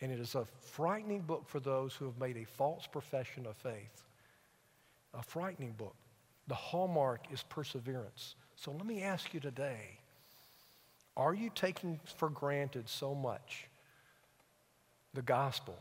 And 0.00 0.12
it 0.12 0.20
is 0.20 0.36
a 0.36 0.44
frightening 0.44 1.22
book 1.22 1.48
for 1.48 1.58
those 1.58 1.94
who 1.94 2.04
have 2.04 2.18
made 2.18 2.36
a 2.36 2.44
false 2.44 2.86
profession 2.86 3.44
of 3.44 3.56
faith. 3.56 4.04
A 5.14 5.22
frightening 5.22 5.72
book. 5.72 5.96
The 6.46 6.54
hallmark 6.54 7.26
is 7.32 7.42
perseverance. 7.42 8.36
So 8.54 8.70
let 8.70 8.86
me 8.86 9.02
ask 9.02 9.34
you 9.34 9.40
today 9.40 9.98
are 11.16 11.34
you 11.34 11.50
taking 11.54 12.00
for 12.16 12.30
granted 12.30 12.88
so 12.88 13.14
much 13.14 13.66
the 15.12 15.22
gospel 15.22 15.76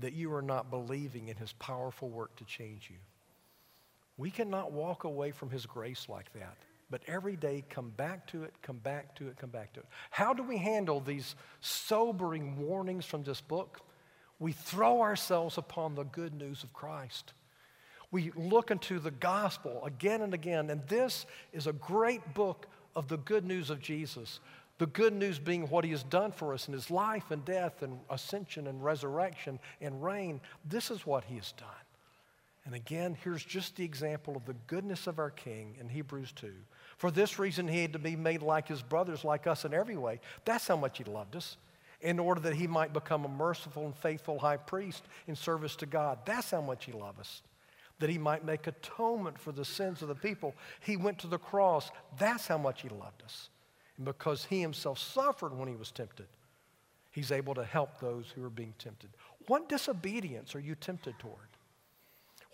that 0.00 0.12
you 0.12 0.32
are 0.34 0.42
not 0.42 0.70
believing 0.70 1.28
in 1.28 1.36
his 1.36 1.52
powerful 1.54 2.08
work 2.08 2.36
to 2.36 2.44
change 2.44 2.88
you? 2.90 2.96
We 4.16 4.30
cannot 4.30 4.72
walk 4.72 5.04
away 5.04 5.30
from 5.30 5.50
his 5.50 5.66
grace 5.66 6.06
like 6.08 6.32
that. 6.34 6.56
But 6.90 7.02
every 7.06 7.36
day, 7.36 7.64
come 7.68 7.90
back 7.90 8.26
to 8.28 8.44
it, 8.44 8.54
come 8.62 8.78
back 8.78 9.14
to 9.16 9.28
it, 9.28 9.36
come 9.36 9.50
back 9.50 9.74
to 9.74 9.80
it. 9.80 9.86
How 10.10 10.32
do 10.32 10.42
we 10.42 10.56
handle 10.56 11.00
these 11.00 11.36
sobering 11.60 12.56
warnings 12.58 13.04
from 13.04 13.22
this 13.22 13.40
book? 13.40 13.80
We 14.38 14.52
throw 14.52 15.02
ourselves 15.02 15.58
upon 15.58 15.94
the 15.94 16.04
good 16.04 16.34
news 16.34 16.62
of 16.62 16.72
Christ. 16.72 17.34
We 18.10 18.32
look 18.34 18.70
into 18.70 19.00
the 19.00 19.10
gospel 19.10 19.84
again 19.84 20.22
and 20.22 20.32
again, 20.32 20.70
and 20.70 20.86
this 20.88 21.26
is 21.52 21.66
a 21.66 21.74
great 21.74 22.34
book 22.34 22.66
of 22.96 23.08
the 23.08 23.18
good 23.18 23.44
news 23.44 23.68
of 23.68 23.80
Jesus. 23.80 24.40
The 24.78 24.86
good 24.86 25.12
news 25.12 25.38
being 25.38 25.68
what 25.68 25.84
he 25.84 25.90
has 25.90 26.04
done 26.04 26.30
for 26.30 26.54
us 26.54 26.68
in 26.68 26.74
his 26.74 26.90
life 26.90 27.30
and 27.30 27.44
death 27.44 27.82
and 27.82 27.98
ascension 28.08 28.68
and 28.68 28.82
resurrection 28.82 29.58
and 29.80 30.02
reign. 30.02 30.40
This 30.64 30.90
is 30.90 31.04
what 31.04 31.24
he 31.24 31.36
has 31.36 31.52
done. 31.52 31.68
And 32.64 32.74
again, 32.74 33.16
here's 33.24 33.44
just 33.44 33.76
the 33.76 33.84
example 33.84 34.36
of 34.36 34.44
the 34.44 34.54
goodness 34.66 35.06
of 35.06 35.18
our 35.18 35.30
King 35.30 35.74
in 35.80 35.88
Hebrews 35.88 36.32
2. 36.32 36.52
For 36.96 37.10
this 37.10 37.38
reason, 37.38 37.66
he 37.66 37.80
had 37.80 37.94
to 37.94 37.98
be 37.98 38.14
made 38.14 38.42
like 38.42 38.68
his 38.68 38.82
brothers, 38.82 39.24
like 39.24 39.46
us 39.46 39.64
in 39.64 39.72
every 39.72 39.96
way. 39.96 40.20
That's 40.44 40.68
how 40.68 40.76
much 40.76 40.98
he 40.98 41.04
loved 41.04 41.34
us, 41.34 41.56
in 42.00 42.18
order 42.18 42.40
that 42.42 42.54
he 42.54 42.66
might 42.66 42.92
become 42.92 43.24
a 43.24 43.28
merciful 43.28 43.86
and 43.86 43.96
faithful 43.96 44.38
high 44.38 44.58
priest 44.58 45.02
in 45.26 45.34
service 45.34 45.76
to 45.76 45.86
God. 45.86 46.18
That's 46.26 46.50
how 46.50 46.60
much 46.60 46.84
he 46.84 46.92
loved 46.92 47.20
us, 47.20 47.42
that 48.00 48.10
he 48.10 48.18
might 48.18 48.44
make 48.44 48.66
atonement 48.66 49.38
for 49.38 49.50
the 49.50 49.64
sins 49.64 50.02
of 50.02 50.08
the 50.08 50.14
people. 50.14 50.54
He 50.80 50.96
went 50.96 51.18
to 51.20 51.26
the 51.26 51.38
cross. 51.38 51.90
That's 52.18 52.46
how 52.46 52.58
much 52.58 52.82
he 52.82 52.90
loved 52.90 53.22
us. 53.24 53.48
And 53.98 54.06
because 54.06 54.46
he 54.46 54.62
himself 54.62 54.98
suffered 54.98 55.52
when 55.52 55.68
he 55.68 55.76
was 55.76 55.90
tempted, 55.90 56.26
He's 57.18 57.32
able 57.32 57.54
to 57.54 57.64
help 57.64 57.98
those 57.98 58.26
who 58.34 58.44
are 58.44 58.50
being 58.50 58.74
tempted. 58.78 59.10
What 59.48 59.68
disobedience 59.68 60.54
are 60.54 60.60
you 60.60 60.76
tempted 60.76 61.18
toward? 61.18 61.48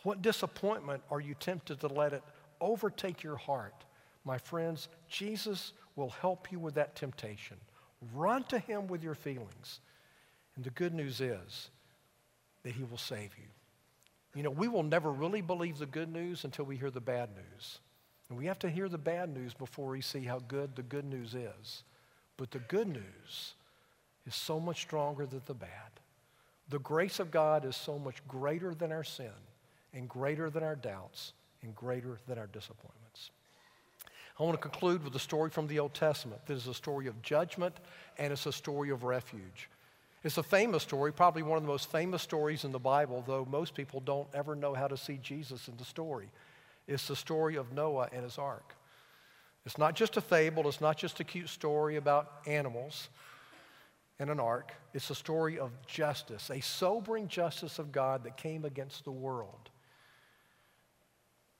What 0.04 0.22
disappointment 0.22 1.02
are 1.10 1.20
you 1.20 1.34
tempted 1.34 1.80
to 1.80 1.88
let 1.88 2.14
it 2.14 2.22
overtake 2.62 3.22
your 3.22 3.36
heart? 3.36 3.74
My 4.24 4.38
friends, 4.38 4.88
Jesus 5.08 5.72
will 5.96 6.08
help 6.08 6.50
you 6.50 6.58
with 6.58 6.74
that 6.76 6.94
temptation. 6.94 7.58
Run 8.14 8.44
to 8.44 8.58
Him 8.58 8.86
with 8.86 9.02
your 9.02 9.14
feelings. 9.14 9.80
And 10.56 10.64
the 10.64 10.70
good 10.70 10.94
news 10.94 11.20
is 11.20 11.70
that 12.62 12.72
He 12.72 12.84
will 12.84 12.96
save 12.96 13.34
you. 13.36 13.48
You 14.34 14.44
know, 14.44 14.50
we 14.50 14.68
will 14.68 14.82
never 14.82 15.12
really 15.12 15.42
believe 15.42 15.78
the 15.78 15.84
good 15.84 16.10
news 16.10 16.44
until 16.44 16.64
we 16.64 16.76
hear 16.76 16.90
the 16.90 17.00
bad 17.00 17.30
news. 17.34 17.80
And 18.28 18.38
we 18.38 18.46
have 18.46 18.58
to 18.60 18.70
hear 18.70 18.88
the 18.88 18.98
bad 18.98 19.28
news 19.28 19.54
before 19.54 19.90
we 19.90 20.00
see 20.00 20.24
how 20.24 20.40
good 20.48 20.76
the 20.76 20.82
good 20.82 21.04
news 21.04 21.34
is. 21.34 21.82
But 22.36 22.50
the 22.50 22.58
good 22.60 22.88
news 22.88 23.54
is 24.26 24.34
so 24.34 24.58
much 24.58 24.80
stronger 24.80 25.26
than 25.26 25.42
the 25.46 25.54
bad. 25.54 25.70
The 26.70 26.78
grace 26.78 27.20
of 27.20 27.30
God 27.30 27.64
is 27.64 27.76
so 27.76 27.98
much 27.98 28.26
greater 28.26 28.74
than 28.74 28.90
our 28.90 29.04
sin, 29.04 29.30
and 29.92 30.08
greater 30.08 30.48
than 30.48 30.62
our 30.62 30.76
doubts, 30.76 31.34
and 31.62 31.74
greater 31.76 32.18
than 32.26 32.38
our 32.38 32.46
disappointments. 32.46 33.30
I 34.38 34.42
want 34.42 34.60
to 34.60 34.68
conclude 34.68 35.04
with 35.04 35.14
a 35.14 35.20
story 35.20 35.50
from 35.50 35.68
the 35.68 35.78
Old 35.78 35.94
Testament. 35.94 36.40
This 36.46 36.62
is 36.62 36.66
a 36.66 36.74
story 36.74 37.06
of 37.06 37.20
judgment, 37.22 37.76
and 38.18 38.32
it's 38.32 38.46
a 38.46 38.52
story 38.52 38.90
of 38.90 39.04
refuge. 39.04 39.68
It's 40.24 40.38
a 40.38 40.42
famous 40.42 40.82
story, 40.82 41.12
probably 41.12 41.42
one 41.42 41.58
of 41.58 41.62
the 41.62 41.68
most 41.68 41.92
famous 41.92 42.22
stories 42.22 42.64
in 42.64 42.72
the 42.72 42.78
Bible, 42.78 43.22
though 43.26 43.46
most 43.48 43.74
people 43.74 44.00
don't 44.00 44.26
ever 44.32 44.56
know 44.56 44.72
how 44.72 44.88
to 44.88 44.96
see 44.96 45.18
Jesus 45.22 45.68
in 45.68 45.76
the 45.76 45.84
story. 45.84 46.30
It's 46.86 47.08
the 47.08 47.16
story 47.16 47.56
of 47.56 47.72
Noah 47.72 48.08
and 48.12 48.24
his 48.24 48.38
ark. 48.38 48.74
It's 49.64 49.78
not 49.78 49.94
just 49.94 50.16
a 50.16 50.20
fable, 50.20 50.68
it's 50.68 50.80
not 50.80 50.98
just 50.98 51.20
a 51.20 51.24
cute 51.24 51.48
story 51.48 51.96
about 51.96 52.30
animals 52.46 53.08
and 54.18 54.30
an 54.30 54.38
ark. 54.38 54.72
It's 54.92 55.10
a 55.10 55.14
story 55.14 55.58
of 55.58 55.70
justice, 55.86 56.50
a 56.50 56.60
sobering 56.60 57.28
justice 57.28 57.78
of 57.78 57.90
God 57.90 58.24
that 58.24 58.36
came 58.36 58.64
against 58.64 59.04
the 59.04 59.10
world. 59.10 59.70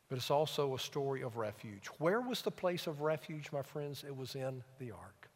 But 0.09 0.19
it's 0.19 0.31
also 0.31 0.75
a 0.75 0.79
story 0.79 1.23
of 1.23 1.37
refuge. 1.37 1.87
Where 1.99 2.21
was 2.21 2.43
the 2.43 2.51
place 2.51 2.87
of 2.87 3.01
refuge, 3.01 3.51
my 3.53 3.63
friends? 3.63 4.05
It 4.07 4.15
was 4.15 4.35
in 4.35 4.63
the 4.79 4.91
ark. 4.91 5.31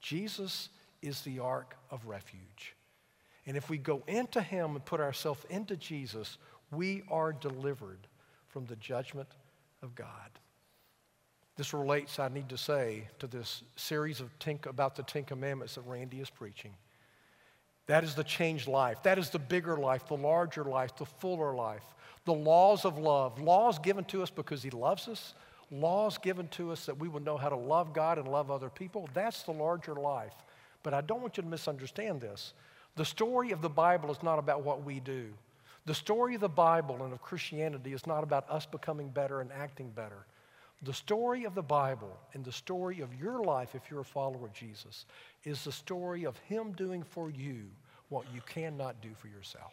Jesus 0.00 0.68
is 1.02 1.20
the 1.22 1.40
ark 1.40 1.76
of 1.90 2.06
refuge. 2.06 2.76
And 3.46 3.56
if 3.56 3.68
we 3.68 3.76
go 3.76 4.02
into 4.06 4.40
Him 4.40 4.76
and 4.76 4.84
put 4.84 5.00
ourselves 5.00 5.44
into 5.50 5.76
Jesus, 5.76 6.38
we 6.70 7.02
are 7.10 7.32
delivered 7.32 8.06
from 8.54 8.64
the 8.66 8.76
judgment 8.76 9.28
of 9.82 9.96
God. 9.96 10.30
This 11.56 11.74
relates, 11.74 12.20
I 12.20 12.28
need 12.28 12.48
to 12.50 12.56
say, 12.56 13.08
to 13.18 13.26
this 13.26 13.64
series 13.74 14.20
of 14.20 14.38
ten, 14.38 14.60
about 14.66 14.94
the 14.94 15.02
Ten 15.02 15.24
Commandments 15.24 15.74
that 15.74 15.80
Randy 15.80 16.20
is 16.20 16.30
preaching. 16.30 16.70
That 17.88 18.04
is 18.04 18.14
the 18.14 18.22
changed 18.22 18.68
life. 18.68 19.02
That 19.02 19.18
is 19.18 19.30
the 19.30 19.40
bigger 19.40 19.76
life, 19.76 20.06
the 20.06 20.16
larger 20.16 20.62
life, 20.62 20.96
the 20.96 21.04
fuller 21.04 21.52
life. 21.52 21.82
The 22.26 22.32
laws 22.32 22.84
of 22.84 22.96
love. 22.96 23.40
Laws 23.40 23.80
given 23.80 24.04
to 24.04 24.22
us 24.22 24.30
because 24.30 24.62
He 24.62 24.70
loves 24.70 25.08
us. 25.08 25.34
Laws 25.72 26.16
given 26.16 26.46
to 26.48 26.70
us 26.70 26.86
that 26.86 26.96
we 26.96 27.08
would 27.08 27.24
know 27.24 27.36
how 27.36 27.48
to 27.48 27.56
love 27.56 27.92
God 27.92 28.18
and 28.18 28.28
love 28.28 28.52
other 28.52 28.70
people. 28.70 29.08
That's 29.14 29.42
the 29.42 29.52
larger 29.52 29.94
life. 29.94 30.34
But 30.84 30.94
I 30.94 31.00
don't 31.00 31.20
want 31.20 31.36
you 31.38 31.42
to 31.42 31.48
misunderstand 31.48 32.20
this. 32.20 32.54
The 32.94 33.04
story 33.04 33.50
of 33.50 33.62
the 33.62 33.68
Bible 33.68 34.12
is 34.12 34.22
not 34.22 34.38
about 34.38 34.62
what 34.62 34.84
we 34.84 35.00
do. 35.00 35.34
The 35.86 35.94
story 35.94 36.34
of 36.34 36.40
the 36.40 36.48
Bible 36.48 37.02
and 37.02 37.12
of 37.12 37.20
Christianity 37.20 37.92
is 37.92 38.06
not 38.06 38.24
about 38.24 38.48
us 38.48 38.64
becoming 38.64 39.08
better 39.10 39.40
and 39.40 39.52
acting 39.52 39.90
better. 39.90 40.26
The 40.82 40.94
story 40.94 41.44
of 41.44 41.54
the 41.54 41.62
Bible 41.62 42.16
and 42.32 42.44
the 42.44 42.52
story 42.52 43.00
of 43.00 43.14
your 43.14 43.42
life, 43.42 43.74
if 43.74 43.90
you're 43.90 44.00
a 44.00 44.04
follower 44.04 44.46
of 44.46 44.52
Jesus, 44.54 45.04
is 45.44 45.62
the 45.62 45.72
story 45.72 46.24
of 46.24 46.38
Him 46.38 46.72
doing 46.72 47.02
for 47.02 47.30
you 47.30 47.64
what 48.08 48.24
you 48.34 48.40
cannot 48.46 49.00
do 49.02 49.10
for 49.18 49.28
yourself. 49.28 49.72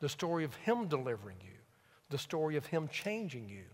The 0.00 0.08
story 0.08 0.44
of 0.44 0.54
Him 0.56 0.86
delivering 0.86 1.38
you, 1.42 1.56
the 2.10 2.18
story 2.18 2.56
of 2.56 2.66
Him 2.66 2.88
changing 2.92 3.48
you, 3.48 3.64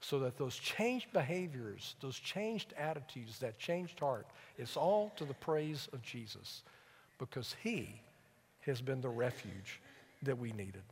so 0.00 0.18
that 0.20 0.36
those 0.36 0.56
changed 0.56 1.12
behaviors, 1.12 1.96
those 2.00 2.18
changed 2.18 2.72
attitudes, 2.78 3.38
that 3.38 3.58
changed 3.58 4.00
heart, 4.00 4.26
it's 4.58 4.76
all 4.76 5.12
to 5.16 5.24
the 5.24 5.34
praise 5.34 5.88
of 5.92 6.02
Jesus 6.02 6.62
because 7.18 7.54
He 7.62 8.00
has 8.62 8.80
been 8.80 9.00
the 9.00 9.08
refuge 9.08 9.80
that 10.22 10.38
we 10.38 10.52
needed. 10.52 10.82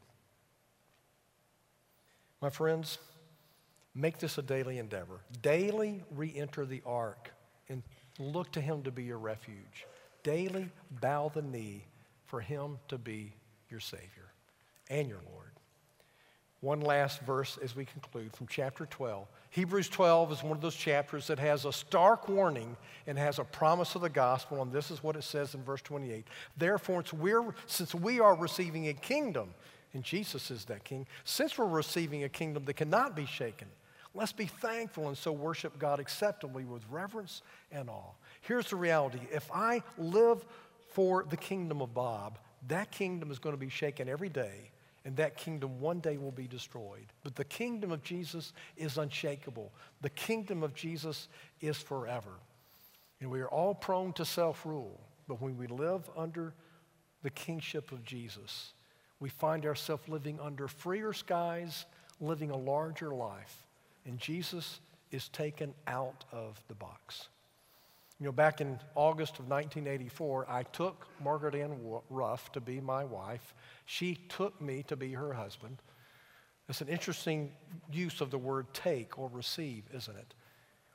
My 2.40 2.50
friends, 2.50 2.98
make 3.94 4.18
this 4.18 4.38
a 4.38 4.42
daily 4.42 4.78
endeavor. 4.78 5.20
Daily 5.42 6.02
re 6.10 6.32
enter 6.34 6.64
the 6.64 6.82
ark 6.86 7.32
and 7.68 7.82
look 8.18 8.50
to 8.52 8.60
Him 8.60 8.82
to 8.82 8.90
be 8.90 9.04
your 9.04 9.18
refuge. 9.18 9.86
Daily 10.22 10.70
bow 11.00 11.30
the 11.32 11.42
knee 11.42 11.84
for 12.24 12.40
Him 12.40 12.78
to 12.88 12.98
be 12.98 13.32
your 13.68 13.80
Savior 13.80 14.32
and 14.88 15.08
your 15.08 15.20
Lord. 15.32 15.52
One 16.60 16.82
last 16.82 17.20
verse 17.22 17.58
as 17.62 17.74
we 17.74 17.86
conclude 17.86 18.36
from 18.36 18.46
chapter 18.46 18.84
12. 18.84 19.26
Hebrews 19.48 19.88
12 19.88 20.32
is 20.32 20.42
one 20.42 20.52
of 20.52 20.60
those 20.60 20.76
chapters 20.76 21.26
that 21.28 21.38
has 21.38 21.64
a 21.64 21.72
stark 21.72 22.28
warning 22.28 22.76
and 23.06 23.16
has 23.16 23.38
a 23.38 23.44
promise 23.44 23.94
of 23.94 24.02
the 24.02 24.10
gospel, 24.10 24.60
and 24.60 24.70
this 24.70 24.90
is 24.90 25.02
what 25.02 25.16
it 25.16 25.24
says 25.24 25.54
in 25.54 25.62
verse 25.62 25.80
28. 25.80 26.26
Therefore, 26.58 27.02
since 27.66 27.94
we 27.94 28.20
are 28.20 28.34
receiving 28.34 28.88
a 28.88 28.92
kingdom, 28.92 29.54
and 29.94 30.04
Jesus 30.04 30.50
is 30.50 30.66
that 30.66 30.84
king, 30.84 31.06
since 31.24 31.56
we're 31.56 31.66
receiving 31.66 32.24
a 32.24 32.28
kingdom 32.28 32.66
that 32.66 32.74
cannot 32.74 33.16
be 33.16 33.24
shaken, 33.24 33.68
let's 34.14 34.32
be 34.32 34.44
thankful 34.44 35.08
and 35.08 35.16
so 35.16 35.32
worship 35.32 35.78
God 35.78 35.98
acceptably 35.98 36.64
with 36.64 36.82
reverence 36.90 37.40
and 37.72 37.88
awe. 37.88 38.12
Here's 38.42 38.68
the 38.68 38.76
reality 38.76 39.20
if 39.32 39.50
I 39.52 39.82
live 39.96 40.44
for 40.90 41.24
the 41.24 41.38
kingdom 41.38 41.80
of 41.80 41.94
Bob, 41.94 42.38
that 42.68 42.90
kingdom 42.90 43.30
is 43.30 43.38
going 43.38 43.54
to 43.54 43.60
be 43.60 43.70
shaken 43.70 44.10
every 44.10 44.28
day 44.28 44.70
and 45.04 45.16
that 45.16 45.36
kingdom 45.36 45.80
one 45.80 46.00
day 46.00 46.18
will 46.18 46.30
be 46.30 46.46
destroyed. 46.46 47.06
But 47.24 47.34
the 47.34 47.44
kingdom 47.44 47.90
of 47.90 48.02
Jesus 48.02 48.52
is 48.76 48.98
unshakable. 48.98 49.72
The 50.02 50.10
kingdom 50.10 50.62
of 50.62 50.74
Jesus 50.74 51.28
is 51.60 51.78
forever. 51.78 52.32
And 53.20 53.30
we 53.30 53.40
are 53.40 53.48
all 53.48 53.74
prone 53.74 54.12
to 54.14 54.24
self 54.24 54.64
rule, 54.66 55.00
but 55.28 55.40
when 55.40 55.56
we 55.56 55.66
live 55.66 56.08
under 56.16 56.54
the 57.22 57.30
kingship 57.30 57.92
of 57.92 58.04
Jesus, 58.04 58.72
we 59.20 59.28
find 59.28 59.66
ourselves 59.66 60.08
living 60.08 60.38
under 60.40 60.68
freer 60.68 61.12
skies, 61.12 61.84
living 62.20 62.50
a 62.50 62.56
larger 62.56 63.14
life. 63.14 63.66
And 64.06 64.18
Jesus 64.18 64.80
is 65.10 65.28
taken 65.28 65.74
out 65.86 66.24
of 66.32 66.62
the 66.68 66.74
box. 66.74 67.28
You 68.20 68.26
know, 68.26 68.32
back 68.32 68.60
in 68.60 68.78
August 68.94 69.38
of 69.38 69.48
1984, 69.48 70.46
I 70.46 70.62
took 70.64 71.08
Margaret 71.24 71.54
Ann 71.54 71.80
Ruff 72.10 72.52
to 72.52 72.60
be 72.60 72.78
my 72.78 73.02
wife. 73.02 73.54
She 73.86 74.14
took 74.28 74.60
me 74.60 74.82
to 74.88 74.96
be 74.96 75.12
her 75.12 75.32
husband. 75.32 75.78
It's 76.68 76.82
an 76.82 76.88
interesting 76.88 77.50
use 77.90 78.20
of 78.20 78.30
the 78.30 78.36
word 78.36 78.66
take 78.74 79.18
or 79.18 79.30
receive, 79.32 79.84
isn't 79.96 80.16
it? 80.16 80.34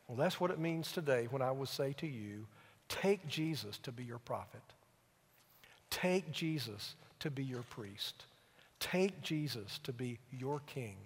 Well, 0.07 0.17
that's 0.17 0.39
what 0.39 0.51
it 0.51 0.59
means 0.59 0.91
today 0.91 1.27
when 1.31 1.41
I 1.41 1.51
would 1.51 1.67
say 1.67 1.93
to 1.93 2.07
you, 2.07 2.45
take 2.89 3.27
Jesus 3.27 3.79
to 3.79 3.91
be 3.91 4.03
your 4.03 4.19
prophet. 4.19 4.61
Take 5.89 6.31
Jesus 6.31 6.93
to 7.19 7.31
be 7.31 7.43
your 7.43 7.63
priest. 7.63 8.25
Take 8.79 9.23
Jesus 9.23 9.79
to 9.83 9.91
be 9.91 10.19
your 10.31 10.61
king. 10.67 10.97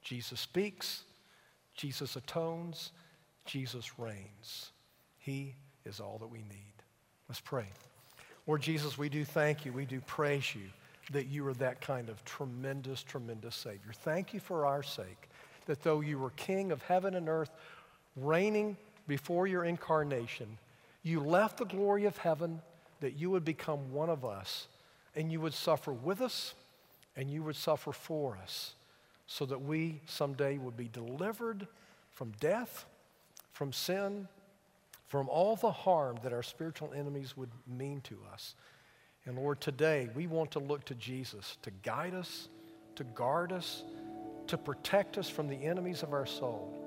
Jesus 0.00 0.40
speaks, 0.40 1.02
Jesus 1.74 2.16
atones, 2.16 2.92
Jesus 3.44 3.98
reigns. 3.98 4.70
He 5.24 5.54
is 5.86 6.00
all 6.00 6.18
that 6.18 6.30
we 6.30 6.38
need. 6.38 6.74
Let's 7.28 7.40
pray. 7.40 7.66
Lord 8.46 8.60
Jesus, 8.60 8.98
we 8.98 9.08
do 9.08 9.24
thank 9.24 9.64
you. 9.64 9.72
We 9.72 9.86
do 9.86 10.00
praise 10.02 10.54
you 10.54 10.66
that 11.12 11.28
you 11.28 11.46
are 11.46 11.54
that 11.54 11.80
kind 11.80 12.08
of 12.08 12.22
tremendous, 12.24 13.02
tremendous 13.02 13.56
Savior. 13.56 13.92
Thank 13.92 14.34
you 14.34 14.40
for 14.40 14.66
our 14.66 14.82
sake, 14.82 15.28
that 15.66 15.82
though 15.82 16.00
you 16.00 16.18
were 16.18 16.30
King 16.30 16.72
of 16.72 16.82
heaven 16.82 17.14
and 17.14 17.28
earth, 17.28 17.50
reigning 18.16 18.76
before 19.08 19.46
your 19.46 19.64
incarnation, 19.64 20.58
you 21.02 21.20
left 21.20 21.58
the 21.58 21.64
glory 21.64 22.04
of 22.04 22.18
heaven 22.18 22.60
that 23.00 23.18
you 23.18 23.30
would 23.30 23.44
become 23.44 23.92
one 23.92 24.10
of 24.10 24.24
us 24.24 24.66
and 25.16 25.32
you 25.32 25.40
would 25.40 25.54
suffer 25.54 25.92
with 25.92 26.20
us 26.20 26.54
and 27.16 27.30
you 27.30 27.42
would 27.42 27.56
suffer 27.56 27.92
for 27.92 28.38
us 28.42 28.74
so 29.26 29.46
that 29.46 29.62
we 29.62 30.00
someday 30.06 30.58
would 30.58 30.76
be 30.76 30.88
delivered 30.88 31.66
from 32.12 32.32
death, 32.40 32.84
from 33.52 33.72
sin, 33.72 34.28
from 35.06 35.28
all 35.28 35.56
the 35.56 35.70
harm 35.70 36.18
that 36.22 36.32
our 36.32 36.42
spiritual 36.42 36.92
enemies 36.94 37.36
would 37.36 37.50
mean 37.66 38.00
to 38.02 38.18
us. 38.32 38.54
And 39.26 39.36
Lord, 39.36 39.60
today 39.60 40.08
we 40.14 40.26
want 40.26 40.50
to 40.52 40.58
look 40.58 40.84
to 40.86 40.94
Jesus 40.94 41.56
to 41.62 41.70
guide 41.82 42.14
us, 42.14 42.48
to 42.96 43.04
guard 43.04 43.52
us, 43.52 43.84
to 44.48 44.58
protect 44.58 45.18
us 45.18 45.28
from 45.28 45.48
the 45.48 45.64
enemies 45.64 46.02
of 46.02 46.12
our 46.12 46.26
soul. 46.26 46.80